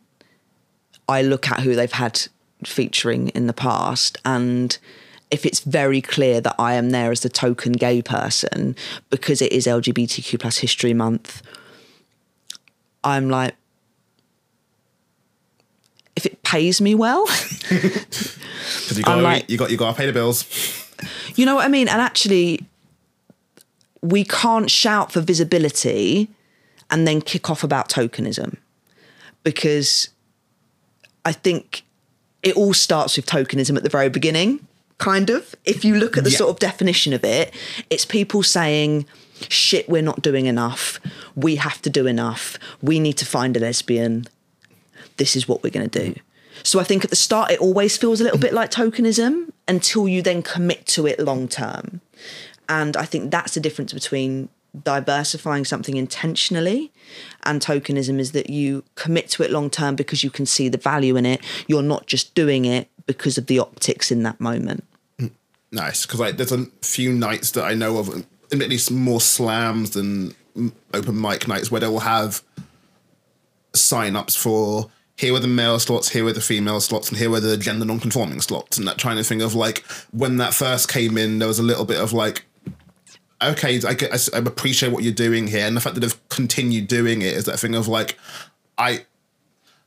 I 1.08 1.22
look 1.22 1.50
at 1.50 1.60
who 1.60 1.76
they've 1.76 1.92
had 1.92 2.22
featuring 2.64 3.30
in 3.30 3.48
the 3.48 3.54
past 3.54 4.18
and 4.24 4.78
if 5.32 5.46
it's 5.46 5.62
very 5.62 6.02
clear 6.02 6.42
that 6.42 6.56
I 6.60 6.74
am 6.74 6.90
there 6.90 7.10
as 7.10 7.22
the 7.22 7.30
token 7.30 7.72
gay 7.72 8.02
person 8.02 8.76
because 9.10 9.42
it 9.42 9.52
is 9.54 9.66
LGBTQ 9.66 10.40
plus 10.40 10.58
history 10.58 10.94
month, 10.94 11.42
I'm 13.04 13.30
like 13.30 13.56
if 16.16 16.26
it 16.26 16.44
pays 16.44 16.82
me 16.82 16.94
well, 16.96 17.26
Because 17.70 18.98
you 18.98 19.04
got 19.04 19.18
I'm 19.18 19.24
like- 19.24 19.50
you 19.50 19.58
got 19.58 19.72
you 19.72 19.78
got 19.78 19.92
to 19.92 19.98
pay 19.98 20.06
the 20.06 20.14
bills. 20.14 20.46
you 21.36 21.46
know 21.46 21.56
what 21.56 21.66
I 21.66 21.70
mean? 21.70 21.88
And 21.88 22.02
actually 22.02 22.66
we 24.02 24.24
can't 24.24 24.70
shout 24.70 25.12
for 25.12 25.22
visibility 25.22 26.28
and 26.90 27.08
then 27.08 27.22
kick 27.22 27.50
off 27.50 27.64
about 27.64 27.88
tokenism 27.90 28.58
because 29.44 30.10
I 31.24 31.32
think 31.32 31.84
it 32.44 32.56
all 32.56 32.74
starts 32.74 33.16
with 33.16 33.26
tokenism 33.28 33.78
at 33.78 33.84
the 33.84 33.90
very 33.90 34.10
beginning, 34.10 34.68
kind 34.98 35.30
of. 35.30 35.56
If 35.66 35.86
you 35.86 35.96
look 35.96 36.18
at 36.18 36.24
the 36.24 36.32
Yeah. 36.32 36.38
sort 36.38 36.50
of 36.50 36.60
definition 36.60 37.14
of 37.14 37.24
it, 37.24 37.54
it's 37.92 38.04
people 38.06 38.42
saying, 38.42 39.06
shit, 39.50 39.88
we're 39.90 40.02
not 40.02 40.22
doing 40.22 40.46
enough. 40.46 41.00
We 41.36 41.56
have 41.58 41.82
to 41.84 41.90
do 41.90 42.08
enough. 42.08 42.58
We 42.82 43.00
need 43.00 43.18
to 43.18 43.26
find 43.26 43.56
a 43.56 43.60
lesbian. 43.60 44.28
This 45.18 45.36
is 45.36 45.48
what 45.48 45.64
we're 45.64 45.70
going 45.70 45.90
to 45.90 46.00
do. 46.00 46.16
So 46.64 46.80
I 46.80 46.84
think 46.84 47.04
at 47.04 47.10
the 47.10 47.16
start, 47.16 47.52
it 47.52 47.60
always 47.60 47.98
feels 47.98 48.22
a 48.22 48.24
little 48.24 48.40
bit 48.40 48.54
like 48.54 48.72
tokenism 48.72 49.52
until 49.68 50.08
you 50.08 50.22
then 50.22 50.44
commit 50.44 50.86
to 50.88 51.08
it 51.08 51.20
long 51.20 51.48
term. 51.48 52.02
And 52.70 52.96
I 52.96 53.06
think 53.06 53.32
that's 53.32 53.54
the 53.54 53.60
difference 53.60 53.94
between 53.94 54.50
diversifying 54.84 55.66
something 55.66 55.98
intentionally 55.98 56.92
and 57.44 57.62
tokenism 57.62 58.20
is 58.20 58.32
that 58.32 58.50
you 58.50 58.86
commit 58.96 59.28
to 59.28 59.44
it 59.44 59.52
long 59.52 59.70
term 59.70 59.98
because 59.98 60.24
you 60.24 60.30
can 60.30 60.46
see 60.46 60.70
the 60.70 60.78
value 60.78 61.18
in 61.18 61.26
it 61.26 61.42
you're 61.68 61.84
not 61.84 62.08
just 62.08 62.34
doing 62.36 62.64
it 62.64 62.88
because 63.06 63.38
of 63.38 63.48
the 63.48 63.60
optics 63.60 64.12
in 64.12 64.24
that 64.24 64.40
moment 64.40 64.86
Nice, 65.72 66.06
because 66.06 66.20
like 66.20 66.38
there's 66.38 66.52
a 66.52 66.66
few 66.82 67.14
nights 67.14 67.52
that 67.52 67.64
I 67.64 67.74
know 67.74 67.98
of, 67.98 68.26
admittedly 68.52 68.96
more 68.96 69.22
slams 69.22 69.92
than 69.92 70.36
open 70.94 71.20
mic 71.20 71.48
nights, 71.48 71.72
where 71.72 71.82
they 71.82 71.88
will 71.88 72.02
have 72.02 72.44
sign-ups 73.74 74.36
for 74.36 74.90
here 75.18 75.34
were 75.34 75.40
the 75.40 75.48
male 75.48 75.80
slots, 75.80 76.10
here 76.10 76.24
were 76.24 76.34
the 76.34 76.42
female 76.42 76.82
slots, 76.82 77.10
and 77.10 77.18
here 77.18 77.30
were 77.30 77.40
the 77.40 77.56
gender 77.56 77.86
non-conforming 77.86 78.42
slots, 78.42 78.78
and 78.78 78.88
that 78.88 78.98
trying 78.98 79.18
to 79.18 79.24
thing 79.24 79.42
of 79.42 79.54
like 79.54 79.80
when 80.12 80.38
that 80.38 80.54
first 80.54 80.90
came 80.90 81.18
in, 81.18 81.40
there 81.40 81.48
was 81.48 81.60
a 81.60 81.64
little 81.64 81.86
bit 81.86 82.00
of 82.00 82.12
like, 82.12 82.46
okay, 83.42 83.80
I, 83.88 83.94
get, 83.94 84.30
I, 84.34 84.38
appreciate 84.38 84.92
what 84.92 85.04
you're 85.04 85.14
doing 85.14 85.48
here, 85.48 85.66
and 85.66 85.78
the 85.78 85.82
fact 85.82 85.96
that 85.96 86.02
they've 86.02 86.30
continued 86.30 86.88
doing 86.88 87.22
it 87.22 87.34
is 87.34 87.46
that 87.46 87.60
thing 87.60 87.76
of 87.76 87.88
like, 87.88 88.18
I 88.78 89.06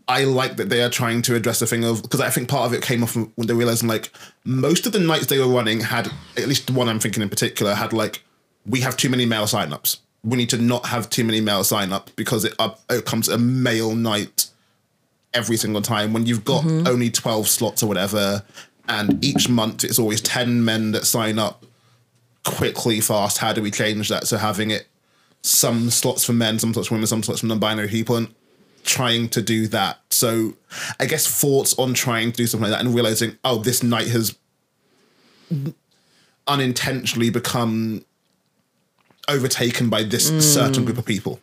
I 0.06 0.24
like 0.24 0.56
that 0.56 0.68
they 0.68 0.82
are 0.82 0.90
trying 0.90 1.22
to 1.22 1.34
address 1.34 1.60
the 1.60 1.66
thing 1.66 1.84
of 1.84 2.02
because 2.02 2.20
I 2.20 2.30
think 2.30 2.48
part 2.48 2.66
of 2.66 2.74
it 2.74 2.82
came 2.82 3.02
off 3.02 3.16
when 3.16 3.46
they 3.46 3.54
realizing 3.54 3.88
like 3.88 4.12
most 4.44 4.86
of 4.86 4.92
the 4.92 5.00
nights 5.00 5.26
they 5.26 5.38
were 5.38 5.48
running 5.48 5.80
had 5.80 6.12
at 6.36 6.46
least 6.46 6.70
one 6.70 6.88
I'm 6.88 7.00
thinking 7.00 7.22
in 7.22 7.30
particular 7.30 7.74
had 7.74 7.92
like 7.92 8.22
we 8.66 8.80
have 8.80 8.96
too 8.96 9.08
many 9.08 9.26
male 9.26 9.44
signups. 9.44 9.98
We 10.22 10.36
need 10.38 10.50
to 10.50 10.58
not 10.58 10.86
have 10.86 11.10
too 11.10 11.24
many 11.24 11.40
male 11.40 11.64
sign 11.64 11.92
up 11.92 12.10
because 12.16 12.44
it 12.44 12.54
up 12.58 12.80
it 12.88 13.04
comes 13.04 13.28
a 13.28 13.38
male 13.38 13.94
night 13.94 14.46
every 15.34 15.56
single 15.56 15.82
time 15.82 16.12
when 16.12 16.26
you've 16.26 16.44
got 16.44 16.64
mm-hmm. 16.64 16.86
only 16.86 17.10
12 17.10 17.48
slots 17.48 17.82
or 17.82 17.86
whatever 17.86 18.42
and 18.88 19.22
each 19.24 19.48
month 19.48 19.82
it's 19.82 19.98
always 19.98 20.20
10 20.20 20.64
men 20.64 20.92
that 20.92 21.04
sign 21.04 21.40
up 21.40 21.66
quickly 22.44 23.00
fast 23.00 23.38
how 23.38 23.52
do 23.52 23.60
we 23.60 23.68
change 23.68 24.08
that 24.08 24.28
so 24.28 24.36
having 24.36 24.70
it 24.70 24.86
some 25.42 25.90
slots 25.90 26.24
for 26.24 26.32
men 26.32 26.60
some 26.60 26.72
slots 26.72 26.86
for 26.86 26.94
women 26.94 27.08
some 27.08 27.22
slots 27.22 27.40
for 27.40 27.46
non-binary 27.46 27.88
people 27.88 28.14
and 28.14 28.32
trying 28.84 29.28
to 29.30 29.42
do 29.42 29.66
that. 29.68 29.98
So 30.10 30.54
I 31.00 31.06
guess 31.06 31.26
thoughts 31.26 31.76
on 31.78 31.94
trying 31.94 32.30
to 32.32 32.36
do 32.36 32.46
something 32.46 32.70
like 32.70 32.78
that 32.78 32.84
and 32.84 32.94
realizing, 32.94 33.36
oh, 33.44 33.58
this 33.58 33.82
night 33.82 34.08
has 34.08 34.38
unintentionally 36.46 37.30
become 37.30 38.04
overtaken 39.28 39.90
by 39.90 40.02
this 40.02 40.28
certain 40.54 40.84
group 40.84 40.98
of 40.98 41.04
people. 41.04 41.40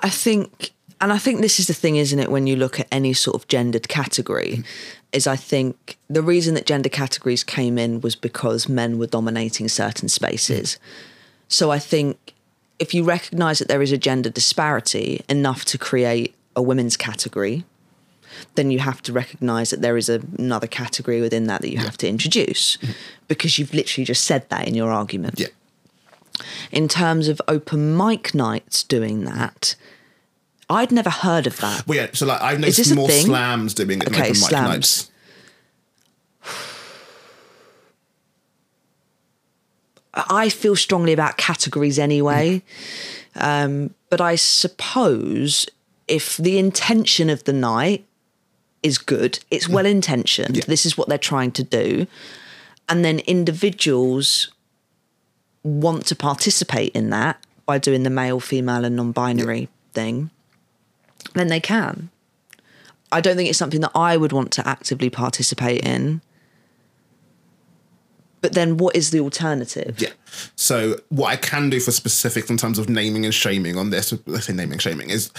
I 0.00 0.10
think, 0.10 0.72
and 1.00 1.12
I 1.12 1.18
think 1.18 1.40
this 1.40 1.58
is 1.58 1.66
the 1.66 1.74
thing, 1.74 1.96
isn't 1.96 2.18
it? 2.18 2.30
When 2.30 2.46
you 2.46 2.56
look 2.56 2.78
at 2.78 2.88
any 2.92 3.12
sort 3.12 3.36
of 3.36 3.48
gendered 3.48 3.88
category, 3.88 4.64
is 5.12 5.26
I 5.26 5.36
think 5.36 5.96
the 6.08 6.22
reason 6.22 6.54
that 6.54 6.66
gender 6.66 6.88
categories 6.88 7.44
came 7.44 7.78
in 7.78 8.00
was 8.00 8.16
because 8.16 8.68
men 8.68 8.98
were 8.98 9.06
dominating 9.06 9.68
certain 9.68 10.08
spaces. 10.08 10.78
So 11.48 11.70
I 11.70 11.78
think 11.78 12.34
if 12.78 12.92
you 12.92 13.04
recognise 13.04 13.60
that 13.60 13.68
there 13.68 13.82
is 13.82 13.92
a 13.92 13.98
gender 13.98 14.28
disparity 14.28 15.24
enough 15.28 15.64
to 15.66 15.78
create 15.78 16.34
a 16.56 16.62
women's 16.62 16.96
category, 16.96 17.64
then 18.54 18.70
you 18.70 18.78
have 18.80 19.02
to 19.02 19.12
recognise 19.12 19.70
that 19.70 19.80
there 19.82 19.96
is 19.96 20.08
a, 20.08 20.20
another 20.38 20.66
category 20.66 21.20
within 21.20 21.46
that 21.46 21.60
that 21.62 21.70
you 21.70 21.78
have 21.78 21.96
to 21.98 22.08
introduce, 22.08 22.78
because 23.28 23.58
you've 23.58 23.74
literally 23.74 24.04
just 24.04 24.24
said 24.24 24.48
that 24.50 24.66
in 24.68 24.74
your 24.74 24.90
argument 24.92 25.38
Yeah. 25.40 25.48
in 26.72 26.88
terms 26.88 27.28
of 27.28 27.40
open 27.48 27.96
mic 27.96 28.34
nights 28.34 28.82
doing 28.82 29.24
that, 29.24 29.76
I'd 30.70 30.90
never 30.92 31.10
heard 31.10 31.46
of 31.46 31.58
that. 31.58 31.86
Well, 31.86 31.98
yeah, 31.98 32.08
so 32.12 32.26
like 32.26 32.40
I've 32.40 32.58
noticed 32.60 32.94
more 32.94 33.10
slams 33.10 33.74
doing 33.74 34.00
it 34.00 34.08
Okay, 34.08 34.30
open 34.30 34.40
mic 34.40 34.52
nights. 34.52 35.10
I 40.14 40.48
feel 40.48 40.76
strongly 40.76 41.12
about 41.12 41.36
categories 41.36 41.98
anyway. 41.98 42.62
Um, 43.36 43.94
but 44.10 44.20
I 44.20 44.36
suppose 44.36 45.66
if 46.06 46.36
the 46.36 46.58
intention 46.58 47.28
of 47.30 47.42
the 47.44 47.52
night 47.52 48.04
is 48.84 48.98
good, 48.98 49.40
it's 49.50 49.68
well 49.68 49.86
intentioned, 49.86 50.56
Yeah. 50.58 50.64
this 50.68 50.86
is 50.86 50.96
what 50.96 51.08
they're 51.08 51.18
trying 51.18 51.50
to 51.52 51.64
do. 51.64 52.06
And 52.88 53.04
then 53.04 53.18
individuals 53.20 54.52
want 55.62 56.06
to 56.06 56.14
participate 56.14 56.92
in 56.94 57.10
that 57.10 57.42
by 57.66 57.78
doing 57.78 58.02
the 58.02 58.10
male, 58.10 58.38
female, 58.40 58.84
and 58.84 58.94
non 58.94 59.10
binary 59.12 59.68
thing, 59.94 60.30
then 61.32 61.48
they 61.48 61.60
can. 61.60 62.10
I 63.10 63.20
don't 63.20 63.36
think 63.36 63.48
it's 63.48 63.58
something 63.58 63.80
that 63.80 63.92
I 63.94 64.16
would 64.16 64.32
want 64.32 64.52
to 64.52 64.68
actively 64.68 65.08
participate 65.08 65.84
in. 65.84 66.20
But 68.42 68.52
then 68.52 68.76
what 68.76 68.94
is 68.94 69.10
the 69.10 69.20
alternative? 69.20 69.94
Yeah. 69.98 70.10
So 70.56 70.96
what 71.08 71.28
I 71.28 71.36
can 71.36 71.70
do 71.70 71.80
for 71.80 71.92
specifics 71.92 72.50
in 72.50 72.58
terms 72.58 72.78
of 72.78 72.90
naming 72.90 73.24
and 73.24 73.32
shaming 73.32 73.78
on 73.78 73.88
this, 73.88 74.12
let's 74.26 74.46
say 74.46 74.52
naming 74.52 74.72
and 74.72 74.82
shaming, 74.82 75.08
is 75.08 75.30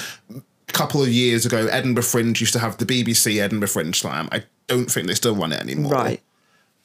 couple 0.73 1.01
of 1.01 1.09
years 1.09 1.45
ago, 1.45 1.67
Edinburgh 1.67 2.03
Fringe 2.03 2.39
used 2.39 2.53
to 2.53 2.59
have 2.59 2.77
the 2.77 2.85
BBC 2.85 3.39
Edinburgh 3.41 3.69
Fringe 3.69 3.99
Slam. 3.99 4.27
I 4.31 4.43
don't 4.67 4.89
think 4.91 5.07
they 5.07 5.13
still 5.13 5.35
run 5.35 5.51
it 5.53 5.61
anymore. 5.61 5.91
Right. 5.91 6.21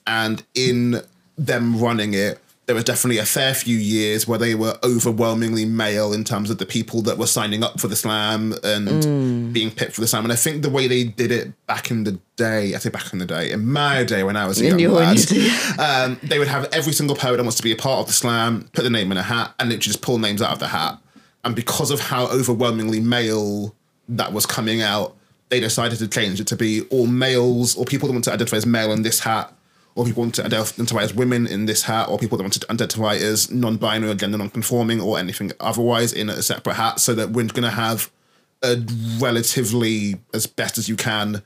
And 0.06 0.42
in 0.54 1.02
them 1.38 1.80
running 1.80 2.14
it, 2.14 2.38
there 2.66 2.74
was 2.76 2.84
definitely 2.84 3.18
a 3.18 3.24
fair 3.26 3.52
few 3.52 3.76
years 3.76 4.28
where 4.28 4.38
they 4.38 4.54
were 4.54 4.78
overwhelmingly 4.84 5.64
male 5.64 6.12
in 6.12 6.22
terms 6.22 6.50
of 6.50 6.58
the 6.58 6.66
people 6.66 7.02
that 7.02 7.18
were 7.18 7.26
signing 7.26 7.64
up 7.64 7.80
for 7.80 7.88
the 7.88 7.96
slam 7.96 8.54
and 8.62 8.86
Mm. 8.88 9.52
being 9.52 9.72
picked 9.72 9.92
for 9.94 10.00
the 10.02 10.06
slam. 10.06 10.22
And 10.24 10.32
I 10.32 10.36
think 10.36 10.62
the 10.62 10.70
way 10.70 10.86
they 10.86 11.02
did 11.02 11.32
it 11.32 11.50
back 11.66 11.90
in 11.90 12.04
the 12.04 12.20
day, 12.36 12.72
I 12.74 12.78
say 12.78 12.90
back 12.90 13.12
in 13.12 13.18
the 13.18 13.26
day, 13.26 13.50
in 13.50 13.66
my 13.72 14.04
day 14.04 14.22
when 14.22 14.36
I 14.36 14.46
was 14.46 14.60
a 14.60 14.66
young 14.66 14.92
lad, 14.92 15.18
um, 15.80 16.20
they 16.22 16.38
would 16.38 16.46
have 16.46 16.68
every 16.72 16.92
single 16.92 17.16
poet 17.16 17.38
that 17.38 17.42
wants 17.42 17.56
to 17.56 17.62
be 17.64 17.72
a 17.72 17.76
part 17.76 18.00
of 18.00 18.06
the 18.06 18.12
slam, 18.12 18.68
put 18.72 18.82
the 18.82 18.90
name 18.90 19.10
in 19.10 19.18
a 19.18 19.22
hat, 19.22 19.52
and 19.58 19.68
literally 19.68 19.82
just 19.82 20.02
pull 20.02 20.18
names 20.18 20.40
out 20.40 20.52
of 20.52 20.60
the 20.60 20.68
hat. 20.68 20.96
And 21.44 21.56
because 21.56 21.90
of 21.90 22.00
how 22.00 22.26
overwhelmingly 22.26 23.00
male 23.00 23.74
that 24.08 24.32
was 24.32 24.46
coming 24.46 24.82
out, 24.82 25.16
they 25.48 25.60
decided 25.60 25.98
to 25.98 26.08
change 26.08 26.40
it 26.40 26.46
to 26.48 26.56
be 26.56 26.82
all 26.90 27.06
males 27.06 27.76
or 27.76 27.84
people 27.84 28.06
that 28.08 28.12
want 28.12 28.24
to 28.24 28.32
identify 28.32 28.56
as 28.56 28.66
male 28.66 28.92
in 28.92 29.02
this 29.02 29.20
hat, 29.20 29.52
or 29.96 30.04
people 30.04 30.22
want 30.22 30.34
to 30.36 30.44
identify 30.44 31.02
as 31.02 31.12
women 31.14 31.46
in 31.46 31.66
this 31.66 31.82
hat, 31.82 32.08
or 32.08 32.18
people 32.18 32.36
that 32.38 32.44
want 32.44 32.52
to 32.54 32.70
identify 32.70 33.14
as 33.16 33.50
non-binary 33.50 34.12
or 34.12 34.14
gender 34.14 34.38
non-conforming 34.38 35.00
or 35.00 35.18
anything 35.18 35.50
otherwise 35.58 36.12
in 36.12 36.28
a 36.28 36.42
separate 36.42 36.74
hat, 36.74 37.00
so 37.00 37.14
that 37.14 37.30
we're 37.30 37.46
going 37.46 37.62
to 37.64 37.70
have 37.70 38.10
a 38.62 38.76
relatively, 39.18 40.16
as 40.34 40.46
best 40.46 40.78
as 40.78 40.88
you 40.88 40.96
can, 40.96 41.42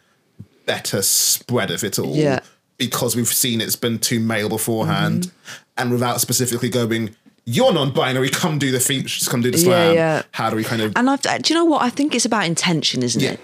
better 0.67 1.03
spread 1.03 1.71
of 1.71 1.85
it 1.85 1.99
all 1.99 2.15
Yeah. 2.17 2.41
because 2.79 3.15
we've 3.15 3.29
seen 3.29 3.61
it's 3.61 3.77
been 3.77 3.99
too 3.99 4.19
male 4.21 4.49
beforehand 4.49 5.25
Mm-hmm. 5.25 5.63
and 5.79 5.93
without 5.93 6.21
specifically 6.21 6.69
going 6.71 7.15
you're 7.47 7.73
non-binary 7.73 8.31
come 8.31 8.59
do 8.59 8.71
the 8.71 8.81
features 8.81 9.29
come 9.29 9.43
do 9.43 9.51
the 9.51 9.59
slam 9.59 9.95
yeah. 9.95 10.23
how 10.33 10.49
do 10.49 10.57
we 10.57 10.65
kind 10.65 10.81
of 10.81 10.93
And 10.97 11.11
I've, 11.11 11.21
do 11.21 11.53
you 11.53 11.55
know 11.55 11.65
what? 11.65 11.83
I 11.83 11.91
think 11.91 12.15
it's 12.15 12.25
about 12.25 12.47
intention, 12.47 13.03
isn't 13.03 13.21
Yeah. 13.21 13.33
it? 13.33 13.41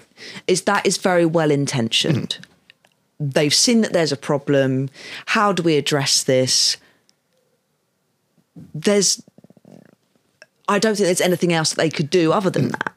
Is 0.47 0.63
that 0.63 0.85
is 0.85 0.97
very 0.97 1.25
well 1.25 1.51
intentioned. 1.51 2.37
Mm-hmm. 2.39 3.29
They've 3.29 3.53
seen 3.53 3.81
that 3.81 3.93
there's 3.93 4.11
a 4.11 4.17
problem. 4.17 4.89
How 5.27 5.51
do 5.53 5.61
we 5.61 5.77
address 5.77 6.23
this? 6.23 6.77
There's, 8.73 9.21
I 10.67 10.79
don't 10.79 10.95
think 10.95 11.05
there's 11.05 11.21
anything 11.21 11.53
else 11.53 11.69
that 11.69 11.77
they 11.77 11.89
could 11.89 12.09
do 12.09 12.31
other 12.31 12.49
than 12.49 12.69
mm. 12.69 12.71
that. 12.71 12.93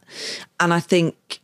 And 0.58 0.72
I 0.72 0.80
think 0.80 1.40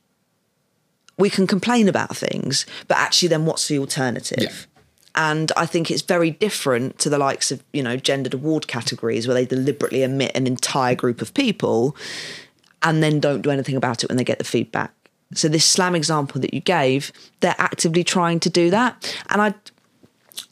we 1.19 1.29
can 1.29 1.47
complain 1.47 1.89
about 1.89 2.17
things, 2.17 2.65
but 2.89 2.97
actually, 2.97 3.29
then 3.29 3.45
what's 3.45 3.69
the 3.69 3.79
alternative? 3.79 4.67
And 5.15 5.51
I 5.57 5.67
think 5.67 5.91
it's 5.91 6.03
very 6.03 6.31
different 6.31 6.99
to 7.01 7.11
the 7.11 7.19
likes 7.19 7.51
of, 7.51 7.63
you 7.73 7.83
know, 7.83 7.97
gendered 7.97 8.35
award 8.35 8.69
categories 8.69 9.27
where 9.27 9.35
they 9.35 9.45
deliberately 9.45 10.05
omit 10.05 10.33
an 10.35 10.47
entire 10.47 10.95
group 10.95 11.21
of 11.21 11.35
people 11.35 11.97
and 12.83 13.03
then 13.03 13.21
don't 13.21 13.43
do 13.43 13.51
anything 13.51 13.77
about 13.77 14.03
it 14.05 14.09
when 14.09 14.17
they 14.17 14.25
get 14.25 14.39
the 14.39 14.45
feedback. 14.45 14.93
So 15.35 15.49
this 15.49 15.65
slam 15.65 15.95
example 15.95 16.41
that 16.41 16.55
you 16.55 16.61
gave, 16.61 17.13
they're 17.41 17.55
actively 17.59 18.05
trying 18.05 18.41
to 18.41 18.51
do 18.51 18.71
that. 18.71 19.17
And 19.29 19.43
I 19.43 19.55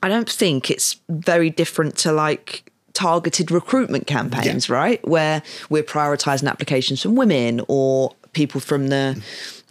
I 0.02 0.09
don't 0.09 0.28
think 0.28 0.70
it's 0.70 0.96
very 1.09 1.50
different 1.50 1.96
to 1.98 2.12
like 2.12 2.70
targeted 2.92 3.50
recruitment 3.50 4.06
campaigns, 4.06 4.68
Yeah. 4.68 4.74
right? 4.74 5.09
Where 5.09 5.42
we're 5.70 5.82
prioritizing 5.84 6.48
applications 6.48 7.00
from 7.00 7.14
women 7.14 7.61
or 7.68 8.14
people 8.32 8.61
from 8.61 8.88
the 8.88 9.20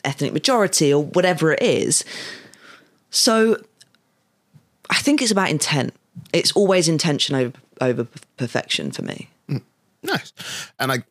ethnic 0.03 0.33
majority 0.33 0.93
or 0.93 1.03
whatever 1.03 1.53
it 1.53 1.61
is. 1.61 2.03
So 3.09 3.57
I 4.89 4.95
think 4.95 5.21
it's 5.21 5.31
about 5.31 5.49
intent. 5.49 5.93
It's 6.33 6.51
always 6.53 6.88
intention 6.88 7.35
over 7.35 7.53
over 7.79 8.07
perfection 8.38 8.91
for 8.91 9.03
me. 9.03 9.29
Mm. 9.49 9.61
nice. 10.03 10.33
And 10.79 10.91
i 10.91 11.03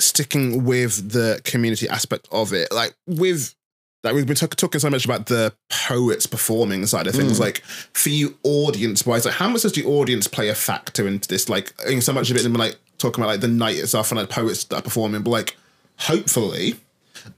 sticking 0.00 0.64
with 0.64 1.10
the 1.10 1.40
community 1.42 1.88
aspect 1.88 2.28
of 2.30 2.52
it 2.52 2.72
like 2.72 2.94
with 3.08 3.56
like 4.04 4.14
we've 4.14 4.28
been 4.28 4.36
talk- 4.36 4.54
talking 4.54 4.78
so 4.78 4.88
much 4.88 5.04
about 5.04 5.26
the 5.26 5.52
poets 5.70 6.24
performing 6.24 6.86
side 6.86 7.08
of 7.08 7.14
things 7.14 7.38
mm. 7.38 7.40
like 7.40 7.64
for 7.64 8.10
you 8.10 8.38
audience 8.44 9.04
wise 9.04 9.24
like 9.24 9.34
how 9.34 9.48
much 9.48 9.62
does 9.62 9.72
the 9.72 9.84
audience 9.84 10.28
play 10.28 10.48
a 10.48 10.54
factor 10.54 11.08
into 11.08 11.28
this? 11.28 11.48
Like 11.48 11.74
in 11.88 12.00
so 12.00 12.12
much 12.12 12.30
of 12.30 12.36
it 12.36 12.44
and 12.44 12.56
like 12.56 12.76
talking 12.98 13.22
about 13.22 13.32
like 13.32 13.40
the 13.40 13.48
night 13.48 13.76
itself 13.76 14.12
and 14.12 14.20
like 14.20 14.30
poets 14.30 14.62
that 14.64 14.76
are 14.76 14.82
performing 14.82 15.22
but 15.22 15.30
like 15.30 15.56
hopefully 15.98 16.76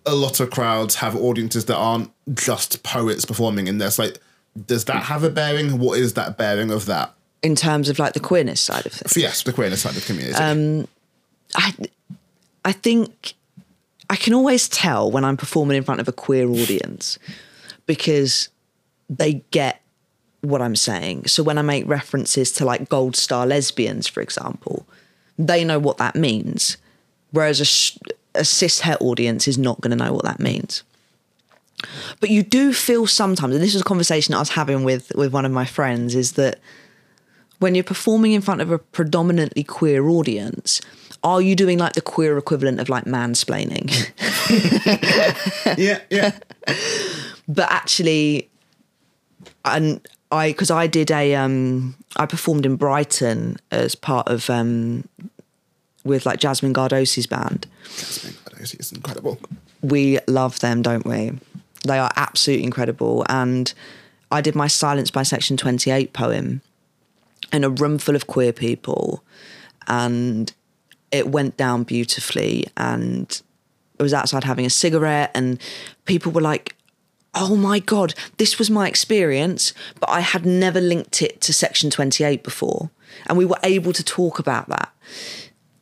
a 0.07 0.15
lot 0.15 0.41
of 0.41 0.51
crowds 0.51 0.97
have 0.97 1.17
audiences 1.17 1.65
that 1.67 1.77
aren't 1.77 2.13
just 2.35 2.83
poets 2.83 3.25
performing 3.25 3.67
in 3.67 3.79
this. 3.79 3.99
Like 3.99 4.19
does 4.67 4.85
that 4.87 5.05
have 5.05 5.25
a 5.25 5.31
bearing 5.31 5.79
what 5.79 5.99
is 5.99 6.15
that 6.15 6.37
bearing 6.37 6.71
of 6.71 6.87
that 6.87 7.15
in 7.43 7.55
terms 7.55 7.89
of 7.89 7.99
like 7.99 8.13
the 8.13 8.21
queerness 8.21 8.61
side 8.61 8.87
of 8.87 8.93
things. 8.93 9.17
yes, 9.17 9.43
the 9.43 9.53
queerness 9.53 9.83
side 9.83 9.97
of 9.97 10.01
the 10.01 10.07
community. 10.07 10.35
Um, 10.35 10.87
I 11.55 11.75
I 12.65 12.73
think 12.73 13.35
I 14.09 14.17
can 14.17 14.35
always 14.35 14.69
tell 14.69 15.11
when 15.11 15.25
I'm 15.25 15.37
performing 15.37 15.77
in 15.77 15.85
front 15.85 16.01
of 16.01 16.09
a 16.09 16.13
queer 16.13 16.49
audience 16.49 17.19
because 17.87 18.49
they 19.09 19.45
get 19.51 19.81
what 20.43 20.63
I'm 20.63 20.77
saying. 20.77 21.27
So 21.27 21.43
when 21.43 21.59
I 21.59 21.63
make 21.63 21.87
references 21.87 22.53
to 22.53 22.65
like 22.65 22.89
gold 22.89 23.17
star 23.17 23.47
lesbians, 23.47 24.07
for 24.07 24.21
example, 24.21 24.87
they 25.39 25.65
know 25.65 25.79
what 25.79 25.99
that 25.99 26.15
means, 26.15 26.77
whereas 27.31 27.61
a, 28.35 28.41
a 28.41 28.45
cis 28.45 28.81
het 28.81 29.01
audience 29.01 29.49
is 29.49 29.59
not 29.59 29.81
going 29.81 29.97
to 29.97 30.05
know 30.05 30.13
what 30.13 30.25
that 30.25 30.41
means. 30.41 30.83
But 32.21 32.31
you 32.31 32.43
do 32.43 32.73
feel 32.73 33.07
sometimes, 33.07 33.55
and 33.55 33.63
this 33.63 33.75
was 33.75 33.83
a 33.83 33.85
conversation 33.85 34.35
I 34.35 34.39
was 34.39 34.51
having 34.51 34.85
with 34.85 35.13
with 35.15 35.33
one 35.33 35.45
of 35.45 35.53
my 35.53 35.65
friends, 35.65 36.15
is 36.15 36.33
that 36.33 36.59
when 37.59 37.75
you're 37.75 37.85
performing 37.85 38.33
in 38.33 38.41
front 38.41 38.61
of 38.61 38.71
a 38.71 38.79
predominantly 38.79 39.65
queer 39.65 40.09
audience, 40.09 40.81
are 41.23 41.43
you 41.43 41.55
doing 41.55 41.79
like 41.79 41.93
the 41.93 42.01
queer 42.01 42.39
equivalent 42.39 42.81
of 42.81 42.89
like 42.89 43.05
mansplaining? 43.05 43.91
yeah, 45.79 46.01
yeah. 46.11 46.33
but 47.49 47.71
actually, 47.71 48.49
and 49.65 50.07
I 50.31 50.51
because 50.51 50.71
I 50.71 50.87
did 50.87 51.11
a 51.11 51.35
um 51.35 51.95
I 52.17 52.27
performed 52.27 52.67
in 52.67 52.77
Brighton 52.77 53.57
as 53.71 53.95
part 53.95 54.29
of 54.29 54.49
um 54.49 55.09
with 56.05 56.27
like 56.27 56.41
Jasmine 56.41 56.75
Gardosi's 56.75 57.27
band. 57.27 57.67
Jasmine 57.85 58.35
Gardosi 58.45 58.81
is 58.81 58.93
incredible. 58.93 59.39
We 59.83 60.19
love 60.27 60.61
them, 60.61 60.83
don't 60.83 61.07
we? 61.07 61.33
They 61.85 61.99
are 61.99 62.11
absolutely 62.17 62.65
incredible. 62.65 63.25
And 63.29 63.73
I 64.31 64.41
did 64.41 64.55
my 64.55 64.67
Silence 64.67 65.11
by 65.11 65.23
Section 65.23 65.57
28 65.57 66.13
poem 66.13 66.63
in 67.53 67.65
a 67.65 67.71
room 67.71 67.99
full 67.99 68.17
of 68.17 68.27
queer 68.27 68.53
people. 68.53 69.25
And 69.87 70.53
it 71.11 71.29
went 71.29 71.57
down 71.57 71.85
beautifully. 71.85 72.67
And 72.77 73.41
I 73.99 74.03
was 74.03 74.15
outside 74.15 74.45
having 74.45 74.67
a 74.67 74.71
cigarette, 74.71 75.31
and 75.35 75.61
people 76.05 76.33
were 76.33 76.41
like, 76.41 76.77
oh 77.35 77.57
my 77.57 77.79
God, 77.79 78.15
this 78.39 78.59
was 78.59 78.71
my 78.71 78.89
experience, 78.89 79.73
but 80.01 80.11
I 80.11 80.21
had 80.21 80.45
never 80.45 80.81
linked 80.81 81.23
it 81.23 81.41
to 81.43 81.53
Section 81.53 81.91
28 81.91 82.43
before. 82.43 82.91
And 83.27 83.39
we 83.39 83.45
were 83.45 83.59
able 83.63 83.93
to 83.93 84.03
talk 84.03 84.39
about 84.39 84.69
that. 84.69 84.93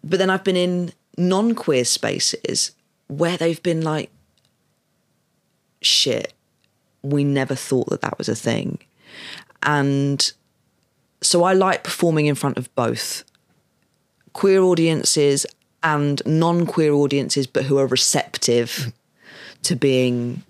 But 0.02 0.18
then 0.18 0.30
I've 0.30 0.44
been 0.44 0.56
in 0.56 0.92
non 1.16 1.54
queer 1.54 1.84
spaces 1.84 2.72
where 3.08 3.36
they've 3.36 3.62
been 3.62 3.82
like, 3.82 4.10
shit, 5.80 6.32
we 7.02 7.24
never 7.24 7.54
thought 7.54 7.88
that 7.90 8.00
that 8.02 8.18
was 8.18 8.28
a 8.28 8.34
thing. 8.34 8.78
And 9.62 10.32
so 11.20 11.44
I 11.44 11.52
like 11.52 11.84
performing 11.84 12.26
in 12.26 12.34
front 12.34 12.58
of 12.58 12.74
both 12.74 13.24
queer 14.32 14.60
audiences 14.60 15.46
and 15.82 16.22
non 16.26 16.66
queer 16.66 16.92
audiences, 16.92 17.46
but 17.46 17.64
who 17.64 17.78
are 17.78 17.86
receptive 17.86 18.92
to 19.62 19.76
being 19.76 20.42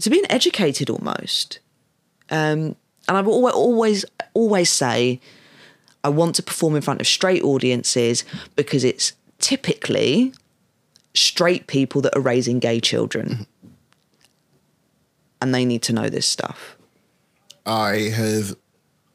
to 0.00 0.10
being 0.10 0.24
educated 0.30 0.90
almost. 0.90 1.58
Um, 2.30 2.76
and 3.08 3.18
I've 3.18 3.28
always, 3.28 3.54
always, 3.54 4.04
always 4.34 4.70
say, 4.70 5.20
I 6.04 6.08
want 6.08 6.36
to 6.36 6.42
perform 6.42 6.76
in 6.76 6.82
front 6.82 7.00
of 7.00 7.06
straight 7.06 7.42
audiences 7.42 8.24
because 8.56 8.84
it's 8.84 9.12
typically 9.38 10.32
straight 11.14 11.66
people 11.66 12.00
that 12.02 12.16
are 12.16 12.20
raising 12.20 12.58
gay 12.58 12.80
children. 12.80 13.46
And 15.42 15.54
they 15.54 15.64
need 15.64 15.82
to 15.82 15.92
know 15.92 16.08
this 16.08 16.26
stuff. 16.26 16.76
I 17.66 18.10
have 18.14 18.56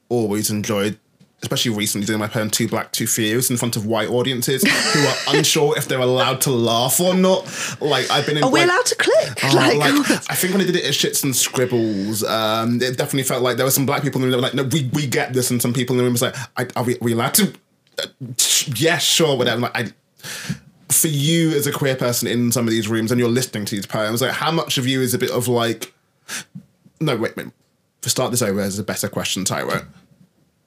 always 0.10 0.50
enjoyed, 0.50 0.98
especially 1.42 1.76
recently, 1.76 2.06
doing 2.06 2.20
my 2.20 2.28
poem 2.28 2.50
Too 2.50 2.68
Black, 2.68 2.92
Two 2.92 3.08
Fierce 3.08 3.50
in 3.50 3.58
front 3.58 3.76
of 3.76 3.86
white 3.86 4.10
audiences 4.10 4.64
who 4.64 5.00
are 5.00 5.16
unsure 5.38 5.78
if 5.78 5.88
they're 5.88 6.00
allowed 6.00 6.42
to 6.42 6.52
laugh 6.52 7.00
or 7.00 7.14
not. 7.14 7.46
Like, 7.82 8.10
I've 8.10 8.26
been 8.26 8.38
in. 8.38 8.44
Are 8.44 8.50
we 8.50 8.62
like, 8.62 8.70
allowed 8.70 8.86
to 8.86 8.96
click? 8.96 9.44
Oh, 9.44 9.52
like, 9.56 9.78
like, 9.78 10.12
I 10.30 10.36
think 10.36 10.54
when 10.54 10.62
I 10.62 10.66
did 10.66 10.76
it 10.76 10.86
at 10.86 10.94
Shits 10.94 11.24
and 11.24 11.36
Scribbles, 11.36 12.24
um, 12.24 12.82
it 12.82 12.98
definitely 12.98 13.24
felt 13.24 13.44
like 13.44 13.58
there 13.58 13.66
were 13.66 13.72
some 13.72 13.86
black 13.86 14.02
people 14.02 14.22
in 14.22 14.30
the 14.30 14.36
room 14.36 14.42
that 14.42 14.54
were 14.54 14.64
like, 14.64 14.72
no, 14.72 14.78
we, 14.78 14.90
we 14.94 15.08
get 15.08 15.34
this. 15.34 15.52
And 15.52 15.62
some 15.62 15.74
people 15.74 15.94
in 15.96 15.98
the 15.98 16.04
room 16.04 16.14
was 16.14 16.22
like, 16.22 16.36
I, 16.58 16.68
are, 16.76 16.84
we, 16.84 16.96
are 16.96 17.02
we 17.02 17.14
allowed 17.14 17.34
to? 17.36 17.54
Uh, 18.02 18.08
yeah, 18.76 18.98
sure, 18.98 19.38
whatever. 19.38 19.62
Like, 19.62 19.76
I, 19.76 19.92
for 20.90 21.08
you 21.08 21.52
as 21.52 21.68
a 21.68 21.72
queer 21.72 21.96
person 21.96 22.28
in 22.28 22.52
some 22.52 22.66
of 22.68 22.72
these 22.72 22.88
rooms 22.88 23.12
and 23.12 23.20
you're 23.20 23.30
listening 23.30 23.66
to 23.66 23.76
these 23.76 23.86
poems, 23.86 24.22
like, 24.22 24.32
how 24.32 24.52
much 24.52 24.78
of 24.78 24.88
you 24.88 25.02
is 25.02 25.14
a 25.14 25.18
bit 25.18 25.32
of 25.32 25.48
like, 25.48 25.94
no, 27.00 27.16
wait, 27.18 27.36
wait. 27.36 27.48
To 28.02 28.10
start 28.10 28.32
this 28.32 28.42
over, 28.42 28.60
as 28.62 28.78
a 28.78 28.84
better 28.84 29.10
question, 29.10 29.46
Tyro. 29.46 29.86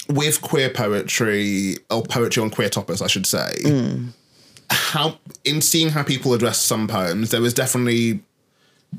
With 0.08 0.40
queer 0.40 0.70
poetry, 0.70 1.76
or 1.90 2.02
poetry 2.02 2.42
on 2.42 2.50
queer 2.50 2.68
topics, 2.68 3.02
I 3.02 3.06
should 3.06 3.26
say, 3.26 3.52
how 4.70 5.18
in 5.44 5.60
seeing 5.60 5.90
how 5.90 6.02
people 6.02 6.34
address 6.34 6.58
some 6.60 6.88
poems, 6.88 7.30
there 7.30 7.40
was 7.40 7.54
definitely 7.54 8.20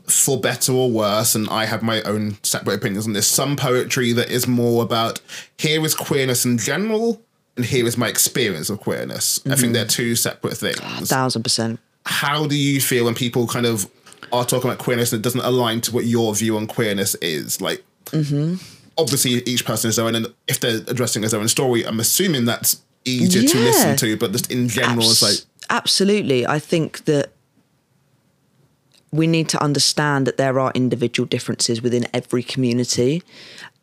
for 0.06 0.40
better 0.40 0.72
or 0.72 0.90
worse, 0.90 1.36
and 1.36 1.50
I 1.50 1.66
have 1.66 1.82
my 1.82 2.02
own 2.04 2.38
separate 2.44 2.76
opinions 2.76 3.08
on 3.08 3.14
this. 3.14 3.28
Some 3.28 3.56
poetry 3.56 4.14
that 4.14 4.30
is 4.30 4.48
more 4.48 4.84
about 4.84 5.20
here 5.58 5.84
is 5.84 5.96
queerness 5.96 6.46
in 6.46 6.58
general, 6.58 7.22
and 7.56 7.66
here 7.66 7.86
is 7.86 7.98
my 7.98 8.08
experience 8.08 8.70
of 8.70 8.80
queerness. 8.80 9.40
I 9.46 9.50
think 9.50 9.60
mm-hmm. 9.60 9.74
they're 9.74 9.86
two 9.86 10.16
separate 10.16 10.58
things. 10.58 11.10
thousand 11.10 11.44
percent. 11.44 11.80
How 12.06 12.48
do 12.48 12.56
you 12.56 12.80
feel 12.82 13.06
when 13.06 13.16
people 13.16 13.48
kind 13.48 13.66
of 13.66 13.90
are 14.32 14.46
talking 14.46 14.70
about 14.70 14.80
queerness 14.80 15.12
and 15.12 15.20
it 15.20 15.24
doesn't 15.24 15.42
align 15.42 15.82
to 15.82 15.94
what 15.94 16.06
your 16.06 16.34
view 16.36 16.58
on 16.58 16.68
queerness 16.68 17.16
is? 17.16 17.62
Like, 17.62 17.84
mm-hmm. 18.06 18.56
obviously, 18.98 19.32
each 19.46 19.66
person 19.66 19.90
is 19.90 19.96
their 19.96 20.06
own, 20.06 20.16
and 20.16 20.28
if 20.48 20.60
they're 20.60 20.82
addressing 20.88 21.22
their 21.22 21.40
own 21.40 21.48
story, 21.48 21.86
I'm 21.86 22.00
assuming 22.00 22.46
that's 22.46 22.82
easier 23.06 23.48
to 23.48 23.58
listen 23.58 23.96
to, 23.98 24.18
but 24.18 24.32
just 24.32 24.52
in 24.52 24.68
general, 24.68 25.10
it's 25.10 25.22
like, 25.22 25.38
absolutely. 25.70 26.46
I 26.46 26.60
think 26.60 27.06
that 27.06 27.32
we 29.12 29.26
need 29.26 29.50
to 29.50 29.64
understand 29.64 30.28
that 30.28 30.38
there 30.38 30.60
are 30.60 30.72
individual 30.76 31.26
differences 31.26 31.82
within 31.82 32.08
every 32.14 32.44
community, 32.44 33.24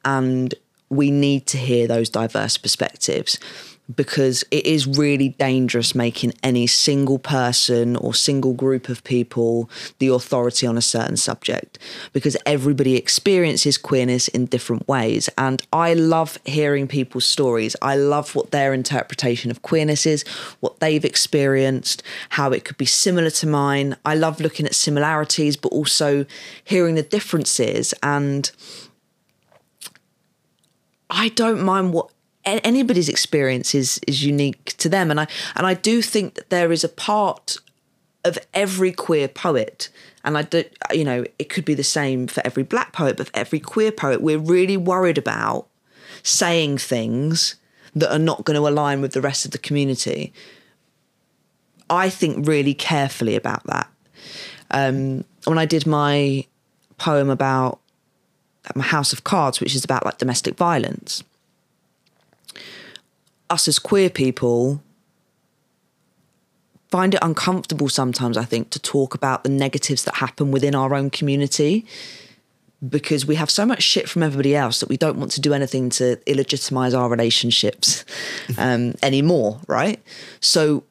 and 0.05 0.55
we 0.89 1.11
need 1.11 1.47
to 1.49 1.59
hear 1.59 1.89
those 1.89 2.09
diverse 2.09 2.57
perspectives 2.57 3.41
because 3.95 4.43
it 4.51 4.67
is 4.67 4.87
really 4.87 5.31
dangerous 5.31 5.95
making 5.95 6.33
any 6.43 6.67
single 6.67 7.19
person 7.19 7.95
or 7.97 8.13
single 8.15 8.53
group 8.53 8.89
of 8.89 9.05
people 9.05 9.71
the 9.99 10.09
authority 10.09 10.67
on 10.67 10.77
a 10.77 10.83
certain 10.83 11.17
subject 11.17 11.79
because 12.13 12.37
everybody 12.45 12.97
experiences 12.97 13.79
queerness 13.79 14.27
in 14.29 14.47
different 14.47 14.87
ways. 14.89 15.29
And 15.39 15.63
I 15.73 15.95
love 15.95 16.39
hearing 16.45 16.89
people's 16.89 17.27
stories. 17.27 17.77
I 17.81 17.97
love 17.97 18.35
what 18.35 18.51
their 18.51 18.75
interpretation 18.75 19.51
of 19.51 19.63
queerness 19.63 20.05
is, 20.07 20.25
what 20.61 20.81
they've 20.81 21.05
experienced, 21.05 22.03
how 22.31 22.51
it 22.51 22.65
could 22.65 22.79
be 22.79 22.87
similar 22.87 23.31
to 23.31 23.47
mine. 23.47 23.97
I 24.05 24.15
love 24.17 24.41
looking 24.41 24.67
at 24.67 24.75
similarities, 24.75 25.57
but 25.57 25.71
also 25.71 26.27
hearing 26.65 26.97
the 26.97 27.03
differences. 27.03 27.95
And 28.03 28.51
I 31.09 31.29
don't 31.29 31.63
mind 31.63 31.93
what 31.93 32.11
anybody's 32.47 33.09
experience 33.09 33.75
is 33.75 34.01
is 34.07 34.25
unique 34.25 34.77
to 34.79 34.89
them 34.89 35.11
and 35.11 35.21
I 35.21 35.27
and 35.55 35.67
I 35.67 35.75
do 35.75 36.01
think 36.03 36.35
that 36.35 36.51
there 36.51 36.73
is 36.73 36.85
a 36.85 36.89
part 36.89 37.57
of 38.25 38.39
every 38.55 38.93
queer 38.93 39.29
poet 39.29 39.89
and 40.25 40.39
I 40.39 40.43
do 40.43 40.65
you 40.93 41.05
know 41.05 41.25
it 41.39 41.49
could 41.49 41.65
be 41.65 41.75
the 41.75 41.85
same 41.85 42.27
for 42.27 42.45
every 42.45 42.63
black 42.63 42.93
poet 42.93 43.17
but 43.17 43.29
for 43.29 43.37
every 43.37 43.61
queer 43.61 43.93
poet 43.93 44.23
we're 44.23 44.39
really 44.39 44.77
worried 44.77 45.19
about 45.19 45.67
saying 46.23 46.79
things 46.79 47.57
that 47.95 48.13
are 48.13 48.19
not 48.19 48.45
going 48.45 48.57
to 48.57 48.69
align 48.69 49.01
with 49.01 49.13
the 49.13 49.21
rest 49.21 49.45
of 49.45 49.51
the 49.51 49.59
community 49.59 50.33
I 51.89 52.11
think 52.11 52.47
really 52.47 52.75
carefully 52.75 53.37
about 53.37 53.65
that 53.65 53.89
um, 54.71 55.25
when 55.45 55.59
I 55.59 55.67
did 55.67 55.87
my 55.87 56.45
poem 56.99 57.31
about 57.31 57.81
my 58.75 58.85
House 58.85 59.13
of 59.13 59.25
Cards, 59.25 59.61
which 59.61 59.75
is 59.75 59.85
about 59.85 60.05
like 60.05 60.19
domestic 60.19 60.57
violence. 60.57 61.23
Us 63.49 63.69
as 63.69 63.79
queer 63.79 64.11
people 64.11 64.83
find 66.89 67.15
it 67.15 67.21
uncomfortable 67.23 67.89
sometimes, 67.89 68.37
I 68.37 68.45
think, 68.45 68.71
to 68.71 68.79
talk 68.79 69.15
about 69.15 69.45
the 69.45 69.51
negatives 69.51 70.05
that 70.05 70.17
happen 70.17 70.51
within 70.51 70.75
our 70.75 70.95
own 70.95 71.11
community 71.11 71.85
because 72.87 73.27
we 73.27 73.35
have 73.37 73.51
so 73.51 73.65
much 73.65 73.83
shit 73.83 74.09
from 74.09 74.23
everybody 74.23 74.55
else 74.55 74.81
that 74.81 74.89
we 74.89 74.97
don't 74.97 75.19
want 75.19 75.33
to 75.33 75.41
do 75.41 75.55
anything 75.55 75.89
to 75.91 76.17
illegitimize 76.27 76.97
our 76.97 77.09
relationships 77.09 78.05
um, 78.59 78.95
anymore, 79.03 79.61
right? 79.67 80.03
So 80.41 80.85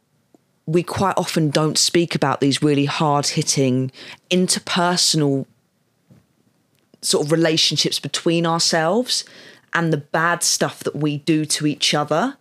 we 0.65 0.83
quite 0.83 1.13
often 1.17 1.49
don't 1.49 1.77
speak 1.77 2.15
about 2.15 2.41
these 2.41 2.61
really 2.61 2.85
hard 2.85 3.27
hitting 3.27 3.91
interpersonal 4.31 5.45
sort 7.01 7.25
of 7.25 7.31
relationships 7.31 7.99
between 7.99 8.47
ourselves 8.47 9.25
and 9.75 9.91
the 9.91 9.97
bad 9.97 10.41
stuff 10.41 10.83
that 10.85 10.95
we 10.95 11.17
do 11.17 11.45
to 11.45 11.67
each 11.67 11.93
other. 11.93 12.37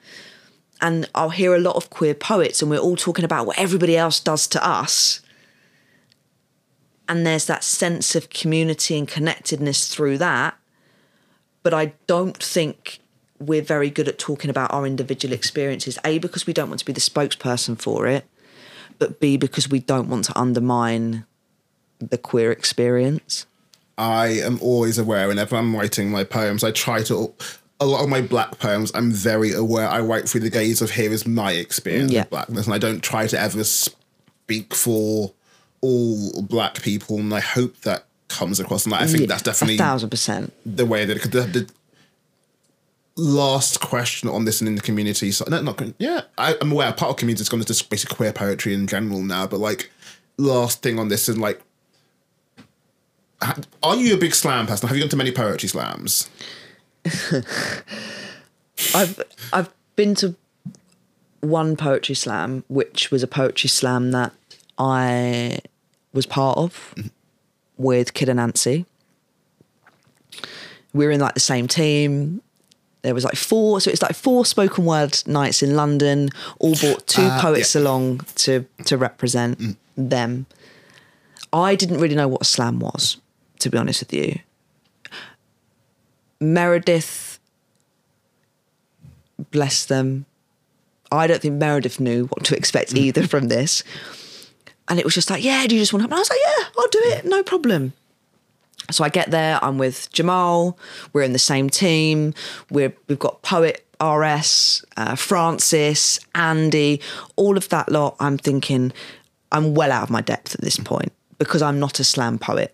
And 0.81 1.11
I'll 1.15 1.31
hear 1.31 1.55
a 1.55 1.61
lot 1.61 1.77
of 1.77 1.91
queer 1.91 2.15
poets, 2.15 2.63
and 2.63 2.71
we're 2.71 2.79
all 2.79 2.97
talking 2.97 3.25
about 3.25 3.47
what 3.47 3.59
everybody 3.59 3.97
else 3.97 4.21
does 4.21 4.47
to 4.49 4.67
us. 4.67 5.21
And 7.09 7.27
there's 7.27 7.47
that 7.47 7.65
sense 7.65 8.15
of 8.15 8.31
community 8.31 8.97
and 8.97 9.07
connectedness 9.07 9.89
through 9.89 10.19
that. 10.19 10.57
But 11.63 11.75
I 11.75 11.93
don't 12.07 12.41
think 12.41 13.01
we're 13.39 13.63
very 13.63 13.91
good 13.91 14.09
at 14.09 14.19
talking 14.19 14.51
about 14.51 14.73
our 14.73 14.87
individual 14.87 15.35
experiences. 15.35 15.99
A 16.05 16.19
because 16.19 16.47
we 16.47 16.53
don't 16.53 16.69
want 16.69 16.81
to 16.81 16.87
be 16.87 16.93
the 16.93 17.01
spokesperson 17.01 17.81
for 17.81 18.07
it, 18.07 18.25
but 18.99 19.21
B 19.21 19.37
because 19.37 19.69
we 19.69 19.81
don't 19.81 20.09
want 20.09 20.25
to 20.27 20.39
undermine 20.39 21.25
the 21.99 22.19
queer 22.19 22.53
experience. 22.53 23.47
I 23.97 24.27
am 24.41 24.59
always 24.61 24.99
aware 24.99 25.29
whenever 25.29 25.57
I'm 25.57 25.75
writing 25.75 26.11
my 26.11 26.25
poems, 26.25 26.65
I 26.65 26.71
try 26.73 27.03
to. 27.05 27.33
A 27.81 27.87
lot 27.87 28.03
of 28.03 28.09
my 28.09 28.21
black 28.23 28.59
poems, 28.59 28.93
I'm 28.95 29.11
very 29.11 29.53
aware. 29.53 29.89
I 29.89 30.01
write 30.01 30.29
through 30.29 30.43
the 30.43 30.51
gaze 30.51 30.81
of 30.81 30.91
here 30.93 31.13
is 31.13 31.27
my 31.27 31.53
experience 31.53 32.13
Yeah. 32.13 32.23
of 32.23 32.31
blackness, 32.31 32.67
and 32.67 32.75
I 32.75 32.79
don't 32.79 33.03
try 33.03 33.27
to 33.27 33.39
ever 33.39 33.65
speak 33.65 34.75
for 34.75 35.33
all 35.81 36.43
black 36.43 36.81
people. 36.83 37.19
And 37.19 37.35
I 37.35 37.41
hope 37.41 37.81
that 37.83 38.07
comes 38.29 38.59
across. 38.61 38.85
And 38.87 38.95
I 38.95 39.07
think 39.07 39.21
Yeah, 39.23 39.27
that's 39.27 39.43
definitely 39.43 39.75
a 39.75 39.79
thousand 39.79 40.11
percent. 40.11 40.53
the 40.65 40.87
way 40.87 41.05
that 41.05 41.21
'cause 41.21 41.31
the, 41.31 41.43
the 41.43 41.69
last 43.17 43.81
question 43.81 44.29
on 44.29 44.45
this 44.45 44.61
and 44.61 44.69
in 44.69 44.75
the 44.77 44.83
community. 44.83 45.31
So 45.33 45.45
no, 45.49 45.61
not 45.63 45.81
yeah, 45.99 46.23
I, 46.39 46.57
I'm 46.61 46.73
aware 46.73 46.93
part 46.93 47.11
of 47.11 47.17
community 47.17 47.43
is 47.43 47.49
going 47.49 47.63
to 47.63 47.67
just 47.67 47.89
basically 47.91 48.17
queer 48.17 48.33
poetry 48.33 48.75
in 48.75 48.87
general 48.87 49.23
now. 49.23 49.47
But 49.47 49.61
like 49.61 49.91
last 50.37 50.83
thing 50.83 50.99
on 50.99 51.09
this 51.09 51.29
and 51.29 51.41
like, 51.41 51.61
are 53.83 53.97
you 53.97 54.15
a 54.15 54.17
big 54.19 54.35
slam 54.35 54.67
person? 54.67 54.89
Have 54.89 54.97
you 54.97 55.03
gone 55.03 55.11
to 55.11 55.17
many 55.17 55.33
poetry 55.33 55.69
slams? 55.69 56.29
I've 58.95 59.21
I've 59.53 59.71
been 59.97 60.15
to 60.17 60.35
one 61.41 61.77
poetry 61.77 62.15
slam, 62.15 62.65
which 62.69 63.11
was 63.11 63.23
a 63.23 63.27
poetry 63.27 63.69
slam 63.69 64.11
that 64.13 64.33
I 64.79 65.59
was 66.13 66.27
part 66.27 66.59
of 66.59 66.95
with 67.77 68.15
Kid 68.15 68.29
and 68.29 68.37
Nancy. 68.39 68.87
We 70.93 71.05
were 71.07 71.13
in 71.13 71.21
like 71.21 71.35
the 71.35 71.41
same 71.41 71.69
team. 71.69 72.41
There 73.03 73.15
was 73.15 73.25
like 73.25 73.37
four, 73.37 73.81
so 73.81 73.91
it's 73.91 74.01
like 74.01 74.15
four 74.15 74.47
spoken 74.47 74.87
word 74.87 75.23
nights 75.27 75.63
in 75.63 75.77
London. 75.77 76.31
All 76.59 76.75
brought 76.77 77.07
two 77.07 77.23
Uh, 77.23 77.41
poets 77.41 77.75
yeah. 77.75 77.83
along 77.83 78.21
to 78.37 78.65
to 78.87 78.97
represent 78.97 79.77
them. 79.97 80.47
I 81.53 81.75
didn't 81.75 81.99
really 82.01 82.15
know 82.15 82.27
what 82.29 82.41
a 82.43 82.45
slam 82.45 82.81
was, 82.81 83.19
to 83.65 83.71
be 83.71 83.79
honest 83.79 84.03
with 84.03 84.13
you. 84.13 84.39
Meredith 86.39 87.39
bless 89.51 89.87
them. 89.87 90.27
I 91.11 91.27
don't 91.27 91.41
think 91.41 91.55
Meredith 91.55 91.99
knew 91.99 92.27
what 92.27 92.45
to 92.45 92.57
expect 92.57 92.95
either 92.97 93.27
from 93.27 93.49
this. 93.49 93.83
And 94.89 94.99
it 94.99 95.05
was 95.05 95.15
just 95.15 95.31
like, 95.31 95.43
yeah, 95.43 95.67
do 95.67 95.75
you 95.75 95.81
just 95.81 95.95
want 95.95 96.03
to? 96.03 96.09
help? 96.09 96.11
And 96.11 96.19
I 96.19 96.21
was 96.21 96.31
like, 96.31 96.41
yeah, 96.45 96.65
I'll 96.79 96.89
do 96.89 97.01
it, 97.05 97.25
no 97.25 97.43
problem. 97.43 97.95
So 98.91 99.03
I 99.03 99.09
get 99.09 99.31
there, 99.31 99.59
I'm 99.65 99.79
with 99.79 100.13
Jamal, 100.13 100.79
we're 101.15 101.23
in 101.23 101.33
the 101.33 101.39
same 101.39 101.71
team, 101.71 102.35
we're, 102.71 102.93
we've 103.09 103.19
got 103.19 103.41
poet 103.41 103.87
RS, 104.03 104.85
uh, 104.99 105.15
Francis, 105.15 106.21
Andy, 106.35 107.01
all 107.37 107.57
of 107.57 107.71
that 107.71 107.91
lot. 107.91 108.17
I'm 108.21 108.37
thinking, 108.37 108.93
I'm 109.53 109.73
well 109.73 109.91
out 109.91 110.03
of 110.03 110.11
my 110.11 110.21
depth 110.21 110.55
at 110.55 110.61
this 110.61 110.77
point 110.77 111.13
because 111.39 111.63
I'm 111.63 111.81
not 111.81 111.99
a 111.99 112.05
slam 112.05 112.39
poet. 112.39 112.74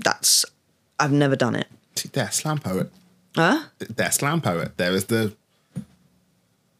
That's, 0.00 0.44
I've 1.00 1.12
never 1.12 1.36
done 1.36 1.54
it. 1.56 1.66
See, 1.96 2.08
They're 2.12 2.30
slam 2.30 2.58
poet. 2.58 2.90
Huh? 3.34 3.64
They're 3.78 4.10
slam 4.12 4.40
poet. 4.40 4.76
There 4.76 4.92
is 4.92 5.06
the 5.06 5.34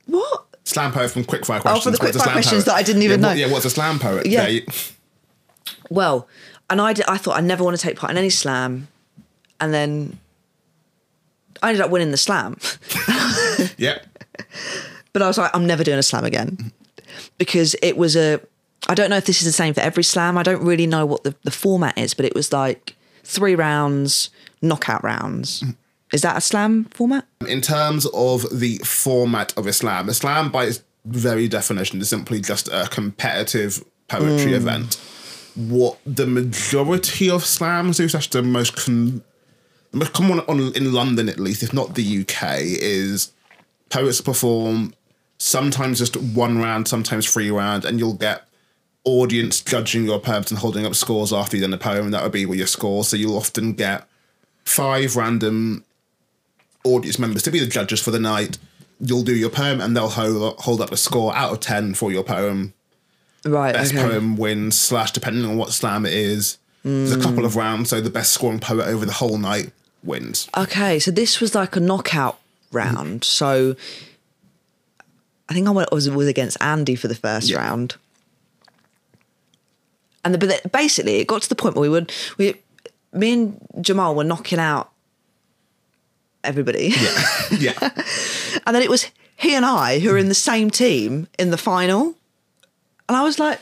What? 0.06 0.46
slam 0.64 0.92
poet 0.92 1.10
from 1.10 1.24
Quickfire 1.24 1.60
questions. 1.60 1.76
Oh, 1.76 1.80
for 1.80 1.90
the 1.90 1.98
quickfire 1.98 2.12
slam 2.22 2.32
questions 2.32 2.64
poet? 2.64 2.72
that 2.72 2.74
I 2.76 2.82
didn't 2.82 3.02
even 3.02 3.20
yeah, 3.20 3.26
what- 3.26 3.34
know. 3.34 3.40
yeah, 3.46 3.52
what's 3.52 3.64
a 3.64 3.70
slam 3.70 3.98
poet? 3.98 4.26
Yeah. 4.26 4.46
You- 4.48 4.66
Well, 5.90 6.28
and 6.70 6.80
I, 6.80 6.92
did, 6.92 7.06
I 7.08 7.16
thought 7.18 7.36
I 7.36 7.40
never 7.40 7.64
want 7.64 7.76
to 7.76 7.82
take 7.82 7.96
part 7.96 8.10
in 8.10 8.18
any 8.18 8.30
slam, 8.30 8.88
and 9.60 9.72
then 9.72 10.18
I 11.62 11.68
ended 11.70 11.82
up 11.82 11.90
winning 11.90 12.10
the 12.10 12.16
slam. 12.18 12.58
yeah. 13.78 13.98
but 15.12 15.22
I 15.22 15.26
was 15.26 15.38
like, 15.38 15.50
I'm 15.54 15.66
never 15.66 15.82
doing 15.84 15.98
a 15.98 16.02
slam 16.02 16.24
again 16.24 16.72
because 17.38 17.74
it 17.82 17.96
was 17.96 18.16
a. 18.16 18.40
I 18.88 18.94
don't 18.94 19.10
know 19.10 19.16
if 19.16 19.24
this 19.26 19.40
is 19.40 19.44
the 19.46 19.52
same 19.52 19.74
for 19.74 19.80
every 19.80 20.04
slam. 20.04 20.38
I 20.38 20.42
don't 20.42 20.62
really 20.62 20.86
know 20.86 21.04
what 21.06 21.24
the, 21.24 21.34
the 21.42 21.50
format 21.50 21.96
is, 21.98 22.14
but 22.14 22.24
it 22.24 22.34
was 22.34 22.52
like 22.52 22.94
three 23.28 23.54
rounds, 23.54 24.30
knockout 24.62 25.04
rounds. 25.04 25.62
Is 26.12 26.22
that 26.22 26.38
a 26.38 26.40
slam 26.40 26.84
format? 26.86 27.26
In 27.46 27.60
terms 27.60 28.06
of 28.14 28.46
the 28.58 28.78
format 28.78 29.56
of 29.56 29.66
a 29.66 29.72
slam, 29.72 30.08
Islam 30.08 30.50
by 30.50 30.64
its 30.64 30.82
very 31.04 31.46
definition 31.46 32.00
is 32.00 32.08
simply 32.08 32.40
just 32.40 32.68
a 32.68 32.88
competitive 32.90 33.84
poetry 34.08 34.52
mm. 34.52 34.56
event. 34.56 34.94
What 35.54 35.98
the 36.06 36.26
majority 36.26 37.28
of 37.28 37.44
slams 37.44 37.98
do, 37.98 38.08
such 38.08 38.30
the 38.30 38.42
most 38.42 38.76
con- 38.76 39.22
the 39.90 39.98
most 39.98 40.12
common 40.14 40.40
on 40.40 40.72
in 40.74 40.92
London 40.92 41.28
at 41.28 41.38
least, 41.38 41.62
if 41.62 41.74
not 41.74 41.94
the 41.94 42.20
UK, 42.22 42.60
is 42.62 43.32
poets 43.90 44.20
perform 44.22 44.94
sometimes 45.38 45.98
just 45.98 46.16
one 46.16 46.58
round, 46.58 46.88
sometimes 46.88 47.30
three 47.30 47.50
round, 47.50 47.84
and 47.84 47.98
you'll 47.98 48.14
get 48.14 48.47
audience 49.08 49.60
judging 49.60 50.04
your 50.04 50.20
poems 50.20 50.50
and 50.50 50.58
holding 50.58 50.86
up 50.86 50.94
scores 50.94 51.32
after 51.32 51.56
you've 51.56 51.62
done 51.62 51.70
the 51.70 51.78
poem, 51.78 52.06
and 52.06 52.14
that 52.14 52.22
would 52.22 52.32
be 52.32 52.46
with 52.46 52.58
your 52.58 52.66
score. 52.66 53.04
So 53.04 53.16
you'll 53.16 53.36
often 53.36 53.72
get 53.72 54.06
five 54.64 55.16
random 55.16 55.84
audience 56.84 57.18
members 57.18 57.42
to 57.44 57.50
be 57.50 57.58
the 57.60 57.66
judges 57.66 58.00
for 58.00 58.10
the 58.10 58.20
night. 58.20 58.58
You'll 59.00 59.22
do 59.22 59.34
your 59.34 59.50
poem, 59.50 59.80
and 59.80 59.96
they'll 59.96 60.08
hold, 60.08 60.58
hold 60.60 60.80
up 60.80 60.92
a 60.92 60.96
score 60.96 61.34
out 61.34 61.52
of 61.52 61.60
ten 61.60 61.94
for 61.94 62.12
your 62.12 62.24
poem. 62.24 62.74
Right. 63.44 63.72
Best 63.72 63.94
okay. 63.94 64.02
poem 64.02 64.36
wins, 64.36 64.78
slash, 64.78 65.12
depending 65.12 65.44
on 65.44 65.56
what 65.56 65.72
slam 65.72 66.04
it 66.04 66.12
is. 66.12 66.58
There's 66.84 67.12
a 67.12 67.20
couple 67.20 67.44
of 67.44 67.54
rounds, 67.54 67.90
so 67.90 68.00
the 68.00 68.08
best 68.08 68.32
scoring 68.32 68.60
poet 68.60 68.86
over 68.86 69.04
the 69.04 69.12
whole 69.12 69.36
night 69.36 69.72
wins. 70.02 70.48
Okay, 70.56 70.98
so 70.98 71.10
this 71.10 71.38
was 71.40 71.54
like 71.54 71.76
a 71.76 71.80
knockout 71.80 72.38
round. 72.72 73.24
So 73.24 73.76
I 75.48 75.54
think 75.54 75.66
I 75.68 75.70
went, 75.70 75.92
was 75.92 76.08
was 76.08 76.26
against 76.26 76.56
Andy 76.62 76.94
for 76.94 77.08
the 77.08 77.14
first 77.14 77.50
Yeah. 77.50 77.58
round, 77.58 77.96
and 80.28 80.34
the, 80.34 80.46
but 80.46 80.72
basically 80.72 81.16
it 81.16 81.26
got 81.26 81.40
to 81.40 81.48
the 81.48 81.54
point 81.54 81.74
where 81.74 81.82
we 81.82 81.88
would 81.88 82.12
we 82.36 82.54
me 83.12 83.32
and 83.32 83.66
Jamal 83.80 84.14
were 84.14 84.24
knocking 84.24 84.58
out 84.58 84.90
everybody, 86.44 86.92
yeah. 87.58 87.78
and 88.66 88.76
then 88.76 88.82
it 88.82 88.90
was 88.90 89.10
he 89.36 89.54
and 89.54 89.64
I 89.64 90.00
who 90.00 90.10
were 90.10 90.18
in 90.18 90.28
the 90.28 90.34
same 90.34 90.70
team 90.70 91.28
in 91.38 91.50
the 91.50 91.56
final, 91.58 92.14
and 93.08 93.16
I 93.16 93.22
was 93.22 93.38
like. 93.38 93.60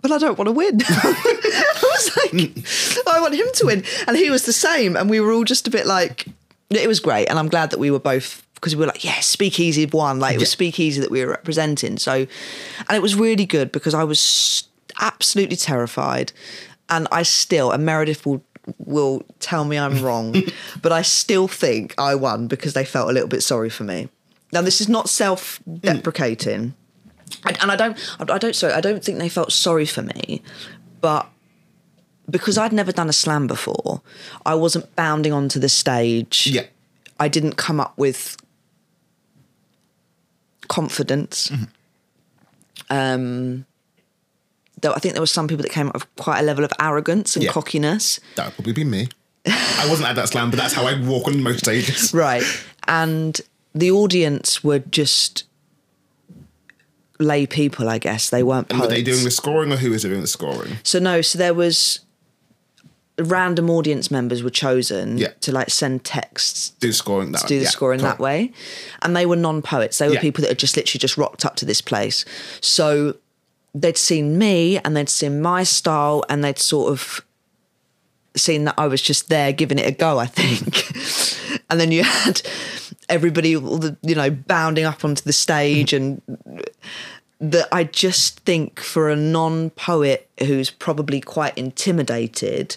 But 0.00 0.12
I 0.12 0.18
don't 0.18 0.36
want 0.36 0.48
to 0.48 0.52
win. 0.52 0.82
I 0.86 1.78
was 1.82 2.16
like, 2.18 3.08
I 3.08 3.22
want 3.22 3.34
him 3.34 3.46
to 3.54 3.64
win. 3.64 3.84
And 4.06 4.18
he 4.18 4.28
was 4.28 4.44
the 4.44 4.52
same. 4.52 4.96
And 4.96 5.08
we 5.08 5.18
were 5.18 5.32
all 5.32 5.44
just 5.44 5.66
a 5.66 5.70
bit 5.70 5.86
like, 5.86 6.26
it 6.68 6.86
was 6.86 7.00
great. 7.00 7.26
And 7.28 7.38
I'm 7.38 7.48
glad 7.48 7.70
that 7.70 7.78
we 7.78 7.90
were 7.90 7.98
both, 7.98 8.46
because 8.54 8.76
we 8.76 8.80
were 8.80 8.86
like, 8.88 9.02
yeah, 9.02 9.20
Speakeasy 9.20 9.86
won. 9.86 10.20
Like 10.20 10.34
it 10.34 10.40
was 10.40 10.50
Yeah. 10.50 10.56
Speakeasy 10.56 11.00
that 11.00 11.10
we 11.10 11.24
were 11.24 11.30
representing. 11.30 11.96
So, 11.96 12.12
and 12.12 12.90
it 12.90 13.00
was 13.00 13.14
really 13.14 13.46
good 13.46 13.72
because 13.72 13.94
I 13.94 14.04
was 14.04 14.68
absolutely 15.00 15.56
terrified. 15.56 16.32
And 16.88 17.08
I 17.10 17.22
still, 17.22 17.70
and 17.70 17.84
Meredith 17.84 18.26
will, 18.26 18.42
will 18.78 19.22
tell 19.40 19.64
me 19.64 19.78
I'm 19.78 20.02
wrong, 20.02 20.34
but 20.82 20.92
I 20.92 21.02
still 21.02 21.48
think 21.48 21.94
I 21.98 22.14
won 22.14 22.46
because 22.46 22.74
they 22.74 22.84
felt 22.84 23.10
a 23.10 23.12
little 23.12 23.28
bit 23.28 23.42
sorry 23.42 23.70
for 23.70 23.84
me. 23.84 24.08
Now, 24.52 24.62
this 24.62 24.80
is 24.80 24.88
not 24.88 25.08
self 25.08 25.60
deprecating. 25.80 26.74
And, 27.60 27.70
I 27.72 27.76
don't, 27.76 28.16
I 28.20 28.38
don't, 28.38 28.54
sorry, 28.54 28.74
I 28.74 28.80
don't 28.80 29.02
think 29.02 29.18
they 29.18 29.28
felt 29.28 29.52
sorry 29.52 29.86
for 29.86 30.02
me, 30.02 30.42
but 31.00 31.28
because 32.30 32.56
I'd 32.56 32.72
never 32.72 32.92
done 32.92 33.08
a 33.08 33.12
slam 33.12 33.46
before, 33.46 34.02
I 34.46 34.54
wasn't 34.54 34.94
bounding 34.94 35.32
onto 35.32 35.58
the 35.58 35.68
stage. 35.68 36.46
Yeah. 36.46 36.66
I 37.18 37.28
didn't 37.28 37.56
come 37.56 37.80
up 37.80 37.96
with 37.96 38.36
confidence. 40.68 41.50
Um, 42.90 43.66
though 44.84 44.92
I 44.92 45.00
think 45.00 45.14
there 45.14 45.22
were 45.22 45.26
some 45.26 45.48
people 45.48 45.62
that 45.62 45.72
came 45.72 45.88
up 45.88 45.94
with 45.94 46.16
quite 46.16 46.38
a 46.38 46.42
level 46.42 46.64
of 46.64 46.72
arrogance 46.78 47.34
and 47.34 47.44
Yeah. 47.44 47.50
cockiness. 47.50 48.20
That 48.36 48.46
would 48.46 48.54
probably 48.54 48.72
be 48.74 48.84
me. 48.84 49.08
I 49.46 49.86
wasn't 49.88 50.08
at 50.08 50.16
that 50.16 50.28
slam, 50.28 50.50
but 50.50 50.58
that's 50.58 50.74
how 50.74 50.86
I 50.86 50.98
walk 51.00 51.26
on 51.26 51.42
most 51.42 51.60
stages. 51.60 52.12
Right. 52.14 52.44
And 52.86 53.40
the 53.74 53.90
audience 53.90 54.62
were 54.62 54.78
just 54.78 55.44
lay 57.18 57.46
people, 57.46 57.88
I 57.88 57.98
guess. 57.98 58.30
They 58.30 58.42
weren't 58.42 58.70
And 58.70 58.80
were 58.80 58.86
they 58.86 59.02
doing 59.02 59.24
the 59.24 59.30
scoring 59.30 59.72
or 59.72 59.76
who 59.76 59.90
was 59.90 60.02
doing 60.02 60.20
the 60.20 60.26
scoring? 60.26 60.78
So 60.82 60.98
no, 60.98 61.20
so 61.22 61.38
there 61.38 61.54
was 61.54 62.00
random 63.18 63.70
audience 63.70 64.10
members 64.10 64.42
were 64.42 64.50
chosen 64.50 65.18
Yeah. 65.18 65.28
to 65.40 65.52
like 65.52 65.70
send 65.70 66.02
texts 66.04 66.72
Do 66.80 66.88
the 66.88 66.92
scoring 66.92 67.30
that 67.32 67.42
to 67.42 67.46
do 67.46 67.58
the 67.58 67.64
yeah, 67.64 67.70
scoring 67.70 68.00
cool. 68.00 68.08
that 68.08 68.18
way. 68.18 68.52
And 69.02 69.14
they 69.16 69.24
were 69.26 69.36
non-poets. 69.36 69.98
They 69.98 70.08
were 70.08 70.14
Yeah. 70.14 70.20
people 70.20 70.42
that 70.42 70.48
had 70.48 70.58
just 70.58 70.76
literally 70.76 70.98
just 70.98 71.16
rocked 71.16 71.44
up 71.44 71.54
to 71.56 71.64
this 71.64 71.80
place. 71.80 72.24
So 72.60 73.14
they'd 73.74 73.98
seen 73.98 74.38
me 74.38 74.78
and 74.78 74.96
they'd 74.96 75.08
seen 75.08 75.40
my 75.40 75.64
style 75.64 76.24
and 76.28 76.44
they'd 76.44 76.58
sort 76.58 76.92
of 76.92 77.24
seen 78.36 78.64
that 78.64 78.74
I 78.78 78.86
was 78.86 79.02
just 79.02 79.28
there 79.28 79.52
giving 79.52 79.78
it 79.78 79.86
a 79.86 79.92
go, 79.92 80.18
I 80.18 80.26
think. 80.26 81.60
and 81.70 81.80
then 81.80 81.92
you 81.92 82.04
had 82.04 82.42
everybody 83.08 83.50
you 83.50 84.14
know 84.14 84.30
bounding 84.30 84.84
up 84.84 85.04
onto 85.04 85.22
the 85.22 85.32
stage 85.32 85.92
and 85.92 86.22
that 87.40 87.68
I 87.72 87.84
just 87.84 88.40
think 88.40 88.80
for 88.80 89.10
a 89.10 89.16
non-poet 89.16 90.28
who's 90.40 90.70
probably 90.70 91.20
quite 91.20 91.56
intimidated, 91.58 92.76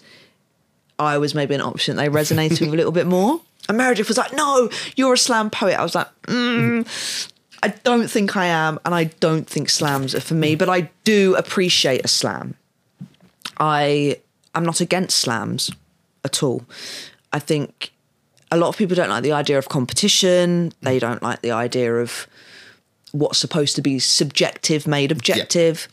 I 0.99 1.17
was 1.17 1.33
maybe 1.33 1.55
an 1.55 1.61
option 1.61 1.95
they 1.95 2.09
resonated 2.09 2.61
with 2.61 2.73
a 2.73 2.77
little 2.77 2.91
bit 2.91 3.07
more. 3.07 3.41
And 3.69 3.77
Meredith 3.77 4.07
was 4.07 4.17
like, 4.17 4.31
no, 4.31 4.69
you're 4.95 5.15
a 5.15 5.17
slam 5.17 5.49
poet. 5.49 5.77
I 5.77 5.83
was 5.83 5.93
like, 5.93 6.07
mm, 6.23 7.29
I 7.63 7.69
don't 7.69 8.09
think 8.09 8.35
I 8.35 8.45
am. 8.45 8.79
And 8.85 8.93
I 8.93 9.05
don't 9.05 9.47
think 9.47 9.69
slams 9.69 10.13
are 10.15 10.21
for 10.21 10.35
me, 10.35 10.55
but 10.55 10.69
I 10.69 10.89
do 11.03 11.35
appreciate 11.35 12.03
a 12.05 12.07
slam. 12.07 12.55
I 13.59 14.19
am 14.53 14.63
not 14.63 14.81
against 14.81 15.17
slams 15.19 15.71
at 16.23 16.43
all. 16.43 16.63
I 17.33 17.39
think 17.39 17.91
a 18.51 18.57
lot 18.57 18.69
of 18.69 18.77
people 18.77 18.95
don't 18.95 19.09
like 19.09 19.23
the 19.23 19.31
idea 19.31 19.57
of 19.57 19.69
competition. 19.69 20.71
They 20.81 20.97
mm. 20.97 21.01
don't 21.01 21.23
like 21.23 21.41
the 21.41 21.51
idea 21.51 21.95
of 21.95 22.27
what's 23.11 23.39
supposed 23.39 23.75
to 23.75 23.81
be 23.81 23.99
subjective 23.99 24.87
made 24.87 25.11
objective. 25.11 25.87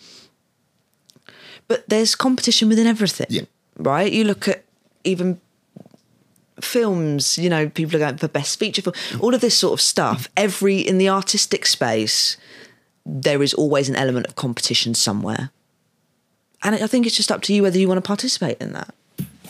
But 1.69 1.89
there's 1.89 2.15
competition 2.15 2.69
within 2.69 2.87
everything, 2.87 3.27
Yeah. 3.31 3.43
right? 3.79 4.12
You 4.12 4.25
look 4.25 4.49
at 4.49 4.65
even 5.05 5.41
films, 6.61 7.39
you 7.39 7.51
know, 7.51 7.69
people 7.69 7.97
are 7.97 7.99
going 8.01 8.17
for 8.17 8.29
best 8.29 8.59
feature 8.59 8.83
film, 8.83 8.95
all 9.21 9.35
of 9.35 9.41
this 9.41 9.57
sort 9.57 9.73
of 9.73 9.81
stuff. 9.81 10.29
Every 10.37 10.79
in 10.79 10.99
the 10.99 11.09
artistic 11.09 11.67
space, 11.67 12.37
there 13.07 13.43
is 13.43 13.55
always 13.55 13.89
an 13.89 13.97
element 13.97 14.27
of 14.27 14.37
competition 14.37 14.95
somewhere. 14.95 15.51
And 16.63 16.75
I 16.75 16.87
think 16.87 17.07
it's 17.07 17.17
just 17.17 17.31
up 17.31 17.43
to 17.43 17.55
you 17.55 17.63
whether 17.63 17.79
you 17.79 17.89
want 17.89 17.99
to 17.99 18.07
participate 18.07 18.57
in 18.61 18.73
that. 18.73 18.95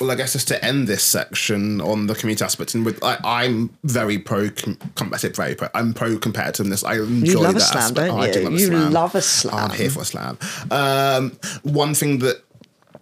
Well, 0.00 0.10
I 0.10 0.16
guess 0.16 0.32
just 0.32 0.48
to 0.48 0.64
end 0.64 0.88
this 0.88 1.04
section 1.04 1.80
on 1.80 2.08
the 2.08 2.16
community 2.16 2.44
aspect, 2.44 2.74
and 2.74 2.84
with 2.84 3.00
I, 3.04 3.16
I'm 3.22 3.70
very 3.84 4.18
pro 4.18 4.50
com- 4.50 4.76
competitive, 4.96 5.36
very 5.36 5.54
pro. 5.54 5.68
I'm 5.72 5.94
pro 5.94 6.16
competitiveness. 6.16 6.84
I 6.84 6.96
enjoy 6.96 7.40
love 7.40 7.54
a 7.54 7.58
that 7.60 7.64
slam, 7.64 7.82
aspect. 7.84 7.96
don't 8.08 8.18
Oh, 8.18 8.22
I 8.22 8.26
you? 8.26 8.32
do 8.32 8.40
love 8.88 9.14
a 9.14 9.22
slam. 9.22 9.54
love 9.54 9.70
a 9.70 9.72
I'm 9.72 9.78
here 9.78 9.90
for 9.90 10.00
a 10.00 10.04
slam. 10.04 10.36
Um, 10.72 11.38
one 11.62 11.94
thing 11.94 12.18
that 12.18 12.42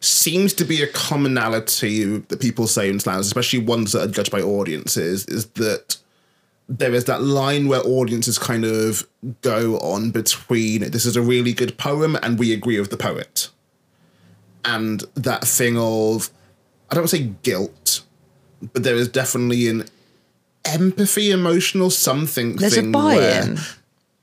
seems 0.05 0.53
to 0.55 0.65
be 0.65 0.83
a 0.83 0.89
commonality 0.89 2.05
that 2.05 2.41
people 2.41 2.67
say 2.67 2.89
in 2.89 2.99
slams, 2.99 3.27
especially 3.27 3.61
ones 3.61 3.93
that 3.93 4.03
are 4.03 4.11
judged 4.11 4.33
by 4.33 4.41
audiences, 4.41 5.25
is 5.27 5.47
that 5.51 5.97
there 6.69 6.93
is 6.93 7.05
that 7.05 7.23
line 7.23 7.69
where 7.69 7.81
audiences 7.81 8.39
kind 8.39 8.65
of 8.65 9.07
go 9.43 9.79
on 9.79 10.11
between 10.11 10.91
this 10.91 11.05
is 11.05 11.17
a 11.17 11.23
really 11.23 11.53
good 11.53 11.77
poem 11.79 12.17
and 12.23 12.39
we 12.39 12.53
agree 12.53 12.81
with 12.81 12.91
the 12.91 12.97
poet. 12.97 13.49
And 14.65 15.05
that 15.15 15.45
thing 15.45 15.77
of, 15.77 16.31
I 16.91 16.95
don't 16.95 17.09
say 17.09 17.31
guilt, 17.43 18.03
but 18.73 18.83
there 18.85 18.97
is 18.97 19.09
definitely 19.09 19.69
an 19.69 19.85
empathy, 20.65 21.31
emotional 21.31 21.91
something. 21.91 22.57
There's 22.57 22.77
a 22.77 22.83
thing 22.83 22.93
buy-in. 22.93 23.57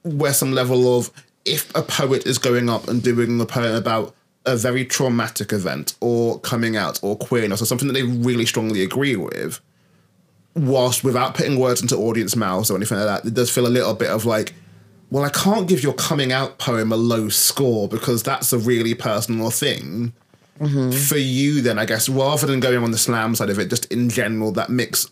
Where, 0.04 0.14
where 0.14 0.34
some 0.34 0.54
level 0.54 0.98
of, 0.98 1.12
if 1.46 1.74
a 1.76 1.82
poet 1.82 2.26
is 2.26 2.38
going 2.38 2.70
up 2.70 2.88
and 2.88 3.02
doing 3.02 3.40
a 3.40 3.46
poem 3.46 3.76
about 3.76 4.16
a 4.50 4.56
very 4.58 4.84
traumatic 4.84 5.54
event 5.54 5.96
or 6.02 6.40
coming 6.40 6.76
out 6.76 7.00
or 7.02 7.16
queerness 7.18 7.62
or 7.62 7.66
something 7.66 7.88
that 7.88 7.94
they 7.94 8.04
really 8.04 8.46
strongly 8.46 8.84
agree 8.84 9.16
with, 9.16 9.62
whilst 10.56 11.04
without 11.04 11.36
putting 11.36 11.60
words 11.60 11.82
into 11.82 11.96
audience 11.96 12.36
mouths 12.36 12.70
or 12.70 12.76
anything 12.76 12.98
like 12.98 13.08
that, 13.08 13.28
it 13.28 13.34
does 13.34 13.50
feel 13.50 13.68
a 13.68 13.70
little 13.70 13.94
bit 13.94 14.10
of 14.10 14.26
like, 14.26 14.54
well, 15.12 15.24
I 15.24 15.30
can't 15.30 15.68
give 15.68 15.82
your 15.82 15.94
coming 15.94 16.32
out 16.32 16.60
poem 16.60 16.92
a 16.92 16.96
low 16.96 17.30
score 17.30 17.88
because 17.88 18.22
that's 18.24 18.52
a 18.54 18.58
really 18.58 18.94
personal 18.94 19.50
thing. 19.50 20.14
Mm-hmm. 20.60 20.92
For 20.92 21.18
you, 21.18 21.62
then, 21.62 21.80
I 21.80 21.86
guess, 21.86 22.10
rather 22.10 22.46
than 22.46 22.60
going 22.60 22.84
on 22.84 22.92
the 22.92 22.98
slam 22.98 23.34
side 23.34 23.50
of 23.50 23.58
it, 23.60 23.70
just 23.70 23.86
in 23.86 24.10
general, 24.10 24.52
that 24.52 24.70
mix, 24.70 25.10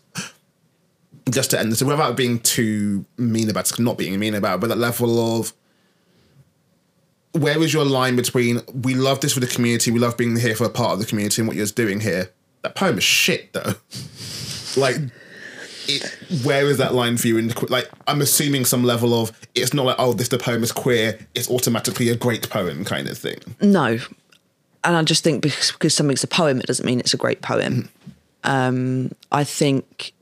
just 1.30 1.50
to 1.52 1.58
end 1.58 1.72
this, 1.72 1.82
without 1.82 2.16
being 2.16 2.38
too 2.40 3.06
mean 3.16 3.48
about 3.48 3.70
it, 3.70 3.80
not 3.80 3.96
being 3.96 4.18
mean 4.18 4.34
about 4.34 4.56
it, 4.56 4.60
but 4.60 4.68
that 4.68 4.78
level 4.78 5.38
of 5.38 5.54
where 7.32 7.62
is 7.62 7.72
your 7.72 7.84
line 7.84 8.16
between 8.16 8.60
we 8.72 8.94
love 8.94 9.20
this 9.20 9.32
for 9.32 9.40
the 9.40 9.46
community, 9.46 9.90
we 9.90 9.98
love 9.98 10.16
being 10.16 10.36
here 10.36 10.54
for 10.54 10.64
a 10.64 10.70
part 10.70 10.92
of 10.92 10.98
the 10.98 11.06
community 11.06 11.42
and 11.42 11.48
what 11.48 11.56
you're 11.56 11.66
doing 11.66 12.00
here? 12.00 12.30
That 12.62 12.74
poem 12.74 12.98
is 12.98 13.04
shit, 13.04 13.52
though. 13.52 13.74
like, 14.76 14.96
it, 15.86 16.18
where 16.44 16.66
is 16.66 16.78
that 16.78 16.94
line 16.94 17.16
for 17.16 17.28
you? 17.28 17.38
In 17.38 17.48
the, 17.48 17.54
que- 17.54 17.68
like, 17.68 17.88
I'm 18.06 18.20
assuming 18.20 18.64
some 18.64 18.82
level 18.82 19.14
of 19.14 19.32
it's 19.54 19.72
not 19.72 19.86
like 19.86 19.96
oh, 19.98 20.12
this 20.12 20.28
the 20.28 20.38
poem 20.38 20.62
is 20.62 20.72
queer. 20.72 21.18
It's 21.34 21.50
automatically 21.50 22.08
a 22.08 22.16
great 22.16 22.48
poem 22.50 22.84
kind 22.84 23.08
of 23.08 23.16
thing. 23.16 23.38
No. 23.60 23.98
And 24.84 24.96
I 24.96 25.02
just 25.02 25.24
think 25.24 25.42
because, 25.42 25.72
because 25.72 25.94
something's 25.94 26.24
a 26.24 26.28
poem, 26.28 26.60
it 26.60 26.66
doesn't 26.66 26.86
mean 26.86 27.00
it's 27.00 27.14
a 27.14 27.18
great 27.18 27.42
poem. 27.42 27.88
Um, 28.44 29.12
I 29.32 29.44
think. 29.44 30.12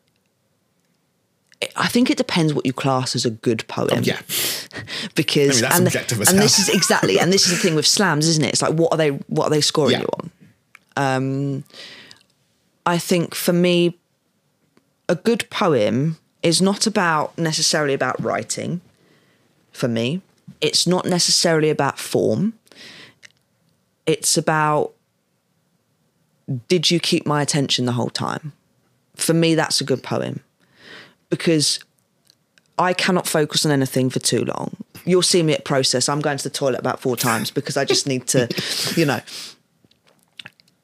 I 1.75 1.89
think 1.89 2.11
it 2.11 2.19
depends 2.19 2.53
what 2.53 2.67
you 2.67 2.73
class 2.73 3.15
as 3.17 3.25
a 3.25 3.31
good 3.31 3.67
poem. 3.67 4.03
Yeah, 4.03 4.21
because 5.15 5.63
I 5.63 5.79
mean, 5.79 5.89
and, 5.89 5.97
and 6.29 6.39
this 6.39 6.59
is 6.59 6.69
exactly 6.69 7.19
and 7.19 7.33
this 7.33 7.47
is 7.47 7.53
the 7.53 7.57
thing 7.57 7.75
with 7.75 7.87
slams, 7.87 8.27
isn't 8.29 8.45
it? 8.45 8.49
It's 8.51 8.63
like 8.63 8.75
what 8.75 8.93
are 8.93 8.99
they 8.99 9.11
what 9.29 9.47
are 9.47 9.51
they 9.51 9.63
scoring 9.63 9.93
Yeah. 9.93 10.01
you 10.01 10.09
on? 10.19 10.31
Um, 10.99 11.65
I 12.85 12.99
think 12.99 13.35
for 13.35 13.53
me, 13.53 13.99
a 15.09 15.15
good 15.15 15.49
poem 15.51 16.19
is 16.43 16.61
not 16.61 16.87
about 16.87 17.37
necessarily 17.39 17.95
about 17.95 18.23
writing. 18.23 18.81
For 19.73 19.89
me, 19.89 20.23
it's 20.61 20.87
not 20.87 21.07
necessarily 21.07 21.71
about 21.71 21.99
form. 21.99 22.55
It's 24.07 24.37
about 24.37 24.93
did 26.69 26.91
you 26.91 27.01
keep 27.01 27.27
my 27.27 27.43
attention 27.43 27.87
the 27.87 27.93
whole 27.93 28.11
time? 28.11 28.53
For 29.17 29.35
me, 29.35 29.55
that's 29.55 29.81
a 29.81 29.85
good 29.85 30.03
poem 30.03 30.41
because 31.31 31.81
I 32.79 32.93
cannot 32.93 33.27
focus 33.27 33.65
on 33.65 33.73
anything 33.73 34.11
for 34.11 34.19
too 34.19 34.45
long. 34.45 34.77
You'll 35.05 35.23
see 35.23 35.43
me 35.43 35.55
at 35.55 35.65
process. 35.65 36.09
I'm 36.09 36.21
going 36.21 36.39
to 36.39 36.45
the 36.45 36.51
toilet 36.51 36.81
about 36.81 37.01
four 37.01 37.17
times 37.17 37.51
because 37.51 37.77
I 37.77 37.85
just 37.85 38.07
need 38.07 38.27
to, 38.29 38.49
you 38.97 39.07
know. 39.07 39.21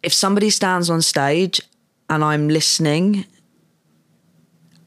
If 0.02 0.12
somebody 0.12 0.50
stands 0.50 0.90
on 0.90 1.02
stage 1.02 1.60
and 2.08 2.24
I'm 2.24 2.48
listening 2.48 3.24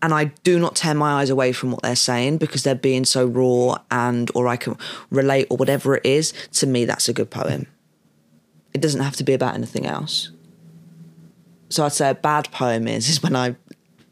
and 0.02 0.14
I 0.14 0.26
do 0.44 0.60
not 0.60 0.76
tear 0.76 0.94
my 0.94 1.22
eyes 1.22 1.30
away 1.30 1.52
from 1.52 1.72
what 1.72 1.82
they're 1.82 1.96
saying 1.96 2.38
because 2.38 2.64
they're 2.64 2.76
being 2.76 3.06
so 3.06 3.26
raw 3.26 3.78
and 3.92 4.30
or 4.36 4.48
I 4.48 4.56
can 4.56 4.78
relate 5.10 5.48
or 5.50 5.58
whatever 5.58 5.96
it 5.96 6.06
is, 6.06 6.34
to 6.54 6.68
me 6.68 6.86
that's 6.86 7.10
a 7.10 7.14
good 7.14 7.30
poem. 7.30 7.68
It 8.74 8.82
doesn't 8.82 9.02
have 9.02 9.16
to 9.18 9.24
be 9.24 9.34
about 9.34 9.56
anything 9.56 9.86
else. 9.86 10.32
So 11.70 11.86
I'd 11.86 11.94
say 11.94 12.10
a 12.10 12.16
bad 12.16 12.52
poem 12.52 12.88
is 12.88 13.10
is 13.10 13.24
when 13.24 13.36
I 13.36 13.56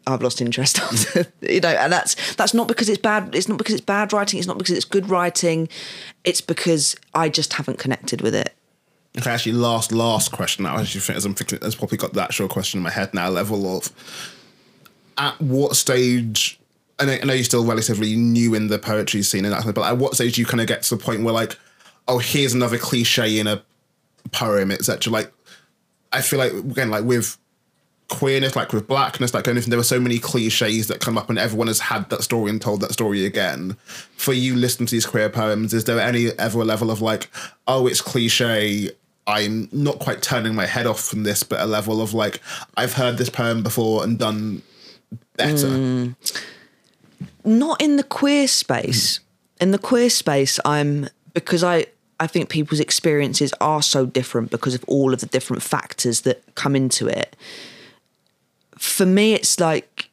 I've 0.05 0.21
lost 0.21 0.41
interest 0.41 0.79
you 1.41 1.61
know, 1.61 1.69
and 1.69 1.93
that's 1.93 2.35
that's 2.35 2.53
not 2.53 2.67
because 2.67 2.89
it's 2.89 3.01
bad. 3.01 3.33
It's 3.35 3.47
not 3.47 3.57
because 3.57 3.75
it's 3.75 3.85
bad 3.85 4.11
writing. 4.11 4.37
It's 4.37 4.47
not 4.47 4.57
because 4.57 4.75
it's 4.75 4.85
good 4.85 5.09
writing. 5.09 5.69
It's 6.23 6.41
because 6.41 6.95
I 7.13 7.29
just 7.29 7.53
haven't 7.53 7.79
connected 7.79 8.21
with 8.21 8.35
it. 8.35 8.53
Okay, 9.17 9.29
actually, 9.29 9.53
last 9.53 9.91
last 9.91 10.31
question. 10.31 10.65
I 10.65 10.81
actually 10.81 11.01
think 11.01 11.17
as 11.17 11.25
I'm 11.25 11.35
thinking, 11.35 11.59
I've 11.61 11.77
probably 11.77 11.97
got 11.97 12.13
the 12.13 12.23
actual 12.23 12.47
question 12.47 12.79
in 12.79 12.83
my 12.83 12.89
head 12.89 13.13
now. 13.13 13.29
Level 13.29 13.77
of 13.77 13.91
at 15.17 15.39
what 15.39 15.75
stage? 15.75 16.59
I 16.99 17.05
know, 17.05 17.13
I 17.13 17.25
know 17.25 17.33
you're 17.33 17.43
still 17.43 17.65
relatively 17.65 18.15
new 18.15 18.53
in 18.55 18.67
the 18.67 18.79
poetry 18.79 19.23
scene 19.23 19.45
and 19.45 19.53
that, 19.53 19.73
but 19.73 19.83
at 19.83 19.97
what 19.97 20.15
stage 20.15 20.35
do 20.35 20.41
you 20.41 20.47
kind 20.47 20.61
of 20.61 20.67
get 20.67 20.83
to 20.83 20.95
the 20.95 21.03
point 21.03 21.23
where 21.23 21.33
like, 21.33 21.57
oh, 22.07 22.19
here's 22.19 22.53
another 22.53 22.77
cliche 22.77 23.39
in 23.39 23.47
a 23.47 23.63
poem, 24.31 24.71
etc. 24.71 25.11
Like, 25.11 25.31
I 26.11 26.21
feel 26.21 26.39
like 26.39 26.53
again, 26.53 26.89
like 26.89 27.03
with 27.03 27.37
queerness, 28.09 28.55
like 28.55 28.73
with 28.73 28.87
blackness, 28.87 29.33
like 29.33 29.47
anything, 29.47 29.69
there 29.69 29.79
are 29.79 29.83
so 29.83 29.99
many 29.99 30.19
cliches 30.19 30.87
that 30.87 30.99
come 30.99 31.17
up, 31.17 31.29
and 31.29 31.39
everyone 31.39 31.67
has 31.67 31.79
had 31.79 32.09
that 32.09 32.23
story 32.23 32.49
and 32.49 32.61
told 32.61 32.81
that 32.81 32.93
story 32.93 33.25
again. 33.25 33.77
For 34.15 34.33
you, 34.33 34.55
listening 34.55 34.87
to 34.87 34.95
these 34.95 35.05
queer 35.05 35.29
poems, 35.29 35.73
is 35.73 35.85
there 35.85 35.99
any 35.99 36.27
ever 36.39 36.61
a 36.61 36.65
level 36.65 36.91
of 36.91 37.01
like, 37.01 37.29
oh, 37.67 37.87
it's 37.87 38.01
cliche? 38.01 38.91
I'm 39.25 39.69
not 39.71 39.99
quite 39.99 40.21
turning 40.21 40.53
my 40.53 40.65
head 40.65 40.85
off 40.85 41.01
from 41.01 41.23
this, 41.23 41.43
but 41.43 41.61
a 41.61 41.65
level 41.65 42.01
of 42.01 42.13
like, 42.13 42.41
I've 42.75 42.93
heard 42.93 43.17
this 43.17 43.29
poem 43.29 43.63
before 43.63 44.03
and 44.03 44.19
done 44.19 44.61
better. 45.37 45.67
Mm. 45.67 46.15
Not 47.45 47.81
in 47.81 47.95
the 47.95 48.03
queer 48.03 48.47
space. 48.47 49.19
In 49.61 49.71
the 49.71 49.79
queer 49.79 50.09
space, 50.09 50.59
I'm 50.65 51.07
because 51.33 51.63
I 51.63 51.85
I 52.19 52.27
think 52.27 52.49
people's 52.49 52.79
experiences 52.79 53.53
are 53.59 53.81
so 53.81 54.05
different 54.05 54.51
because 54.51 54.75
of 54.75 54.83
all 54.87 55.13
of 55.13 55.19
the 55.19 55.25
different 55.25 55.63
factors 55.63 56.21
that 56.21 56.43
come 56.55 56.75
into 56.75 57.07
it. 57.07 57.35
For 58.83 59.05
me, 59.05 59.33
it's 59.33 59.59
like 59.59 60.09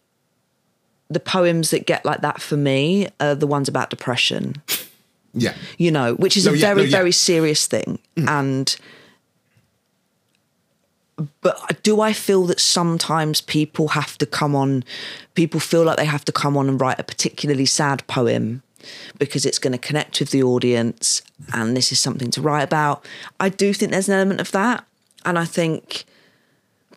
the 1.09 1.21
poems 1.21 1.71
that 1.71 1.87
get 1.87 2.05
like 2.05 2.21
that 2.21 2.41
for 2.41 2.57
me 2.57 3.09
are 3.19 3.35
the 3.35 3.47
ones 3.47 3.69
about 3.69 3.91
depression. 3.91 4.55
Yeah. 5.33 5.55
you 5.79 5.93
know, 5.93 6.15
which 6.15 6.37
is 6.37 6.47
No, 6.47 6.53
a 6.53 6.57
yeah, 6.57 6.61
very, 6.75 6.77
no, 6.83 6.83
yeah. 6.89 6.97
very 6.97 7.13
serious 7.13 7.69
thing. 7.69 8.01
Mm. 8.17 8.29
And, 8.29 8.77
but 11.41 11.83
do 11.85 12.01
I 12.01 12.13
feel 12.13 12.47
that 12.47 12.59
sometimes 12.59 13.41
people 13.41 13.87
have 13.89 14.19
to 14.19 14.27
come 14.27 14.57
on, 14.57 14.83
people 15.35 15.61
feel 15.61 15.85
like 15.85 15.99
they 15.99 16.05
have 16.05 16.25
to 16.25 16.33
come 16.33 16.57
on 16.57 16.69
and 16.69 16.81
write 16.81 16.99
a 16.99 17.05
particularly 17.05 17.65
sad 17.65 18.05
poem 18.09 18.65
because 19.19 19.47
it's 19.47 19.61
going 19.61 19.71
to 19.73 19.79
connect 19.79 20.19
with 20.19 20.31
the 20.33 20.43
audience 20.43 21.23
and 21.55 21.77
this 21.77 21.93
is 21.93 22.01
something 22.01 22.33
to 22.33 22.41
write 22.43 22.63
about? 22.65 23.07
I 23.39 23.51
do 23.51 23.73
think 23.73 23.93
there's 23.93 24.09
an 24.09 24.15
element 24.17 24.41
of 24.41 24.51
that. 24.51 24.85
And 25.25 25.39
I 25.39 25.45
think 25.45 26.07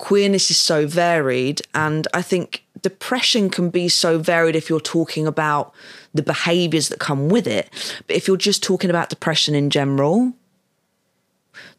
queerness 0.08 0.52
is 0.52 0.58
so 0.58 0.86
varied 0.86 1.62
and 1.74 2.08
i 2.14 2.22
think 2.22 2.66
depression 2.82 3.50
can 3.50 3.70
be 3.70 3.88
so 3.88 4.18
varied 4.20 4.56
if 4.56 4.70
you're 4.70 4.80
talking 4.98 5.26
about 5.26 5.74
the 6.14 6.22
behaviors 6.22 6.90
that 6.90 7.00
come 7.00 7.30
with 7.30 7.48
it 7.48 7.70
but 8.08 8.16
if 8.16 8.28
you're 8.28 8.36
just 8.50 8.62
talking 8.62 8.90
about 8.90 9.10
depression 9.10 9.56
in 9.56 9.70
general 9.70 10.34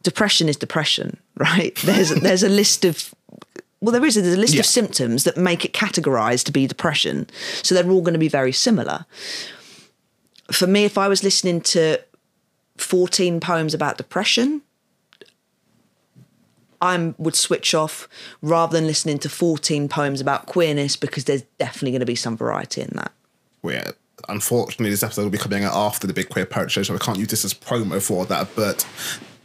depression 0.03 0.49
is 0.49 0.57
depression 0.57 1.19
right 1.37 1.77
there's 1.85 2.11
there's 2.27 2.43
a 2.43 2.49
list 2.49 2.85
of 2.85 3.15
well, 3.81 3.93
there 3.93 4.05
is. 4.07 4.15
There's 4.15 4.33
a 4.35 4.39
list 4.41 4.55
Yeah. 4.55 4.61
of 4.61 4.67
symptoms 4.67 5.25
that 5.25 5.37
make 5.37 5.63
it 5.67 5.75
categorized 5.75 6.45
to 6.45 6.53
be 6.53 6.67
depression. 6.67 7.27
So 7.63 7.75
they're 7.75 7.91
all 7.91 8.01
going 8.01 8.15
to 8.15 8.19
be 8.19 8.29
very 8.41 8.53
similar. 8.53 9.05
For 10.51 10.67
me, 10.67 10.87
if 10.87 10.97
I 10.97 11.07
was 11.07 11.23
listening 11.23 11.61
to 11.77 11.99
14 12.79 13.41
poems 13.41 13.75
about 13.75 13.99
depression, 13.99 14.63
I 16.85 17.15
would 17.19 17.35
switch 17.35 17.75
off 17.75 18.09
rather 18.43 18.77
than 18.77 18.87
listening 18.87 19.19
to 19.21 19.29
14 19.29 19.89
poems 19.89 20.21
about 20.21 20.47
queerness 20.47 20.97
because 20.97 21.25
there's 21.25 21.43
definitely 21.59 21.93
going 21.93 22.01
to 22.01 22.07
be 22.07 22.15
some 22.15 22.37
variety 22.37 22.83
in 22.83 22.91
that. 22.95 23.13
yeah, 23.65 23.91
unfortunately, 24.29 24.91
this 24.91 25.03
episode 25.03 25.23
will 25.23 25.31
be 25.31 25.39
coming 25.39 25.65
out 25.65 25.75
after 25.75 26.07
the 26.07 26.13
Big 26.13 26.29
Queer 26.29 26.47
Poetry 26.47 26.71
Show, 26.71 26.83
so 26.83 26.95
I 26.95 26.99
can't 26.99 27.19
use 27.19 27.29
this 27.29 27.45
as 27.45 27.55
promo 27.55 28.03
for 28.03 28.27
that. 28.27 28.49
But 28.55 28.87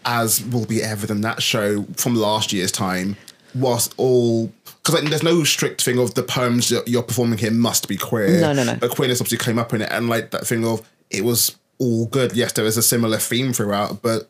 as 0.05 0.43
will 0.45 0.65
be 0.65 0.83
evident, 0.83 1.21
that 1.21 1.41
show 1.41 1.85
from 1.95 2.15
last 2.15 2.51
year's 2.51 2.71
time 2.71 3.15
was 3.55 3.89
all 3.97 4.51
because 4.65 5.01
like, 5.01 5.09
there's 5.09 5.23
no 5.23 5.43
strict 5.43 5.83
thing 5.83 5.97
of 5.99 6.13
the 6.13 6.23
poems 6.23 6.69
that 6.69 6.87
you're 6.87 7.03
performing 7.03 7.37
here 7.37 7.51
must 7.51 7.87
be 7.87 7.97
queer. 7.97 8.41
No, 8.41 8.53
no, 8.53 8.63
no. 8.63 8.75
But 8.75 8.91
queerness 8.91 9.21
obviously 9.21 9.43
came 9.43 9.59
up 9.59 9.73
in 9.73 9.81
it, 9.81 9.89
and 9.91 10.09
like 10.09 10.31
that 10.31 10.45
thing 10.45 10.65
of 10.65 10.87
it 11.09 11.23
was 11.23 11.57
all 11.77 12.05
good. 12.05 12.33
Yes, 12.33 12.53
there 12.53 12.65
was 12.65 12.77
a 12.77 12.83
similar 12.83 13.17
theme 13.17 13.53
throughout, 13.53 14.01
but 14.01 14.29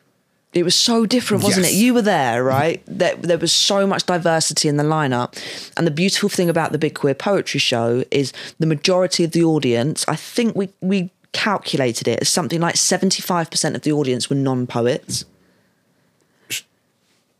It 0.53 0.63
was 0.63 0.73
so 0.75 1.05
different, 1.05 1.43
wasn't 1.43 1.65
Yes. 1.67 1.75
it? 1.75 1.77
You 1.77 1.93
were 1.93 2.01
there, 2.01 2.43
right? 2.43 2.81
there, 2.87 3.15
there 3.15 3.37
was 3.37 3.53
so 3.53 3.85
much 3.85 4.05
diversity 4.07 4.67
in 4.67 4.77
the 4.77 4.83
lineup. 4.83 5.35
And 5.77 5.85
the 5.85 5.91
beautiful 5.91 6.27
thing 6.27 6.49
about 6.49 6.71
the 6.71 6.79
Big 6.79 6.95
Queer 6.95 7.13
Poetry 7.13 7.59
Show 7.59 8.03
is 8.09 8.33
the 8.57 8.65
majority 8.65 9.23
of 9.23 9.31
the 9.31 9.43
audience, 9.43 10.03
I 10.07 10.15
think 10.15 10.55
we, 10.55 10.69
we 10.81 11.11
calculated 11.33 12.07
it 12.07 12.21
as 12.21 12.29
something 12.29 12.59
like 12.59 12.73
75% 12.75 13.75
of 13.75 13.83
the 13.83 13.91
audience 13.91 14.27
were 14.27 14.35
non 14.35 14.65
poets, 14.65 15.25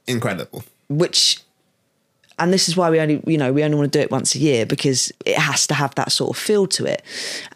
incredible. 0.08 0.64
which, 0.88 1.40
and 2.38 2.54
this 2.54 2.70
is 2.70 2.78
why 2.78 2.90
we 2.90 3.00
only, 3.00 3.24
you 3.26 3.38
know, 3.38 3.52
we 3.52 3.64
only 3.64 3.76
want 3.78 3.92
to 3.92 3.98
do 4.00 4.02
it 4.04 4.12
once 4.12 4.36
a 4.36 4.40
year 4.40 4.66
because 4.66 5.12
it 5.26 5.38
has 5.38 5.66
to 5.68 5.74
have 5.74 5.96
that 5.96 6.12
sort 6.12 6.36
of 6.38 6.42
feel 6.42 6.68
to 6.68 6.86
it. 6.86 7.02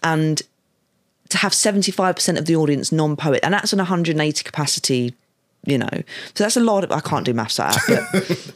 And 0.01 0.41
to 1.29 1.37
have 1.37 1.51
75% 1.51 2.37
of 2.37 2.45
the 2.45 2.55
audience 2.55 2.91
non 2.91 3.15
poet, 3.15 3.39
and 3.43 3.53
that's 3.53 3.73
an 3.73 3.79
180 3.79 4.43
capacity, 4.43 5.13
you 5.65 5.77
know, 5.77 5.89
so 6.33 6.43
that's 6.43 6.57
a 6.57 6.61
lot 6.61 6.83
of, 6.83 6.91
I 6.91 6.99
can't 6.99 7.25
do 7.25 7.33
maths 7.33 7.57
but 7.57 8.53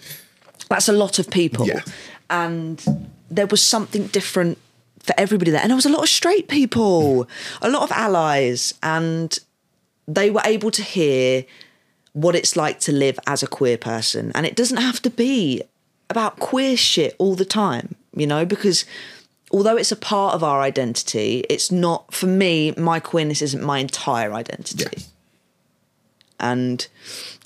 that's 0.70 0.89
a 0.89 0.93
lot 0.93 1.20
of 1.20 1.30
people. 1.30 1.68
Yeah. 1.68 1.82
And 2.30 2.84
there 3.30 3.47
was 3.47 3.62
something 3.62 4.08
different 4.08 4.58
for 4.99 5.14
everybody 5.18 5.51
there. 5.51 5.62
And 5.62 5.70
there 5.70 5.76
was 5.76 5.86
a 5.86 5.89
lot 5.89 6.03
of 6.03 6.10
straight 6.10 6.47
people, 6.47 7.26
mm. 7.26 7.28
a 7.62 7.70
lot 7.70 7.84
of 7.84 7.91
allies, 7.91 8.74
and 8.84 9.38
they 10.08 10.30
were 10.30 10.41
able 10.45 10.72
to 10.72 10.84
hear 10.84 11.45
what 12.14 12.36
it's 12.36 12.55
like 12.55 12.80
to 12.82 12.91
live 12.91 13.20
as 13.28 13.43
a 13.43 13.47
queer 13.47 13.78
person. 13.78 14.32
And 14.36 14.45
it 14.45 14.55
doesn't 14.55 14.78
have 14.78 15.01
to 15.03 15.10
be 15.10 15.64
about 16.10 16.39
queer 16.39 16.76
shit 16.76 17.16
all 17.20 17.36
the 17.36 17.45
time, 17.45 17.95
you 18.16 18.28
know, 18.28 18.45
because 18.45 18.86
although 19.51 19.78
it's 19.78 19.91
a 19.91 19.95
part 19.95 20.34
of 20.34 20.43
our 20.43 20.62
identity, 20.62 21.45
it's 21.49 21.72
not, 21.72 22.14
for 22.14 22.28
me, 22.28 22.72
my 22.72 22.99
queerness 22.99 23.41
isn't 23.41 23.64
my 23.64 23.80
entire 23.80 24.34
identity. 24.34 25.05
And 26.40 26.88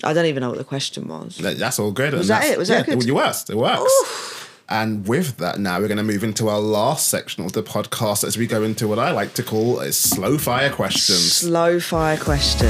I 0.04 0.12
don't 0.12 0.26
even 0.26 0.42
know 0.42 0.50
what 0.50 0.58
the 0.58 0.64
question 0.64 1.08
was. 1.08 1.38
That's 1.38 1.78
all 1.78 1.92
good. 1.92 2.12
Was 2.12 2.28
that 2.28 2.44
it? 2.44 2.58
Was 2.58 2.68
that 2.68 2.86
yeah, 2.86 2.94
good? 2.94 3.04
You 3.04 3.14
works. 3.14 3.48
It 3.48 3.56
works. 3.56 4.48
And 4.68 5.06
with 5.06 5.36
that, 5.38 5.58
now 5.58 5.78
we're 5.80 5.88
going 5.88 5.98
to 5.98 6.02
move 6.02 6.24
into 6.24 6.48
our 6.48 6.60
last 6.60 7.08
section 7.08 7.44
of 7.44 7.52
the 7.52 7.62
podcast 7.62 8.24
as 8.24 8.38
we 8.38 8.46
go 8.46 8.62
into 8.62 8.88
what 8.88 8.98
I 8.98 9.10
like 9.10 9.34
to 9.34 9.42
call 9.42 9.80
a 9.80 9.92
slow 9.92 10.38
fire 10.38 10.70
questions. 10.70 11.32
Slow 11.32 11.78
fire 11.78 12.16
question. 12.16 12.68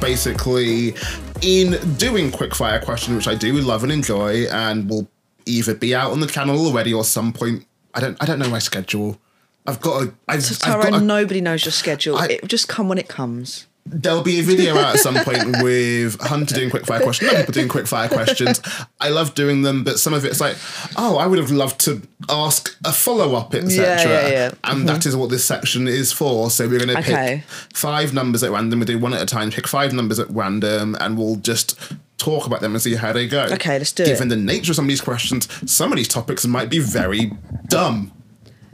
Basically, 0.00 0.94
in 1.40 1.78
doing 1.96 2.30
quick 2.30 2.54
fire 2.54 2.80
questions, 2.80 3.16
which 3.16 3.28
I 3.28 3.34
do 3.34 3.54
love 3.54 3.82
and 3.82 3.90
enjoy, 3.90 4.44
and 4.46 4.88
will 4.88 5.08
either 5.46 5.74
be 5.74 5.94
out 5.94 6.12
on 6.12 6.20
the 6.20 6.26
channel 6.26 6.66
already 6.66 6.92
or 6.92 7.04
some 7.04 7.32
point. 7.32 7.66
I 7.94 8.00
don't. 8.00 8.16
I 8.20 8.26
don't 8.26 8.38
know 8.38 8.48
my 8.48 8.58
schedule. 8.58 9.18
I've 9.66 9.80
got 9.80 10.02
a. 10.02 10.14
I've, 10.28 10.38
I've 10.38 10.58
Tara, 10.58 10.90
got 10.90 10.94
a, 10.94 11.04
nobody 11.04 11.40
knows 11.40 11.64
your 11.64 11.72
schedule. 11.72 12.16
I- 12.16 12.26
it 12.26 12.42
will 12.42 12.48
just 12.48 12.68
come 12.68 12.88
when 12.88 12.98
it 12.98 13.08
comes. 13.08 13.66
There'll 13.86 14.22
be 14.22 14.40
a 14.40 14.42
video 14.42 14.78
out 14.78 14.94
at 14.94 15.00
some 15.00 15.14
point 15.16 15.62
with 15.62 16.18
Hunter 16.18 16.54
doing 16.54 16.70
quick 16.70 16.86
fire 16.86 17.02
questions, 17.02 17.30
other 17.30 17.40
people 17.40 17.52
doing 17.52 17.68
quick 17.68 17.86
fire 17.86 18.08
questions. 18.08 18.62
I 18.98 19.10
love 19.10 19.34
doing 19.34 19.60
them, 19.60 19.84
but 19.84 19.98
some 19.98 20.14
of 20.14 20.24
it's 20.24 20.40
like, 20.40 20.56
oh, 20.96 21.18
I 21.18 21.26
would 21.26 21.38
have 21.38 21.50
loved 21.50 21.80
to 21.82 22.00
ask 22.30 22.74
a 22.82 22.94
follow 22.94 23.34
up, 23.34 23.54
etc. 23.54 23.84
Yeah, 23.84 24.08
yeah, 24.08 24.28
yeah. 24.28 24.50
And 24.64 24.88
that 24.88 25.00
mm-hmm. 25.00 25.08
is 25.10 25.16
what 25.16 25.28
this 25.28 25.44
section 25.44 25.86
is 25.86 26.12
for. 26.12 26.48
So 26.48 26.66
we're 26.66 26.78
going 26.78 26.96
to 26.96 26.98
Okay. 26.98 27.44
pick 27.46 27.76
five 27.76 28.14
numbers 28.14 28.42
at 28.42 28.50
random. 28.52 28.80
We 28.80 28.86
do 28.86 28.98
one 28.98 29.12
at 29.12 29.20
a 29.20 29.26
time. 29.26 29.50
Pick 29.50 29.68
five 29.68 29.92
numbers 29.92 30.18
at 30.18 30.30
random, 30.30 30.96
and 30.98 31.18
we'll 31.18 31.36
just 31.36 31.78
talk 32.18 32.46
about 32.46 32.60
them 32.60 32.72
and 32.74 32.82
see 32.82 32.94
how 32.94 33.12
they 33.12 33.26
go. 33.26 33.44
Okay, 33.52 33.78
let's 33.78 33.92
do 33.92 34.02
it. 34.04 34.06
Given 34.06 34.28
the 34.28 34.36
nature 34.36 34.72
of 34.72 34.76
some 34.76 34.84
of 34.84 34.88
these 34.88 35.00
questions, 35.00 35.48
some 35.70 35.92
of 35.92 35.96
these 35.96 36.08
topics 36.08 36.46
might 36.46 36.70
be 36.70 36.78
very 36.78 37.32
dumb. 37.68 38.12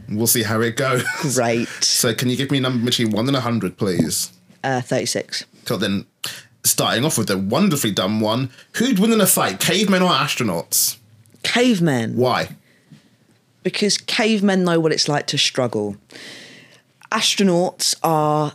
We'll 0.09 0.26
see 0.26 0.43
how 0.43 0.61
it 0.61 0.76
goes. 0.76 1.05
Great. 1.34 1.68
So, 1.82 2.14
can 2.14 2.28
you 2.30 2.36
give 2.36 2.51
me 2.51 2.59
a 2.59 2.61
number 2.62 2.84
between 2.84 3.11
one 3.11 3.28
and 3.28 3.36
a 3.36 3.41
hundred, 3.43 3.76
please? 3.76 4.32
Uh, 4.64 4.80
36. 4.80 5.45
So 5.66 5.76
then, 5.76 6.07
starting 6.64 7.05
off 7.05 7.18
with 7.18 7.28
the 7.28 7.38
wonderfully 7.38 7.93
dumb 7.93 8.20
one, 8.20 8.51
who'd 8.74 8.99
win 8.99 9.12
in 9.12 9.20
a 9.20 9.26
fight, 9.26 9.61
cavemen 9.61 10.03
or 10.03 10.11
astronauts? 10.11 10.97
Cavemen. 11.43 12.16
Why? 12.16 12.57
Because 13.62 13.99
cavemen 13.99 14.64
know 14.64 14.80
what 14.80 14.93
it's 14.93 15.09
like 15.09 15.26
to 15.28 15.38
struggle. 15.38 15.97
Astronauts 17.12 17.95
are 18.03 18.55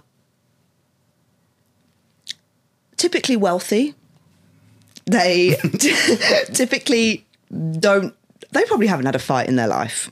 typically 2.98 3.38
wealthy. 3.38 3.94
They 5.06 5.56
typically 6.54 7.26
don't, 7.80 8.16
they 8.52 8.64
probably 8.66 8.88
haven't 8.88 9.06
had 9.06 9.16
a 9.16 9.20
fight 9.20 9.48
in 9.48 9.56
their 9.56 9.68
life. 9.68 10.12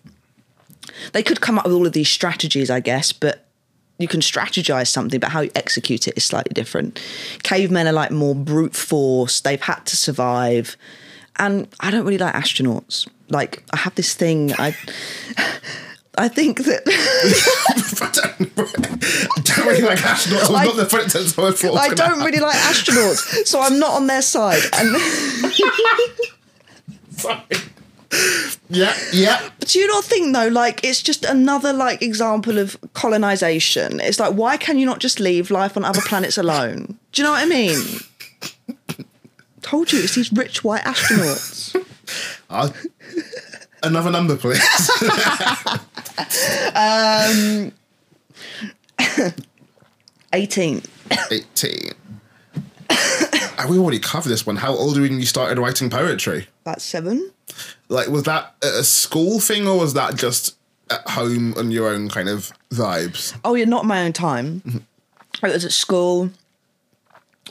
They 1.13 1.23
could 1.23 1.41
come 1.41 1.57
up 1.57 1.65
with 1.65 1.73
all 1.73 1.87
of 1.87 1.93
these 1.93 2.09
strategies, 2.09 2.69
I 2.69 2.79
guess, 2.79 3.11
but 3.11 3.45
you 3.99 4.07
can 4.07 4.19
strategize 4.19 4.87
something, 4.87 5.19
but 5.19 5.29
how 5.29 5.41
you 5.41 5.51
execute 5.55 6.07
it 6.07 6.17
is 6.17 6.23
slightly 6.23 6.53
different. 6.53 7.01
Cavemen 7.43 7.87
are 7.87 7.93
like 7.93 8.11
more 8.11 8.35
brute 8.35 8.75
force, 8.75 9.41
they've 9.41 9.61
had 9.61 9.85
to 9.85 9.95
survive. 9.95 10.77
And 11.37 11.67
I 11.79 11.89
don't 11.89 12.05
really 12.05 12.17
like 12.17 12.33
astronauts. 12.33 13.07
Like, 13.29 13.63
I 13.71 13.77
have 13.77 13.95
this 13.95 14.13
thing, 14.13 14.53
I. 14.53 14.75
I 16.15 16.27
think 16.27 16.59
that 16.65 16.83
I 19.35 19.41
don't, 19.41 19.65
really 19.65 19.81
like 19.81 19.97
astronauts. 19.99 20.53
I- 20.53 20.65
not 20.65 20.75
the 20.75 20.87
sentence 20.89 21.37
I 21.39 21.51
thought 21.51 21.77
I 21.77 21.93
don't 21.93 22.19
really 22.23 22.39
like 22.39 22.55
astronauts, 22.55 23.47
so 23.47 23.59
I'm 23.61 23.79
not 23.79 23.93
on 23.93 24.05
their 24.07 24.21
side. 24.21 24.61
And 24.73 24.95
Sorry. 27.17 27.41
Yeah, 28.69 28.95
yeah. 29.11 29.49
do 29.61 29.79
you 29.79 29.87
not 29.87 30.03
think 30.03 30.35
though, 30.35 30.47
like 30.49 30.83
it's 30.83 31.01
just 31.01 31.25
another 31.25 31.73
like 31.73 32.03
example 32.03 32.59
of 32.59 32.77
colonization? 32.93 33.99
It's 33.99 34.19
like 34.19 34.33
why 34.33 34.57
can 34.57 34.77
you 34.77 34.85
not 34.85 34.99
just 34.99 35.19
leave 35.19 35.49
life 35.49 35.75
on 35.77 35.83
other 35.83 36.01
planets 36.01 36.37
alone? 36.37 36.97
Do 37.11 37.21
you 37.21 37.27
know 37.27 37.31
what 37.31 37.41
I 37.41 37.45
mean? 37.47 37.79
Told 39.63 39.91
you 39.91 39.99
it's 40.03 40.13
these 40.13 40.31
rich 40.31 40.63
white 40.63 40.83
astronauts. 40.83 41.75
I'll, 42.51 42.71
another 43.83 44.11
number, 44.11 44.35
please. 44.35 44.61
um, 46.75 47.71
Eighteen. 50.33 50.81
18. 51.31 51.91
Uh, 52.89 53.67
we 53.69 53.77
already 53.77 53.99
covered 53.99 54.29
this 54.29 54.45
one. 54.45 54.55
How 54.55 54.71
old 54.73 54.97
were 54.97 55.03
you 55.03 55.11
when 55.11 55.19
you 55.19 55.25
started 55.25 55.59
writing 55.59 55.89
poetry? 55.89 56.47
About 56.65 56.81
seven. 56.81 57.31
Like, 57.87 58.07
was 58.07 58.23
that 58.23 58.55
a 58.63 58.83
school 58.83 59.39
thing 59.39 59.67
or 59.67 59.77
was 59.77 59.93
that 59.93 60.15
just 60.15 60.55
at 60.89 61.07
home 61.09 61.53
on 61.55 61.71
your 61.71 61.89
own 61.89 62.09
kind 62.09 62.29
of 62.29 62.51
vibes? 62.71 63.37
Oh, 63.45 63.53
yeah, 63.55 63.65
not 63.65 63.85
my 63.85 64.03
own 64.03 64.13
time. 64.13 64.85
I 65.43 65.49
was 65.49 65.65
at 65.65 65.71
school. 65.71 66.31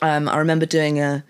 Um, 0.01 0.29
I 0.29 0.39
remember 0.39 0.67
doing 0.67 0.99
a 0.99 1.25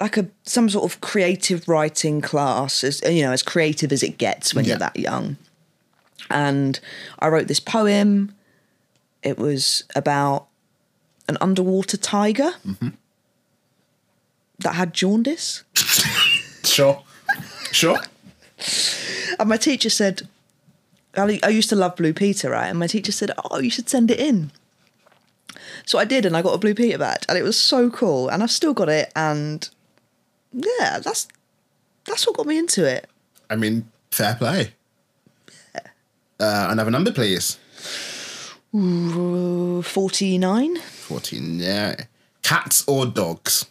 like 0.00 0.16
a 0.16 0.26
some 0.44 0.68
sort 0.68 0.84
of 0.84 1.00
creative 1.00 1.68
writing 1.68 2.20
class, 2.20 2.84
as 2.84 3.02
you 3.02 3.22
know, 3.22 3.32
as 3.32 3.42
creative 3.42 3.92
as 3.92 4.02
it 4.02 4.18
gets 4.18 4.54
when 4.54 4.64
Yeah. 4.64 4.70
you're 4.70 4.78
that 4.78 4.96
young. 4.96 5.36
And 6.30 6.80
I 7.18 7.28
wrote 7.28 7.48
this 7.48 7.60
poem. 7.60 8.34
It 9.22 9.38
was 9.38 9.84
about 9.94 10.48
an 11.28 11.38
underwater 11.40 11.96
tiger 11.96 12.52
mm-hmm. 12.66 12.88
that 14.60 14.74
had 14.74 14.92
jaundice. 14.94 15.64
Sure. 16.64 17.02
Sure. 17.72 17.98
And 19.38 19.48
my 19.48 19.56
teacher 19.58 19.90
said, 19.90 20.28
I 21.16 21.48
used 21.48 21.68
to 21.68 21.76
love 21.76 21.94
Blue 21.94 22.12
Peter, 22.14 22.50
right? 22.50 22.66
And 22.68 22.78
my 22.78 22.86
teacher 22.86 23.12
said, 23.12 23.30
Oh, 23.50 23.60
you 23.60 23.70
should 23.70 23.88
send 23.88 24.10
it 24.10 24.18
in. 24.18 24.50
So 25.86 25.98
I 25.98 26.04
did, 26.04 26.24
and 26.24 26.36
I 26.36 26.42
got 26.42 26.54
a 26.54 26.58
Blue 26.58 26.74
Peter 26.74 26.98
badge, 26.98 27.24
and 27.28 27.36
it 27.36 27.42
was 27.42 27.58
so 27.58 27.90
cool. 27.90 28.28
And 28.28 28.42
I've 28.42 28.50
still 28.50 28.74
got 28.74 28.88
it, 28.88 29.12
and 29.14 29.68
yeah, 30.52 30.98
that's 30.98 31.28
that's 32.04 32.26
what 32.26 32.36
got 32.36 32.46
me 32.46 32.58
into 32.58 32.84
it. 32.84 33.08
I 33.50 33.56
mean, 33.56 33.90
fair 34.10 34.34
play. 34.34 34.74
Uh, 36.40 36.66
another 36.70 36.90
number, 36.90 37.12
please. 37.12 37.58
Forty 38.72 40.36
nine. 40.38 40.78
14, 40.80 41.60
yeah. 41.60 41.94
Cats 42.42 42.82
or 42.88 43.06
dogs? 43.06 43.66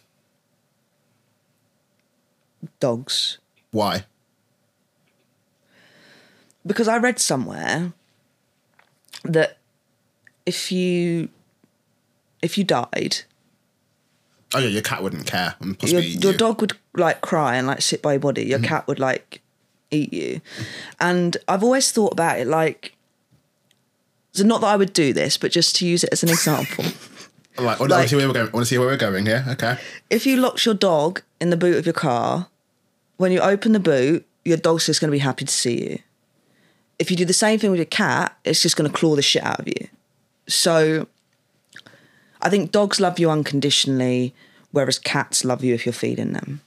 Dogs. 2.80 3.38
Why? 3.70 4.06
because 6.66 6.88
I 6.88 6.96
read 6.98 7.18
somewhere 7.18 7.92
that 9.24 9.58
if 10.46 10.72
you 10.72 11.28
if 12.44 12.56
you 12.58 12.64
died, 12.64 13.22
Oh, 14.54 14.60
yeah, 14.60 14.68
your 14.68 14.82
cat 14.82 15.02
wouldn't 15.02 15.26
care. 15.26 15.56
And 15.58 15.82
your, 15.82 16.00
your 16.00 16.32
you. 16.32 16.38
dog 16.38 16.60
would 16.60 16.74
like 16.94 17.20
cry 17.22 17.56
and 17.56 17.66
like 17.66 17.82
sit 17.82 18.00
by 18.00 18.12
your 18.12 18.20
body. 18.20 18.44
Your 18.44 18.60
mm-hmm. 18.60 18.68
cat 18.68 18.86
would 18.86 19.00
like 19.00 19.42
eat 19.90 20.12
you. 20.12 20.40
And 21.00 21.36
I've 21.48 21.64
always 21.64 21.90
thought 21.90 22.12
about 22.12 22.38
it 22.38 22.46
like 22.46 22.94
so 24.32 24.42
not 24.44 24.60
that 24.60 24.66
I 24.66 24.76
would 24.76 24.92
do 24.92 25.12
this, 25.12 25.36
but 25.36 25.52
just 25.52 25.76
to 25.76 25.86
use 25.86 26.02
it 26.04 26.10
as 26.12 26.22
an 26.22 26.28
example. 26.28 26.84
Right, 27.56 27.76
I 27.76 27.80
want 27.80 27.92
to 27.92 28.08
see 28.08 28.16
where 28.16 28.26
we're 28.26 28.34
going. 28.34 28.48
I 28.48 28.50
want 28.50 28.66
to 28.66 28.68
see 28.68 28.78
where 28.78 28.88
we're 28.88 28.96
going 28.96 29.26
here. 29.26 29.44
Okay. 29.50 29.78
if 30.10 30.26
you 30.26 30.38
locked 30.38 30.66
your 30.66 30.74
dog 30.74 31.22
in 31.40 31.50
the 31.50 31.56
boot 31.56 31.76
of 31.76 31.86
your 31.86 31.92
car, 31.92 32.48
when 33.16 33.30
you 33.30 33.38
open 33.38 33.70
the 33.70 33.78
boot, 33.78 34.26
your 34.44 34.56
dog's 34.56 34.86
just 34.86 35.00
going 35.00 35.08
to 35.08 35.12
be 35.12 35.20
happy 35.20 35.44
to 35.44 35.52
see 35.52 35.88
you. 35.88 35.98
If 36.98 37.12
you 37.12 37.16
do 37.16 37.24
the 37.24 37.32
same 37.32 37.60
thing 37.60 37.70
with 37.70 37.78
your 37.78 37.86
cat, 37.86 38.36
it's 38.44 38.60
just 38.60 38.76
going 38.76 38.90
to 38.90 38.96
claw 38.96 39.14
the 39.14 39.22
shit 39.22 39.44
out 39.44 39.60
of 39.60 39.68
you. 39.68 39.86
So 40.48 41.06
I 42.44 42.50
think 42.50 42.70
dogs 42.70 43.00
love 43.00 43.18
you 43.18 43.30
unconditionally, 43.30 44.34
whereas 44.70 44.98
cats 44.98 45.44
love 45.44 45.64
you 45.64 45.74
if 45.74 45.86
you're 45.86 45.92
feeding 45.94 46.32
them. 46.32 46.60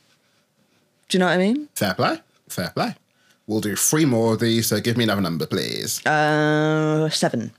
Do 1.08 1.18
you 1.18 1.20
know 1.20 1.28
what 1.28 1.34
I 1.34 1.38
mean? 1.38 1.70
Fair 1.76 1.94
play. 1.94 2.20
Fair 2.50 2.72
play. 2.76 2.96
We'll 3.46 3.62
do 3.62 3.76
three 3.76 4.06
more 4.06 4.34
of 4.34 4.40
these. 4.40 4.68
So 4.68 4.82
give 4.82 4.98
me 4.98 5.06
another 5.06 5.22
number, 5.22 5.46
please. 5.46 6.06
Uh, 6.06 7.10
seven. 7.10 7.52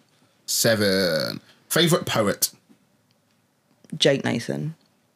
Seven. 0.47 1.41
Favorite 1.69 2.05
poet. 2.05 2.51
Jake 3.97 4.25
Nathan. 4.25 4.75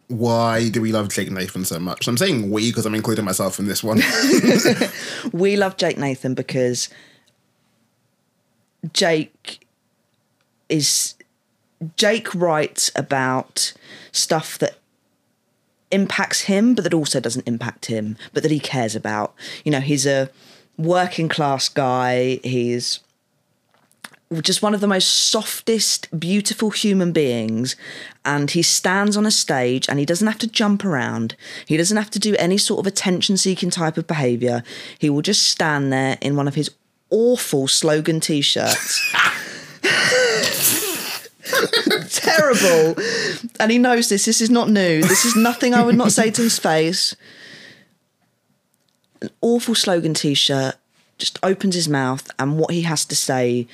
Why 0.08 0.68
do 0.68 0.80
we 0.80 0.92
love 0.92 1.08
Jake 1.08 1.30
Nathan 1.30 1.64
so 1.64 1.78
much? 1.78 2.06
I'm 2.06 2.16
saying 2.16 2.50
we 2.50 2.70
because 2.70 2.86
I'm 2.86 2.94
including 2.94 3.24
myself 3.24 3.58
in 3.58 3.66
this 3.66 3.82
one. 3.82 4.00
We 5.32 5.56
love 5.56 5.76
Jake 5.76 5.98
Nathan 5.98 6.34
because 6.34 6.88
Jake 8.92 9.66
is 10.68 11.14
Jake 11.96 12.34
writes 12.34 12.90
about 12.94 13.72
stuff 14.12 14.58
that 14.58 14.78
impacts 15.90 16.42
him 16.42 16.74
but 16.74 16.84
that 16.84 16.94
also 16.94 17.20
doesn't 17.20 17.46
impact 17.46 17.86
him 17.86 18.16
but 18.32 18.42
that 18.42 18.52
he 18.52 18.60
cares 18.60 18.96
about. 18.96 19.34
You 19.64 19.72
know, 19.72 19.80
he's 19.80 20.06
a 20.06 20.30
working 20.78 21.28
class 21.28 21.68
guy, 21.68 22.40
he's 22.42 23.00
just 24.40 24.62
one 24.62 24.72
of 24.72 24.80
the 24.80 24.86
most 24.86 25.08
softest, 25.08 26.08
beautiful 26.18 26.70
human 26.70 27.12
beings. 27.12 27.76
And 28.24 28.50
he 28.50 28.62
stands 28.62 29.16
on 29.16 29.26
a 29.26 29.30
stage 29.30 29.88
and 29.88 29.98
he 29.98 30.06
doesn't 30.06 30.26
have 30.26 30.38
to 30.38 30.46
jump 30.46 30.84
around. 30.84 31.36
He 31.66 31.76
doesn't 31.76 31.96
have 31.96 32.10
to 32.12 32.18
do 32.18 32.34
any 32.38 32.56
sort 32.56 32.80
of 32.80 32.86
attention 32.86 33.36
seeking 33.36 33.68
type 33.68 33.98
of 33.98 34.06
behavior. 34.06 34.62
He 34.98 35.10
will 35.10 35.22
just 35.22 35.46
stand 35.48 35.92
there 35.92 36.16
in 36.22 36.36
one 36.36 36.48
of 36.48 36.54
his 36.54 36.70
awful 37.10 37.68
slogan 37.68 38.20
t 38.20 38.40
shirts. 38.40 39.14
Terrible. 42.08 42.96
And 43.60 43.70
he 43.70 43.78
knows 43.78 44.08
this. 44.08 44.24
This 44.24 44.40
is 44.40 44.50
not 44.50 44.68
new. 44.68 45.02
This 45.02 45.24
is 45.24 45.36
nothing 45.36 45.74
I 45.74 45.82
would 45.82 45.96
not 45.96 46.12
say 46.12 46.30
to 46.30 46.42
his 46.42 46.58
face. 46.58 47.16
An 49.20 49.30
awful 49.40 49.74
slogan 49.74 50.14
t 50.14 50.34
shirt 50.34 50.76
just 51.18 51.38
opens 51.42 51.74
his 51.74 51.88
mouth, 51.88 52.30
and 52.38 52.58
what 52.58 52.72
he 52.72 52.82
has 52.82 53.04
to 53.04 53.14
say 53.14 53.68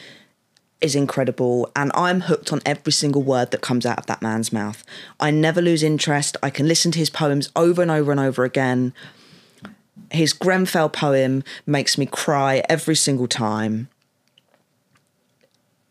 is 0.80 0.94
incredible 0.94 1.70
and 1.74 1.90
I'm 1.94 2.22
hooked 2.22 2.52
on 2.52 2.60
every 2.64 2.92
single 2.92 3.22
word 3.22 3.50
that 3.50 3.60
comes 3.60 3.84
out 3.84 3.98
of 3.98 4.06
that 4.06 4.22
man's 4.22 4.52
mouth. 4.52 4.84
I 5.18 5.30
never 5.30 5.60
lose 5.60 5.82
interest. 5.82 6.36
I 6.42 6.50
can 6.50 6.68
listen 6.68 6.92
to 6.92 6.98
his 6.98 7.10
poems 7.10 7.50
over 7.56 7.82
and 7.82 7.90
over 7.90 8.10
and 8.10 8.20
over 8.20 8.44
again. 8.44 8.92
His 10.10 10.32
Grenfell 10.32 10.88
poem 10.88 11.42
makes 11.66 11.98
me 11.98 12.06
cry 12.06 12.62
every 12.68 12.96
single 12.96 13.26
time. 13.26 13.88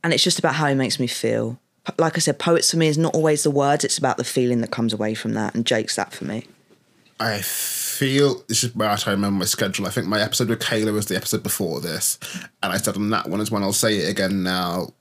And 0.03 0.13
it's 0.13 0.23
just 0.23 0.39
about 0.39 0.55
how 0.55 0.67
he 0.67 0.75
makes 0.75 0.99
me 0.99 1.07
feel. 1.07 1.59
Like 1.97 2.17
I 2.17 2.19
said, 2.19 2.39
poets 2.39 2.71
for 2.71 2.77
me 2.77 2.87
is 2.87 2.97
not 2.97 3.15
always 3.15 3.43
the 3.43 3.51
words, 3.51 3.83
it's 3.83 3.97
about 3.97 4.17
the 4.17 4.23
feeling 4.23 4.61
that 4.61 4.71
comes 4.71 4.93
away 4.93 5.13
from 5.13 5.33
that. 5.33 5.55
And 5.55 5.65
Jake's 5.65 5.95
that 5.95 6.13
for 6.13 6.25
me. 6.25 6.45
I 7.19 7.39
feel 7.41 8.43
this 8.47 8.63
is 8.63 8.75
where 8.75 8.89
I 8.89 8.95
try 8.95 9.11
to 9.11 9.11
remember 9.11 9.39
my 9.39 9.45
schedule. 9.45 9.87
I 9.87 9.89
think 9.89 10.07
my 10.07 10.21
episode 10.21 10.49
with 10.49 10.59
Kayla 10.59 10.93
was 10.93 11.07
the 11.07 11.15
episode 11.15 11.41
before 11.41 11.81
this, 11.81 12.19
and 12.61 12.71
I 12.71 12.77
said 12.77 12.95
on 12.95 13.09
that 13.09 13.27
one 13.27 13.41
as 13.41 13.49
well. 13.49 13.63
I'll 13.63 13.73
say 13.73 13.97
it 13.97 14.09
again 14.09 14.43
now. 14.43 14.93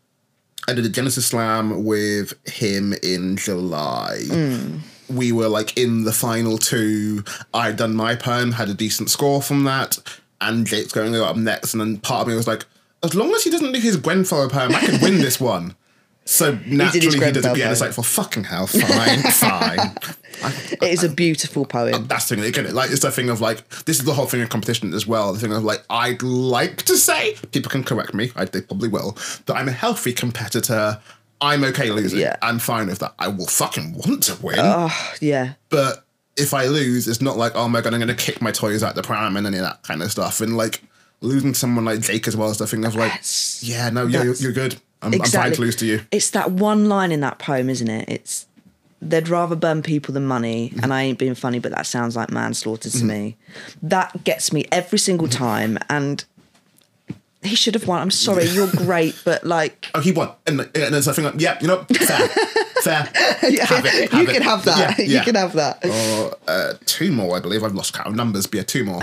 I 0.69 0.73
did 0.73 0.87
a 0.87 0.89
Genesis 0.89 1.27
Slam 1.27 1.85
with 1.85 2.35
him 2.49 2.95
in 3.03 3.37
July. 3.37 4.19
Hmm. 4.27 4.79
We 5.09 5.31
were 5.31 5.49
like 5.49 5.77
in 5.77 6.05
the 6.05 6.13
final 6.13 6.59
two. 6.59 7.23
I'd 7.55 7.77
done 7.77 7.95
my 7.95 8.17
poem, 8.17 8.53
had 8.53 8.69
a 8.69 8.75
decent 8.75 9.11
score 9.11 9.43
from 9.43 9.65
that, 9.65 9.99
and 10.41 10.67
Jake's 10.67 10.93
going 10.93 11.13
to 11.13 11.19
go 11.19 11.25
up 11.25 11.37
next. 11.37 11.75
And 11.75 11.81
then 11.81 11.99
part 11.99 12.23
of 12.23 12.29
me 12.29 12.35
was 12.35 12.49
like, 12.49 12.65
as 13.05 13.15
long 13.15 13.33
as 13.35 13.45
he 13.45 13.51
doesn't 13.51 13.73
do 13.73 13.79
his 13.79 13.97
Grenfell 13.97 14.49
poem, 14.49 14.75
I 14.75 14.81
could 14.81 15.03
win 15.03 15.19
this 15.19 15.39
one. 15.39 15.77
So 16.29 16.59
naturally, 16.67 17.07
he, 17.07 17.19
Grenfell 17.19 17.43
doesn't. 17.43 17.59
Yeah, 17.59 17.71
it's 17.71 17.81
like, 17.81 17.93
for 17.93 18.03
fucking 18.03 18.45
hell, 18.45 18.67
fine, 18.67 19.23
fine. 19.33 19.97
It 20.73 20.83
is 20.83 21.05
a 21.05 21.09
beautiful 21.09 21.65
poem. 21.65 22.09
That's 22.09 22.29
the 22.29 22.35
thing. 22.37 22.45
Again, 22.45 22.75
like 22.75 22.91
it's 22.91 23.03
the 23.03 23.13
thing 23.13 23.31
of 23.31 23.41
like 23.41 23.67
this 23.85 23.99
is 24.01 24.05
the 24.05 24.13
whole 24.13 24.27
thing 24.27 24.43
of 24.43 24.49
competition 24.49 24.93
as 24.93 25.07
well. 25.07 25.33
The 25.33 25.39
thing 25.39 25.53
of 25.53 25.63
like 25.65 25.85
I'd 25.89 26.23
like 26.23 26.83
to 26.83 26.97
say 26.97 27.37
people 27.53 27.71
can 27.71 27.85
correct 27.85 28.13
me. 28.13 28.33
I 28.35 28.45
they 28.45 28.61
probably 28.61 28.89
will. 28.89 29.13
That 29.47 29.55
I'm 29.57 29.69
a 29.69 29.73
healthy 29.73 30.13
competitor. 30.13 31.01
I'm 31.41 31.63
okay 31.65 31.91
losing. 31.91 32.19
Yeah. 32.21 32.37
I'm 32.43 32.59
fine 32.59 32.87
with 32.89 32.99
that. 33.01 33.15
I 33.19 33.29
will 33.29 33.47
fucking 33.47 33.93
want 33.95 34.25
to 34.25 34.37
win, 34.43 34.91
Yeah. 35.21 35.53
but 35.69 36.05
if 36.37 36.53
I 36.55 36.67
lose, 36.67 37.07
it's 37.09 37.21
not 37.23 37.37
like 37.37 37.53
oh 37.55 37.69
my 37.69 37.81
god, 37.81 37.95
I'm 37.95 38.01
gonna 38.01 38.15
kick 38.15 38.43
my 38.43 38.51
toys 38.51 38.83
out 38.83 38.95
the 38.97 39.03
pram 39.03 39.37
and 39.37 39.47
any 39.47 39.59
of 39.59 39.63
that 39.65 39.83
kind 39.85 40.03
of 40.03 40.11
stuff. 40.11 40.41
And 40.41 40.57
like 40.57 40.83
losing 41.21 41.55
someone 41.55 41.85
like 41.85 42.01
Jake 42.01 42.27
as 42.29 42.37
well 42.37 42.51
is 42.51 42.59
the 42.59 42.67
thing 42.67 42.85
of 42.85 42.95
like 42.97 43.13
Yes. 43.13 43.61
yeah, 43.65 43.89
no, 43.91 44.07
you're, 44.07 44.35
you're 44.35 44.53
good. 44.53 44.81
I'm, 45.03 45.13
I'm 45.15 45.21
fine 45.21 45.53
to 45.53 45.73
to 45.73 45.87
you. 45.87 46.01
It's 46.11 46.31
that 46.31 46.51
one 46.53 46.89
line 46.89 47.13
in 47.13 47.21
that 47.21 47.39
poem, 47.39 47.69
isn't 47.71 47.89
it? 47.89 48.09
It's 48.09 48.47
they'd 49.03 49.29
rather 49.29 49.55
burn 49.55 49.83
people 49.83 50.15
than 50.15 50.27
money, 50.27 50.71
Mm-hmm. 50.71 50.83
and 50.83 50.93
I 50.95 51.03
ain't 51.03 51.19
being 51.19 51.35
funny, 51.35 51.59
but 51.59 51.71
that 51.73 51.87
sounds 51.87 52.17
like 52.17 52.31
manslaughter 52.31 52.89
to 52.91 53.05
me. 53.05 53.37
That 53.83 54.25
gets 54.25 54.53
me 54.53 54.65
every 54.73 54.99
single 54.99 55.29
Mm-hmm. 55.29 55.39
time, 55.45 55.79
and 55.91 56.25
he 57.43 57.55
should 57.55 57.75
have 57.75 57.87
won. 57.87 58.01
I'm 58.01 58.11
sorry, 58.11 58.47
you're 58.49 58.71
great, 58.71 59.21
but 59.25 59.45
like, 59.45 59.87
Oh, 59.95 60.01
he 60.01 60.13
won, 60.13 60.31
and, 60.47 60.61
and 60.61 60.73
there's 60.95 61.07
a 61.07 61.15
thing 61.15 61.25
like 61.27 61.35
yeah, 61.41 61.59
you 61.61 61.69
know, 61.69 61.85
fair, 61.85 62.27
fair. 62.83 62.97
Have 63.05 63.85
it, 63.85 64.13
you 64.13 64.19
have 64.19 64.29
can 64.29 64.43
have 64.43 64.65
that. 64.65 64.99
Yeah, 64.99 65.05
You 65.19 65.21
can 65.21 65.35
have 65.37 65.53
that. 65.53 65.85
or 65.85 66.37
uh, 66.49 66.75
two 66.87 67.13
more, 67.13 67.37
I 67.37 67.41
believe. 67.41 67.63
I've 67.63 67.75
lost 67.75 67.93
count 67.93 68.09
of 68.09 68.15
numbers, 68.17 68.47
but 68.47 68.55
yeah, 68.57 68.63
two 68.65 68.85
more. 68.85 69.03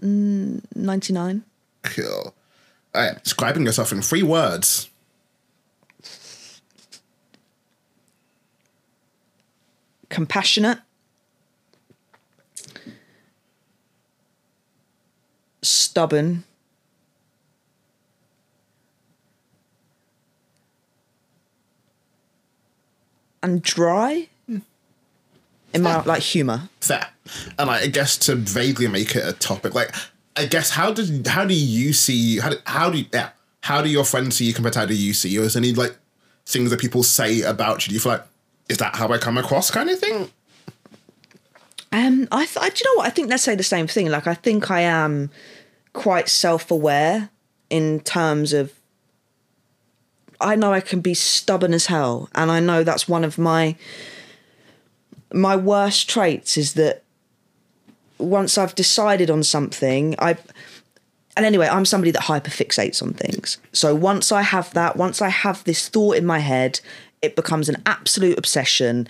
Ninety 0.00 1.12
nine. 1.12 1.44
Cool. 1.82 2.34
Describing 3.22 3.64
yourself 3.66 3.92
in 3.92 4.02
three 4.02 4.22
words. 4.22 4.88
compassionate, 10.16 10.78
stubborn, 15.62 16.44
and 23.42 23.62
dry. 23.62 24.28
In 25.74 25.82
my 25.82 26.02
like 26.04 26.22
humor. 26.22 26.70
Fair. 26.80 27.08
And 27.58 27.68
I 27.68 27.88
guess 27.88 28.16
to 28.18 28.34
vaguely 28.36 28.88
make 28.88 29.14
it 29.14 29.28
a 29.28 29.34
topic, 29.34 29.74
like 29.74 29.94
I 30.36 30.46
guess 30.46 30.70
how 30.70 30.92
did 30.92 31.26
how 31.26 31.44
do 31.44 31.54
you 31.54 31.92
see 31.92 32.38
how 32.38 32.50
do, 32.50 32.56
how 32.66 32.90
do 32.90 33.04
yeah 33.12 33.30
how 33.62 33.82
do 33.82 33.88
your 33.88 34.04
friends 34.04 34.36
see 34.36 34.44
you 34.44 34.54
compared 34.54 34.74
to 34.74 34.80
how 34.80 34.86
do 34.86 34.94
you 34.94 35.14
see 35.14 35.30
you? 35.30 35.42
Is 35.42 35.56
any 35.56 35.72
like 35.72 35.96
things 36.44 36.70
that 36.70 36.80
people 36.80 37.02
say 37.02 37.42
about 37.42 37.86
you? 37.86 37.90
Do 37.90 37.94
you 37.94 38.00
feel 38.00 38.12
like 38.12 38.24
is 38.68 38.78
that 38.78 38.96
how 38.96 39.08
I 39.08 39.18
come 39.18 39.38
across 39.38 39.70
kind 39.70 39.90
of 39.90 39.98
thing? 39.98 40.30
Um, 41.92 42.28
I, 42.30 42.46
I 42.60 42.68
do 42.68 42.82
you 42.84 42.84
know 42.84 42.98
what? 42.98 43.06
I 43.06 43.10
think 43.10 43.30
they 43.30 43.36
say 43.36 43.54
the 43.54 43.62
same 43.62 43.86
thing. 43.86 44.08
Like, 44.08 44.26
I 44.26 44.34
think 44.34 44.70
I 44.70 44.80
am 44.80 45.30
quite 45.92 46.28
self-aware 46.28 47.30
in 47.70 48.00
terms 48.00 48.52
of. 48.52 48.72
I 50.38 50.54
know 50.54 50.70
I 50.70 50.80
can 50.80 51.00
be 51.00 51.14
stubborn 51.14 51.72
as 51.72 51.86
hell, 51.86 52.28
and 52.34 52.50
I 52.50 52.60
know 52.60 52.84
that's 52.84 53.08
one 53.08 53.24
of 53.24 53.38
my 53.38 53.76
my 55.32 55.56
worst 55.56 56.10
traits 56.10 56.58
is 56.58 56.74
that 56.74 57.02
once 58.18 58.56
I've 58.58 58.74
decided 58.74 59.30
on 59.30 59.42
something, 59.42 60.14
I 60.18 60.36
and 61.36 61.44
anyway, 61.44 61.68
I'm 61.68 61.84
somebody 61.84 62.10
that 62.12 62.22
hyperfixates 62.22 63.02
on 63.02 63.12
things. 63.12 63.58
So 63.72 63.94
once 63.94 64.32
I 64.32 64.40
have 64.42 64.72
that, 64.72 64.96
once 64.96 65.20
I 65.20 65.28
have 65.28 65.62
this 65.64 65.88
thought 65.88 66.16
in 66.16 66.24
my 66.24 66.38
head, 66.38 66.80
it 67.20 67.36
becomes 67.36 67.68
an 67.68 67.82
absolute 67.84 68.38
obsession. 68.38 69.06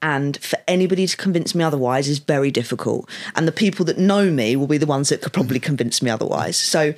And 0.00 0.36
for 0.40 0.58
anybody 0.68 1.08
to 1.08 1.16
convince 1.16 1.54
me 1.56 1.64
otherwise 1.64 2.06
is 2.08 2.20
very 2.20 2.52
difficult. 2.52 3.08
And 3.34 3.48
the 3.48 3.52
people 3.52 3.84
that 3.86 3.98
know 3.98 4.30
me 4.30 4.54
will 4.54 4.68
be 4.68 4.78
the 4.78 4.86
ones 4.86 5.08
that 5.08 5.22
could 5.22 5.32
probably 5.32 5.58
convince 5.58 6.00
me 6.02 6.08
otherwise. 6.10 6.56
So, 6.56 6.94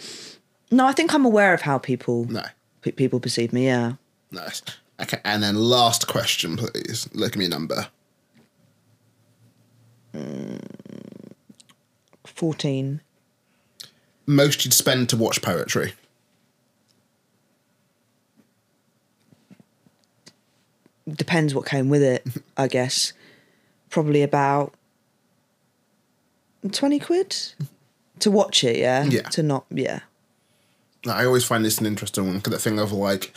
no, 0.70 0.84
I 0.86 0.92
think 0.92 1.14
I'm 1.14 1.24
aware 1.24 1.55
of 1.55 1.62
how 1.62 1.78
people 1.78 2.26
No. 2.26 2.42
pe- 2.82 2.90
people 2.92 3.20
perceive 3.20 3.53
me. 3.55 3.66
Yeah, 3.66 3.92
Nice. 4.30 4.61
Okay, 5.01 5.20
and 5.24 5.42
then 5.42 5.55
last 5.55 6.09
question, 6.09 6.57
please. 6.59 7.09
Look 7.14 7.32
at 7.32 7.38
me 7.38 7.49
number. 7.49 7.86
Hmm. 10.12 10.57
Fourteen. 12.39 13.01
Most 14.26 14.64
you'd 14.64 14.72
spend 14.72 15.09
to 15.09 15.16
watch 15.16 15.43
poetry. 15.43 15.95
Depends 21.09 21.55
what 21.55 21.66
came 21.66 21.89
with 21.89 22.03
it, 22.03 22.26
I 22.57 22.68
guess. 22.68 23.14
Probably 23.91 24.22
about 24.22 24.74
twenty 26.70 26.99
quid 26.99 27.34
to 28.20 28.30
watch 28.30 28.62
it. 28.62 28.76
Yeah. 28.76 29.05
Yeah. 29.05 29.22
To 29.22 29.43
not. 29.43 29.64
Yeah. 29.70 30.01
I 31.09 31.24
always 31.24 31.45
find 31.45 31.64
this 31.64 31.78
an 31.78 31.86
interesting 31.86 32.26
one 32.26 32.36
because 32.36 32.53
the 32.53 32.59
thing 32.59 32.78
of 32.78 32.93
like, 32.93 33.32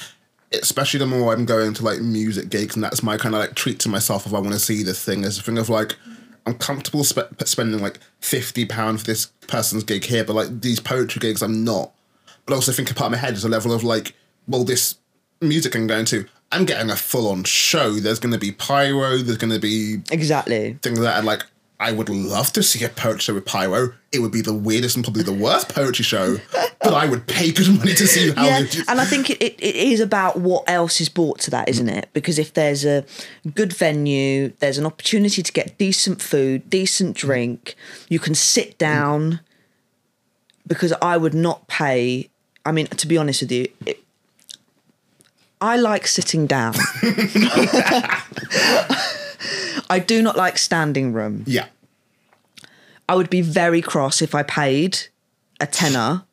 especially 0.52 1.00
the 1.00 1.06
more 1.06 1.32
I'm 1.32 1.46
going 1.46 1.74
to 1.76 1.84
like 1.84 2.02
music 2.02 2.50
gigs, 2.50 2.76
and 2.76 2.84
that's 2.84 3.02
my 3.02 3.16
kind 3.16 3.34
of 3.34 3.40
like 3.40 3.56
treat 3.56 3.80
to 3.80 3.90
myself 3.90 4.26
if 4.26 4.34
I 4.34 4.40
want 4.40 4.54
to 4.54 4.60
see 4.60 4.84
this 4.84 5.04
thing. 5.04 5.24
Is 5.24 5.38
the 5.38 5.44
thing 5.44 5.58
of 5.58 5.70
like, 5.70 5.96
I'm 6.46 6.56
comfortable 6.56 7.04
spe- 7.04 7.40
spending 7.46 7.82
like 7.82 8.00
fifty 8.20 8.66
pound 8.66 9.00
for 9.02 9.06
this 9.06 9.28
person's 9.48 9.84
gig 9.84 10.06
here, 10.06 10.24
but 10.24 10.34
like 10.36 10.62
these 10.62 10.80
poetry 10.80 11.20
gigs, 11.20 11.42
I'm 11.42 11.64
not. 11.64 11.92
But 12.46 12.54
I 12.54 12.56
also 12.56 12.72
think 12.72 12.94
part 12.96 13.08
of 13.08 13.12
my 13.12 13.18
head 13.18 13.34
is 13.36 13.44
a 13.46 13.50
level 13.50 13.72
of 13.72 13.84
like, 13.84 14.16
well, 14.48 14.64
this 14.64 14.96
music 15.40 15.76
I'm 15.76 15.86
going 15.88 16.06
to, 16.06 16.26
I'm 16.52 16.66
getting 16.66 16.90
a 16.90 16.96
full 16.96 17.30
on 17.30 17.44
show. 17.44 17.92
There's 17.94 18.20
going 18.20 18.34
to 18.34 18.40
be 18.40 18.52
pyro. 18.52 19.18
There's 19.18 19.38
going 19.38 19.54
to 19.54 19.60
be 19.60 19.98
Exactly. 20.12 20.78
things 20.82 21.00
like 21.00 21.06
that. 21.14 21.18
And 21.18 21.28
like, 21.28 21.46
I 21.82 21.92
would 21.92 22.10
love 22.10 22.54
to 22.54 22.62
see 22.62 22.86
a 22.86 22.90
poetry 22.90 23.22
show 23.22 23.34
with 23.34 23.46
pyro. 23.46 23.94
It 24.12 24.20
would 24.20 24.32
be 24.32 24.42
the 24.42 24.54
weirdest 24.54 24.96
and 24.96 25.04
probably 25.04 25.24
the 25.24 25.34
worst 25.34 25.70
poetry 25.70 26.04
show, 26.04 26.38
but 26.80 26.94
I 26.94 27.08
would 27.08 27.26
pay 27.26 27.52
good 27.52 27.70
money 27.76 27.96
to 27.96 28.06
see 28.06 28.30
how. 28.32 28.46
yeah, 28.46 28.62
they- 28.62 28.84
and 28.88 29.02
I 29.02 29.06
think 29.06 29.32
it, 29.32 29.42
it, 29.42 29.56
it 29.60 29.76
is 29.76 30.00
about 30.00 30.38
what 30.40 30.70
else 30.70 31.02
is 31.02 31.10
brought 31.10 31.40
to 31.40 31.50
that, 31.52 31.68
isn't 31.70 31.90
it? 31.90 32.10
Because 32.14 32.38
if 32.38 32.54
there's 32.54 32.86
a 32.86 33.04
good 33.56 33.74
venue, 33.74 34.54
there's 34.60 34.78
an 34.78 34.86
opportunity 34.86 35.42
to 35.42 35.52
get 35.52 35.76
decent 35.80 36.22
food, 36.22 36.70
decent 36.70 37.18
drink, 37.18 37.76
you 38.10 38.20
can 38.20 38.36
sit 38.36 38.78
down. 38.78 39.40
Because 40.68 40.94
I 41.02 41.18
would 41.18 41.34
not 41.34 41.68
pay. 41.68 42.30
I 42.64 42.72
mean, 42.72 42.86
to 42.88 43.08
be 43.08 43.18
honest 43.18 43.42
with 43.42 43.52
you, 43.52 43.68
it, 43.88 44.04
I 45.60 45.76
like 45.78 46.06
sitting 46.08 46.46
down. 46.48 46.76
I 49.90 50.00
do 50.00 50.22
not 50.22 50.38
like 50.38 50.58
standing 50.58 51.14
room. 51.14 51.44
yeah. 51.48 51.68
I 53.10 53.16
would 53.16 53.30
be 53.30 53.42
very 53.42 53.82
cross 53.82 54.22
if 54.22 54.34
I 54.34 54.42
paid 54.44 55.08
a 55.60 55.68
tenner 55.68 56.24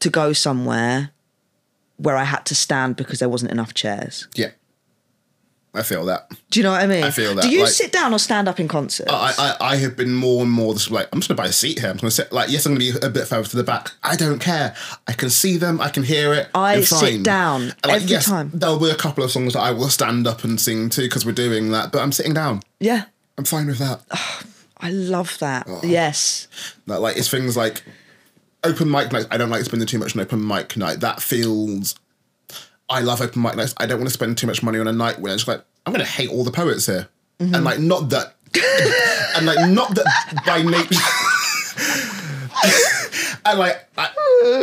to 0.00 0.08
go 0.08 0.32
somewhere 0.32 1.10
where 1.98 2.16
I 2.16 2.24
had 2.24 2.46
to 2.46 2.54
stand 2.54 2.96
because 2.96 3.18
there 3.18 3.28
wasn't 3.28 3.52
enough 3.52 3.74
chairs. 3.74 4.26
Yeah. 4.34 4.50
I 5.76 5.82
feel 5.82 6.04
that. 6.06 6.30
Do 6.50 6.58
you 6.58 6.64
know 6.64 6.72
what 6.72 6.80
I 6.80 6.86
mean? 6.86 7.04
I 7.04 7.10
feel 7.10 7.34
that, 7.34 7.42
Do 7.42 7.50
you 7.50 7.62
like- 7.62 7.70
sit 7.70 7.92
down 7.92 8.12
or 8.12 8.18
stand 8.18 8.48
up 8.48 8.58
in 8.58 8.68
concerts? 8.68 9.12
I, 9.12 9.32
I, 9.38 9.56
I 9.72 9.76
have 9.76 9.96
been 9.96 10.14
more 10.14 10.42
and 10.42 10.50
more 10.50 10.74
just 10.74 10.90
like, 10.90 11.08
I'm 11.12 11.20
just 11.20 11.28
going 11.28 11.36
to 11.36 11.42
buy 11.42 11.48
a 11.48 11.52
seat 11.52 11.78
here. 11.80 11.90
I'm 11.90 11.96
going 11.96 12.08
to 12.08 12.14
sit, 12.14 12.32
like, 12.32 12.50
yes, 12.50 12.66
I'm 12.66 12.74
going 12.74 12.92
to 12.92 13.00
be 13.00 13.06
a 13.06 13.10
bit 13.10 13.26
further 13.26 13.48
to 13.48 13.56
the 13.56 13.64
back. 13.64 13.92
I 14.02 14.16
don't 14.16 14.38
care. 14.38 14.74
I 15.06 15.12
can 15.12 15.30
see 15.30 15.56
them. 15.56 15.80
I 15.80 15.90
can 15.90 16.02
hear 16.02 16.32
it. 16.32 16.48
I 16.54 16.80
sit 16.80 16.98
fine. 16.98 17.22
down 17.22 17.66
like, 17.84 18.02
every 18.02 18.08
yes, 18.08 18.26
time. 18.26 18.50
There'll 18.54 18.78
be 18.78 18.90
a 18.90 18.96
couple 18.96 19.22
of 19.24 19.30
songs 19.30 19.52
that 19.52 19.60
I 19.60 19.70
will 19.72 19.88
stand 19.88 20.26
up 20.26 20.44
and 20.44 20.60
sing 20.60 20.88
to 20.90 21.02
because 21.02 21.26
we're 21.26 21.32
doing 21.32 21.70
that, 21.72 21.92
but 21.92 22.00
I'm 22.00 22.12
sitting 22.12 22.34
down. 22.34 22.62
yeah, 22.80 23.04
I'm 23.38 23.44
fine 23.44 23.66
with 23.66 23.78
that. 23.78 24.00
I 24.78 24.90
love 24.90 25.38
that. 25.40 25.66
Oh. 25.68 25.80
Yes. 25.82 26.48
That, 26.86 27.00
like 27.00 27.16
it's 27.16 27.30
things 27.30 27.56
like 27.56 27.82
open 28.62 28.90
mic 28.90 29.10
nights. 29.10 29.26
I 29.30 29.38
don't 29.38 29.48
like 29.50 29.64
spending 29.64 29.86
too 29.86 29.98
much 29.98 30.14
on 30.14 30.22
open 30.22 30.46
mic 30.46 30.76
night. 30.76 31.00
That 31.00 31.22
feels. 31.22 31.94
I 32.88 33.00
love 33.00 33.20
open 33.20 33.42
mic 33.42 33.56
nights. 33.56 33.74
I 33.78 33.86
don't 33.86 33.98
want 33.98 34.08
to 34.08 34.14
spend 34.14 34.38
too 34.38 34.46
much 34.46 34.62
money 34.62 34.78
on 34.78 34.86
a 34.86 34.92
night 34.92 35.18
when 35.18 35.32
it's 35.32 35.46
like 35.46 35.62
I'm 35.84 35.92
going 35.92 36.04
to 36.04 36.10
hate 36.10 36.30
all 36.30 36.44
the 36.44 36.50
poets 36.50 36.86
here, 36.86 37.08
mm-hmm. 37.38 37.54
and 37.54 37.64
like 37.64 37.78
not 37.78 38.10
that, 38.10 38.34
and 39.36 39.46
like 39.46 39.68
not 39.70 39.94
that 39.94 40.42
by 40.46 40.62
nature. 40.62 41.00
And 43.46 43.60
like, 43.60 43.88
I, 43.96 44.08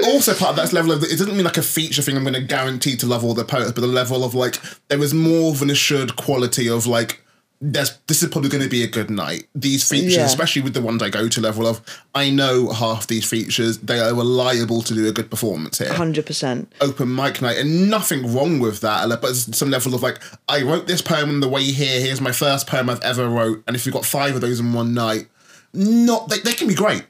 also 0.08 0.34
part 0.34 0.52
of 0.52 0.56
that 0.58 0.74
level 0.74 0.92
of 0.92 1.04
it 1.04 1.12
doesn't 1.12 1.36
mean 1.36 1.46
like 1.46 1.58
a 1.58 1.64
feature 1.64 2.02
thing. 2.02 2.18
I'm 2.18 2.24
going 2.24 2.34
to 2.34 2.42
guarantee 2.42 2.98
to 2.98 3.06
love 3.06 3.24
all 3.24 3.34
the 3.34 3.46
poets, 3.46 3.72
but 3.72 3.80
the 3.80 3.88
level 3.88 4.26
of 4.26 4.36
like 4.36 4.60
there 4.90 5.02
is 5.02 5.14
more 5.14 5.52
of 5.52 5.62
an 5.62 5.70
assured 5.70 6.18
quality 6.18 6.68
of 6.68 6.86
like 6.86 7.23
there's 7.66 7.98
this 8.08 8.22
is 8.22 8.30
probably 8.30 8.50
going 8.50 8.64
to 8.64 8.70
be 8.70 8.84
a 8.84 8.88
good 8.88 9.10
night. 9.10 9.48
These 9.56 9.88
features, 9.88 10.18
Yeah. 10.18 10.26
especially 10.26 10.62
with 10.62 10.74
the 10.74 10.82
ones 10.82 11.02
I 11.02 11.10
go 11.10 11.30
to, 11.30 11.40
level 11.42 11.66
of 11.66 11.80
I 12.14 12.30
know 12.30 12.74
half 12.74 13.08
these 13.08 13.24
features 13.24 13.78
they 13.78 14.00
are 14.02 14.14
reliable 14.14 14.82
to 14.82 14.94
do 14.94 15.08
a 15.08 15.14
good 15.14 15.30
performance 15.30 15.78
here. 15.78 15.88
100%. 15.88 16.68
Open 16.82 17.16
mic 17.16 17.42
night, 17.42 17.58
and 17.58 17.90
nothing 17.90 18.34
wrong 18.36 18.60
with 18.60 18.82
that. 18.82 19.08
But 19.08 19.22
there's 19.22 19.56
some 19.56 19.70
level 19.72 19.96
of 19.96 20.04
like 20.04 20.20
I 20.50 20.62
wrote 20.62 20.88
this 20.88 21.02
poem 21.02 21.30
on 21.30 21.40
the 21.40 21.48
way 21.48 21.64
here. 21.64 22.02
Here's 22.02 22.20
my 22.20 22.34
first 22.34 22.68
poem 22.68 22.90
I've 22.90 23.02
ever 23.02 23.30
wrote, 23.30 23.64
and 23.66 23.76
if 23.76 23.86
you've 23.86 23.96
got 23.96 24.06
five 24.06 24.36
of 24.36 24.42
those 24.42 24.60
in 24.60 24.74
one 24.74 24.94
night, 24.94 25.28
not 25.74 26.28
they, 26.30 26.40
they 26.40 26.54
can 26.54 26.68
be 26.68 26.76
great 26.76 27.06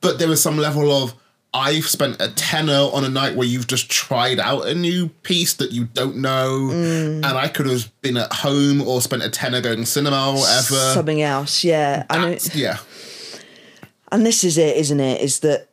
but 0.00 0.18
there 0.18 0.30
is 0.30 0.40
some 0.40 0.56
level 0.56 0.90
of 0.90 1.14
I've 1.54 1.86
spent 1.86 2.20
a 2.20 2.28
tenner 2.28 2.72
on 2.92 3.04
a 3.04 3.08
night 3.08 3.34
where 3.34 3.46
you've 3.46 3.66
just 3.66 3.90
tried 3.90 4.38
out 4.38 4.66
a 4.66 4.74
new 4.74 5.08
piece 5.22 5.54
that 5.54 5.72
you 5.72 5.84
don't 5.94 6.16
know, 6.16 6.68
Mm. 6.70 7.16
and 7.16 7.24
I 7.26 7.48
could 7.48 7.66
have 7.66 7.90
been 8.02 8.16
at 8.18 8.30
home 8.32 8.82
or 8.82 9.00
spent 9.00 9.22
a 9.22 9.30
tenner 9.30 9.60
going 9.62 9.86
cinema 9.86 10.30
or 10.32 10.34
whatever. 10.40 10.92
Something 10.92 11.22
else. 11.22 11.64
Yeah. 11.64 12.04
I 12.10 12.18
know. 12.18 12.36
Yeah, 12.54 12.78
And 14.12 14.26
this 14.26 14.44
is 14.44 14.58
it, 14.58 14.76
isn't 14.76 15.00
it? 15.00 15.20
Is 15.22 15.40
that 15.40 15.68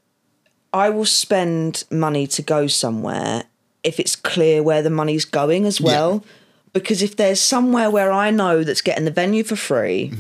I 0.72 0.90
will 0.90 1.06
spend 1.06 1.84
money 1.92 2.28
to 2.28 2.42
go 2.42 2.68
somewhere 2.68 3.44
if 3.84 4.00
it's 4.00 4.16
clear 4.16 4.64
where 4.64 4.82
the 4.82 4.90
money's 4.90 5.26
going 5.26 5.66
as 5.66 5.82
well. 5.82 6.24
Because 6.72 7.04
if 7.04 7.16
there's 7.18 7.40
somewhere 7.42 7.92
where 7.92 8.12
I 8.12 8.32
know 8.32 8.64
that's 8.64 8.82
getting 8.82 9.06
the 9.06 9.12
venue 9.12 9.44
for 9.44 9.56
free 9.58 10.12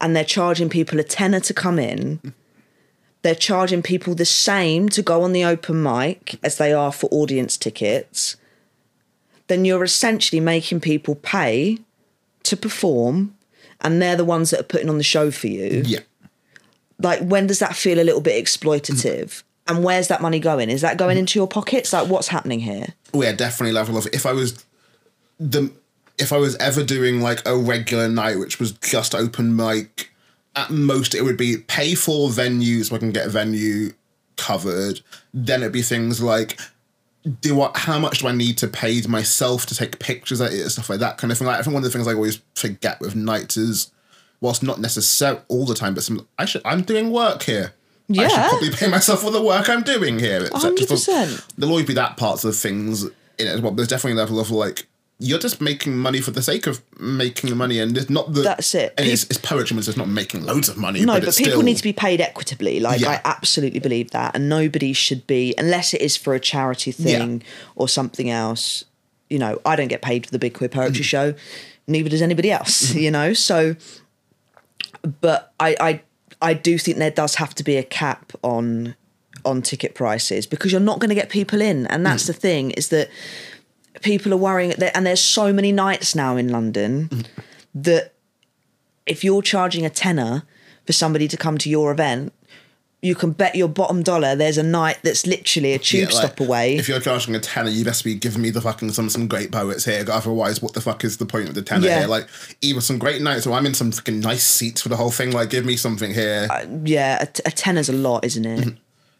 and 0.00 0.16
they're 0.16 0.24
charging 0.24 0.68
people 0.68 0.98
a 0.98 1.04
tenner 1.04 1.40
to 1.40 1.54
come 1.54 1.78
in, 1.78 2.34
they're 3.22 3.34
charging 3.34 3.82
people 3.82 4.14
the 4.14 4.24
same 4.24 4.88
to 4.90 5.02
go 5.02 5.22
on 5.22 5.32
the 5.32 5.44
open 5.44 5.82
mic 5.82 6.38
as 6.42 6.58
they 6.58 6.72
are 6.72 6.92
for 6.92 7.08
audience 7.10 7.56
tickets, 7.56 8.36
then 9.46 9.64
you're 9.64 9.84
essentially 9.84 10.40
making 10.40 10.80
people 10.80 11.14
pay 11.14 11.78
to 12.42 12.56
perform 12.56 13.34
and 13.80 14.00
they're 14.00 14.16
the 14.16 14.24
ones 14.24 14.50
that 14.50 14.60
are 14.60 14.64
putting 14.64 14.88
on 14.88 14.98
the 14.98 15.04
show 15.04 15.30
for 15.30 15.48
you. 15.48 15.82
Yeah. 15.84 16.00
like 16.98 17.20
when 17.20 17.46
does 17.46 17.58
that 17.60 17.76
feel 17.76 18.00
a 18.00 18.04
little 18.04 18.20
bit 18.20 18.42
exploitative? 18.42 19.24
Mm. 19.24 19.42
And 19.68 19.84
where's 19.84 20.08
that 20.08 20.20
money 20.20 20.40
going? 20.40 20.70
Is 20.70 20.80
that 20.80 20.96
going 20.96 21.16
into 21.16 21.38
your 21.38 21.46
pockets? 21.46 21.92
Like 21.92 22.08
what's 22.08 22.28
happening 22.28 22.60
here? 22.60 22.88
Oh, 23.14 23.22
yeah, 23.22 23.32
definitely 23.32 23.72
level 23.72 23.96
of 23.96 24.08
if 24.12 24.26
I 24.26 24.32
was 24.32 24.64
the 25.38 25.72
if 26.18 26.32
I 26.32 26.36
was 26.36 26.56
ever 26.56 26.82
doing 26.82 27.20
like 27.20 27.46
a 27.46 27.56
regular 27.56 28.08
night 28.08 28.38
which 28.38 28.58
was 28.58 28.72
just 28.72 29.14
open 29.14 29.54
mic, 29.54 30.11
at 30.54 30.70
most 30.70 31.14
it 31.14 31.22
would 31.22 31.36
be 31.36 31.56
pay 31.56 31.94
for 31.94 32.28
venues 32.28 32.86
so 32.86 32.96
I 32.96 32.98
can 32.98 33.12
get 33.12 33.26
a 33.26 33.30
venue 33.30 33.92
covered. 34.36 35.00
Then 35.32 35.62
it'd 35.62 35.72
be 35.72 35.82
things 35.82 36.22
like 36.22 36.58
do 37.40 37.54
what 37.54 37.76
how 37.76 37.98
much 37.98 38.18
do 38.18 38.28
I 38.28 38.32
need 38.32 38.58
to 38.58 38.68
pay 38.68 39.00
to 39.00 39.08
myself 39.08 39.66
to 39.66 39.74
take 39.76 39.98
pictures 40.00 40.40
at 40.40 40.52
it 40.52 40.60
and 40.60 40.70
stuff 40.72 40.90
like 40.90 41.00
that 41.00 41.18
kind 41.18 41.30
of 41.30 41.38
thing. 41.38 41.46
Like 41.46 41.60
I 41.60 41.62
think 41.62 41.74
one 41.74 41.84
of 41.84 41.90
the 41.90 41.96
things 41.96 42.08
I 42.08 42.14
always 42.14 42.40
forget 42.54 43.00
with 43.00 43.14
nights 43.14 43.56
is 43.56 43.92
whilst 44.40 44.62
not 44.62 44.80
necessary 44.80 45.38
all 45.48 45.64
the 45.64 45.74
time, 45.74 45.94
but 45.94 46.02
some 46.02 46.26
I 46.38 46.44
should 46.44 46.62
I'm 46.64 46.82
doing 46.82 47.12
work 47.12 47.44
here. 47.44 47.74
Yeah. 48.08 48.24
I 48.24 48.28
should 48.28 48.48
probably 48.48 48.70
pay 48.70 48.88
myself 48.88 49.20
for 49.22 49.30
the 49.30 49.42
work 49.42 49.68
I'm 49.68 49.82
doing 49.82 50.18
here. 50.18 50.46
So 50.46 50.74
100%. 50.74 51.54
There'll 51.56 51.70
always 51.70 51.86
be 51.86 51.94
that 51.94 52.16
parts 52.16 52.44
of 52.44 52.56
things 52.56 53.04
in 53.04 53.10
it 53.38 53.46
as 53.46 53.60
well. 53.60 53.70
But 53.70 53.78
there's 53.78 53.88
definitely 53.88 54.20
a 54.20 54.22
level 54.22 54.40
of 54.40 54.50
like 54.50 54.86
you're 55.22 55.38
just 55.38 55.60
making 55.60 55.96
money 55.96 56.20
for 56.20 56.32
the 56.32 56.42
sake 56.42 56.66
of 56.66 56.82
making 56.98 57.56
money, 57.56 57.78
and 57.78 57.96
it's 57.96 58.10
not 58.10 58.32
the 58.32 58.42
That's 58.42 58.74
it. 58.74 58.94
And 58.98 59.06
it's, 59.06 59.24
it's 59.24 59.38
poetry, 59.38 59.76
but 59.76 59.86
it's 59.86 59.96
not 59.96 60.08
making 60.08 60.44
loads 60.44 60.68
of 60.68 60.76
money. 60.76 61.00
no 61.00 61.14
but, 61.14 61.26
but, 61.26 61.36
people 61.36 61.52
still, 61.52 61.62
need 61.62 61.76
to 61.76 61.82
be 61.82 61.92
paid 61.92 62.20
equitably 62.20 62.80
like 62.80 63.00
Yeah. 63.00 63.10
i 63.10 63.20
absolutely 63.24 63.80
believe 63.80 64.10
that 64.10 64.34
and 64.34 64.48
nobody 64.48 64.92
should 64.92 65.26
be 65.26 65.54
unless 65.56 65.94
it 65.94 66.00
is 66.00 66.16
for 66.16 66.34
a 66.34 66.40
charity 66.40 66.92
thing 66.92 67.42
or 67.76 67.88
something 67.88 68.30
else 68.30 68.84
you 69.30 69.38
know 69.38 69.60
i 69.64 69.76
don't 69.76 69.88
get 69.88 70.02
paid 70.02 70.26
for 70.26 70.32
the 70.32 70.38
big 70.38 70.54
queer 70.54 70.68
poetry 70.68 70.96
mm-hmm. 70.96 71.02
show 71.02 71.34
neither 71.86 72.08
does 72.08 72.22
anybody 72.22 72.50
else 72.50 72.90
mm-hmm. 72.90 72.98
you 72.98 73.10
know 73.10 73.32
so 73.32 73.76
but 75.20 75.52
I, 75.58 75.76
I 75.80 76.02
i 76.40 76.54
do 76.54 76.78
think 76.78 76.98
there 76.98 77.10
does 77.10 77.36
have 77.36 77.54
to 77.56 77.64
be 77.64 77.76
a 77.76 77.82
cap 77.82 78.32
on 78.42 78.94
on 79.44 79.62
ticket 79.62 79.94
prices 79.94 80.46
because 80.46 80.70
you're 80.70 80.80
not 80.80 81.00
going 81.00 81.08
to 81.08 81.14
get 81.14 81.28
people 81.28 81.60
in 81.60 81.86
and 81.88 82.06
that's 82.06 82.24
mm. 82.24 82.28
the 82.28 82.32
thing 82.32 82.70
is 82.72 82.88
that 82.90 83.08
people 84.02 84.32
are 84.32 84.36
worrying 84.38 84.70
that 84.78 84.96
and 84.96 85.06
there's 85.06 85.20
so 85.20 85.52
many 85.52 85.72
nights 85.72 86.14
now 86.14 86.36
in 86.36 86.48
london 86.48 87.24
that 87.74 88.12
if 89.06 89.24
you're 89.24 89.42
charging 89.42 89.84
a 89.86 89.90
tenner 89.90 90.42
for 90.86 90.92
somebody 90.92 91.28
to 91.28 91.36
come 91.36 91.58
to 91.58 91.70
your 91.70 91.90
event 91.92 92.32
you 93.04 93.16
can 93.16 93.32
bet 93.32 93.56
your 93.56 93.66
bottom 93.68 94.02
dollar 94.04 94.36
there's 94.36 94.58
a 94.58 94.62
night 94.62 94.98
that's 95.02 95.26
literally 95.26 95.72
a 95.72 95.78
tube 95.78 96.08
Yeah, 96.10 96.14
like, 96.16 96.26
stop 96.26 96.40
away 96.40 96.76
If 96.76 96.88
you're 96.88 97.00
charging 97.00 97.34
a 97.34 97.40
tenner, 97.40 97.68
you 97.68 97.84
best 97.84 98.04
be 98.04 98.14
giving 98.14 98.42
me 98.42 98.50
the 98.50 98.60
fucking 98.60 98.92
some 98.92 99.08
some 99.10 99.26
great 99.26 99.50
poets 99.50 99.84
here. 99.84 100.04
Otherwise, 100.08 100.62
what 100.62 100.74
the 100.74 100.80
fuck 100.80 101.02
is 101.02 101.16
the 101.16 101.26
point 101.26 101.48
of 101.48 101.56
the 101.56 101.62
tenner 101.62 101.86
Yeah. 101.88 101.98
here? 102.00 102.06
Like 102.08 102.28
either 102.60 102.80
some 102.80 102.98
great 103.00 103.20
nights 103.20 103.44
or 103.44 103.54
I'm 103.54 103.66
in 103.66 103.74
some 103.74 103.90
fucking 103.90 104.20
nice 104.20 104.44
seats 104.44 104.82
for 104.82 104.88
the 104.88 104.94
whole 104.96 105.10
thing. 105.10 105.32
Like 105.32 105.50
give 105.50 105.64
me 105.64 105.76
something 105.76 106.14
here. 106.14 106.46
yeah 106.84 107.22
a, 107.22 107.26
t- 107.26 107.42
a 107.44 107.50
tenner's 107.50 107.88
a 107.88 107.92
lot 107.92 108.24
isn't 108.24 108.44
it 108.46 108.60
Mm-hmm. 108.60 108.76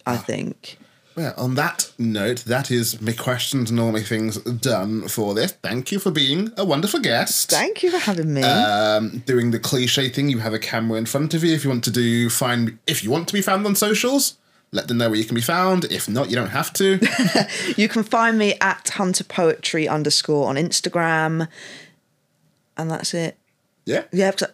i 0.07 0.17
think 0.17 0.79
Well, 1.15 1.35
on 1.37 1.55
that 1.57 1.93
note, 1.99 2.39
that 2.47 2.71
is 2.71 3.01
my 3.01 3.13
questions 3.13 3.71
and 3.71 3.79
all 3.79 3.93
my 3.93 4.03
things 4.03 4.39
done 4.39 5.09
for 5.09 5.35
this. 5.35 5.53
Thank 5.53 5.93
you 5.93 5.99
for 5.99 6.11
being 6.11 6.51
a 6.57 6.65
wonderful 6.65 7.01
guest. 7.01 7.51
Thank 7.51 7.83
you 7.83 7.91
for 7.91 7.99
having 7.99 8.33
me. 8.33 8.43
um, 8.43 9.23
doing 9.27 9.51
the 9.51 9.59
cliche 9.59 10.09
thing. 10.09 10.31
You 10.31 10.39
have 10.39 10.55
a 10.55 10.59
camera 10.59 10.97
in 10.99 11.05
front 11.07 11.35
of 11.35 11.45
you. 11.45 11.55
If 11.55 11.65
you 11.65 11.71
want 11.71 11.85
to 11.85 11.91
do 11.91 12.31
find, 12.31 12.79
if 12.87 13.05
you 13.05 13.11
want 13.11 13.29
to 13.29 13.35
be 13.35 13.43
found 13.43 13.67
on 13.67 13.75
socials, 13.75 14.39
let 14.71 14.89
them 14.89 14.97
know 14.97 15.11
where 15.11 15.19
you 15.19 15.25
can 15.27 15.35
be 15.35 15.43
found. 15.43 15.85
If 15.85 16.09
not, 16.09 16.31
you 16.31 16.37
don't 16.37 16.49
have 16.49 16.73
to. 16.75 16.99
you 17.77 17.89
can 17.89 18.03
find 18.05 18.39
me 18.39 18.55
at 18.63 18.89
Hunter 18.89 19.25
Poetry 19.25 19.87
underscore 19.87 20.49
on 20.49 20.57
Instagram, 20.57 21.47
and 22.79 22.91
that's 22.91 23.13
it. 23.13 23.37
yeah. 23.85 24.05
Yeah, 24.13 24.31
because 24.31 24.49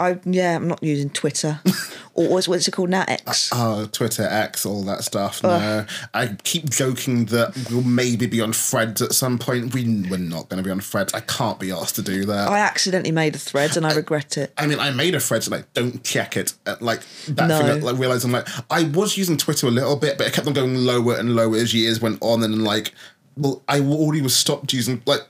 I 0.00 0.18
yeah 0.24 0.56
I'm 0.56 0.66
not 0.68 0.82
using 0.82 1.10
Twitter 1.10 1.60
or 2.14 2.28
what's 2.28 2.48
what's 2.48 2.66
it 2.66 2.70
called 2.72 2.90
now 2.90 3.04
X. 3.06 3.50
Oh, 3.52 3.86
Twitter, 3.92 4.22
X, 4.24 4.64
all 4.64 4.82
that 4.84 5.04
stuff. 5.04 5.42
No, 5.42 5.84
I 6.14 6.36
keep 6.42 6.70
joking 6.70 7.26
that 7.26 7.54
we'll 7.70 7.82
maybe 7.82 8.26
be 8.26 8.40
on 8.40 8.52
Threads 8.52 9.02
at 9.02 9.12
some 9.12 9.38
point. 9.38 9.74
We 9.74 9.84
we're 10.10 10.16
not 10.18 10.48
going 10.48 10.62
to 10.62 10.66
be 10.66 10.70
on 10.70 10.80
Threads. 10.80 11.12
I 11.14 11.20
can't 11.20 11.60
be 11.60 11.70
asked 11.70 11.96
to 11.96 12.02
do 12.02 12.24
that. 12.24 12.48
I 12.48 12.58
accidentally 12.60 13.12
made 13.12 13.34
a 13.34 13.38
thread 13.38 13.76
and 13.76 13.86
I 13.86 13.94
regret 13.94 14.36
it. 14.38 14.52
I 14.56 14.66
mean, 14.66 14.78
I 14.78 14.90
made 14.90 15.14
a 15.14 15.20
thread, 15.20 15.44
so 15.44 15.50
like, 15.50 15.72
don't 15.74 16.02
check 16.02 16.36
it. 16.36 16.54
Uh, 16.66 16.76
Like 16.80 17.00
that 17.28 17.48
No. 17.48 17.58
thing, 17.58 17.82
like 17.82 17.98
realizing 17.98 18.32
like 18.32 18.48
I 18.70 18.84
was 18.84 19.16
using 19.18 19.36
Twitter 19.36 19.66
a 19.66 19.70
little 19.70 19.96
bit, 19.96 20.16
but 20.18 20.26
it 20.26 20.32
kept 20.32 20.46
on 20.46 20.54
going 20.54 20.74
lower 20.74 21.16
and 21.16 21.36
lower 21.36 21.56
as 21.56 21.74
years 21.74 22.00
went 22.00 22.18
on, 22.22 22.42
and 22.42 22.64
like, 22.64 22.94
well, 23.36 23.62
I 23.68 23.80
already 23.80 24.22
was 24.22 24.34
stopped 24.34 24.72
using 24.72 25.02
like 25.06 25.22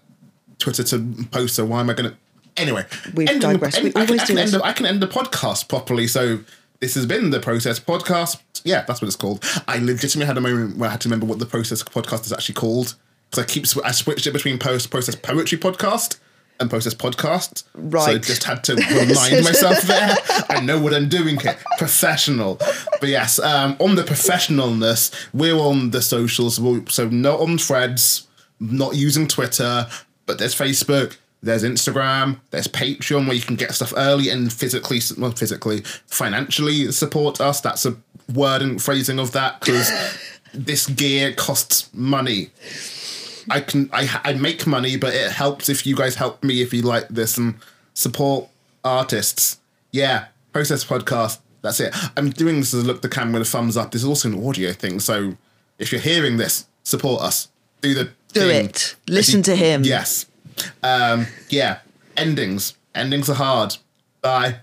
Twitter 0.59 0.83
to 0.85 1.27
post. 1.31 1.57
So 1.57 1.65
why 1.65 1.81
am 1.81 1.91
I 1.91 1.95
gonna? 1.95 2.17
Anyway, 2.61 2.85
We've 3.15 3.29
the- 3.29 3.39
digressed. 3.39 3.83
We 3.83 3.91
I, 3.91 3.93
can, 3.93 4.03
always 4.03 4.21
I, 4.21 4.27
can 4.27 4.35
do 4.37 4.43
end 4.43 4.51
the, 4.53 4.63
I 4.63 4.73
can 4.73 4.87
end 4.87 5.03
the 5.03 5.09
podcast 5.09 5.69
properly. 5.69 6.07
So 6.07 6.41
this 6.81 6.95
has 6.95 7.07
been 7.07 7.31
the 7.31 7.41
Process 7.41 7.81
Podcast. 7.81 8.41
Yeah, 8.65 8.85
that's 8.87 9.01
what 9.01 9.07
it's 9.07 9.17
called. 9.17 9.45
I 9.67 9.79
legitimately 9.79 10.27
had 10.27 10.37
a 10.37 10.41
moment 10.41 10.77
where 10.77 10.89
I 10.89 10.93
had 10.93 11.01
to 11.03 11.09
remember 11.09 11.27
what 11.27 11.39
the 11.39 11.47
Process 11.47 11.83
Podcast 11.83 12.27
is 12.27 12.33
actually 12.33 12.55
called 12.57 12.95
because 13.31 13.45
I 13.45 13.47
keep 13.47 13.67
sw- 13.67 13.79
I 13.85 13.93
switched 13.93 14.27
it 14.27 14.33
between 14.33 14.59
post 14.59 14.91
Process 14.91 15.15
Poetry 15.15 15.59
Podcast 15.59 16.19
and 16.59 16.69
Process 16.69 16.93
Podcast. 16.93 17.65
Right. 17.75 18.05
So 18.05 18.11
I 18.13 18.19
just 18.19 18.45
had 18.45 18.63
to 18.65 18.75
remind 18.91 19.45
myself 19.45 19.81
there. 19.83 20.15
I 20.51 20.61
know 20.61 20.79
what 20.79 20.93
I'm 20.93 21.09
doing 21.09 21.39
here. 21.39 21.57
Professional. 21.79 22.57
But 23.01 23.09
yes, 23.09 23.39
um, 23.39 23.77
on 23.79 23.95
the 23.95 24.03
professionalness, 24.03 25.29
we're 25.33 25.57
on 25.57 25.91
the 25.91 26.03
socials. 26.03 26.61
So 26.93 27.09
not 27.09 27.41
on 27.41 27.57
threads, 27.57 28.27
not 28.59 28.95
using 28.95 29.27
Twitter, 29.27 29.87
but 30.27 30.39
there's 30.39 30.55
Facebook, 30.55 31.17
there's 31.43 31.65
Instagram, 31.65 32.41
there's 32.51 32.69
Patreon 32.69 33.27
where 33.27 33.35
you 33.35 33.43
can 33.43 33.57
get 33.57 33.73
stuff 33.73 33.93
early 33.97 34.29
and 34.29 34.53
physically, 34.53 35.01
well, 35.19 35.31
physically, 35.33 35.81
financially 36.07 36.93
support 36.93 37.41
us. 37.41 37.61
That's 37.61 37.87
a 37.87 37.97
word 38.35 38.63
and 38.63 38.83
phrasing 38.83 39.19
of 39.19 39.33
that 39.33 39.61
because 39.61 39.91
this 40.55 40.87
gear 40.87 41.33
costs 41.33 41.89
money. 41.95 42.51
I 43.49 43.61
can 43.61 43.89
I 43.93 44.21
I 44.23 44.35
make 44.35 44.67
money, 44.67 44.97
but 44.97 45.15
it 45.15 45.33
helps 45.33 45.69
if 45.69 45.87
you 45.87 45.97
guys 45.97 46.17
help 46.17 46.45
me 46.45 46.61
if 46.61 46.73
you 46.75 46.83
like 46.83 47.09
this 47.09 47.39
and 47.39 47.55
support 47.95 48.49
artists. 48.85 49.59
Yeah, 49.93 50.27
process 50.53 50.85
podcast. 50.85 51.39
That's 51.63 51.81
it. 51.81 51.95
I'm 52.17 52.31
doing 52.31 52.61
this 52.61 52.73
as 52.75 52.85
a 52.85 52.87
look 52.87 53.03
the 53.03 53.09
camera 53.09 53.39
with 53.41 53.49
a 53.49 53.51
thumbs 53.51 53.77
up. 53.77 53.91
There's 53.91 54.05
also 54.05 54.29
an 54.29 54.47
audio 54.47 54.73
thing, 54.73 55.01
so 55.01 55.37
if 55.79 55.91
you're 55.93 56.01
hearing 56.01 56.37
this, 56.37 56.67
support 56.85 57.23
us. 57.23 57.49
Do 57.81 57.95
the 57.95 58.05
Do 58.33 58.41
thing. 58.41 58.67
it. 58.67 58.95
Listen 59.09 59.43
to 59.43 59.57
him. 59.57 59.85
Yes. 59.85 60.27
Um, 60.83 61.27
yeah. 61.49 61.81
Endings. 62.17 62.75
Endings 62.95 63.29
are 63.29 63.35
hard. 63.35 63.77
Bye. 64.21 64.61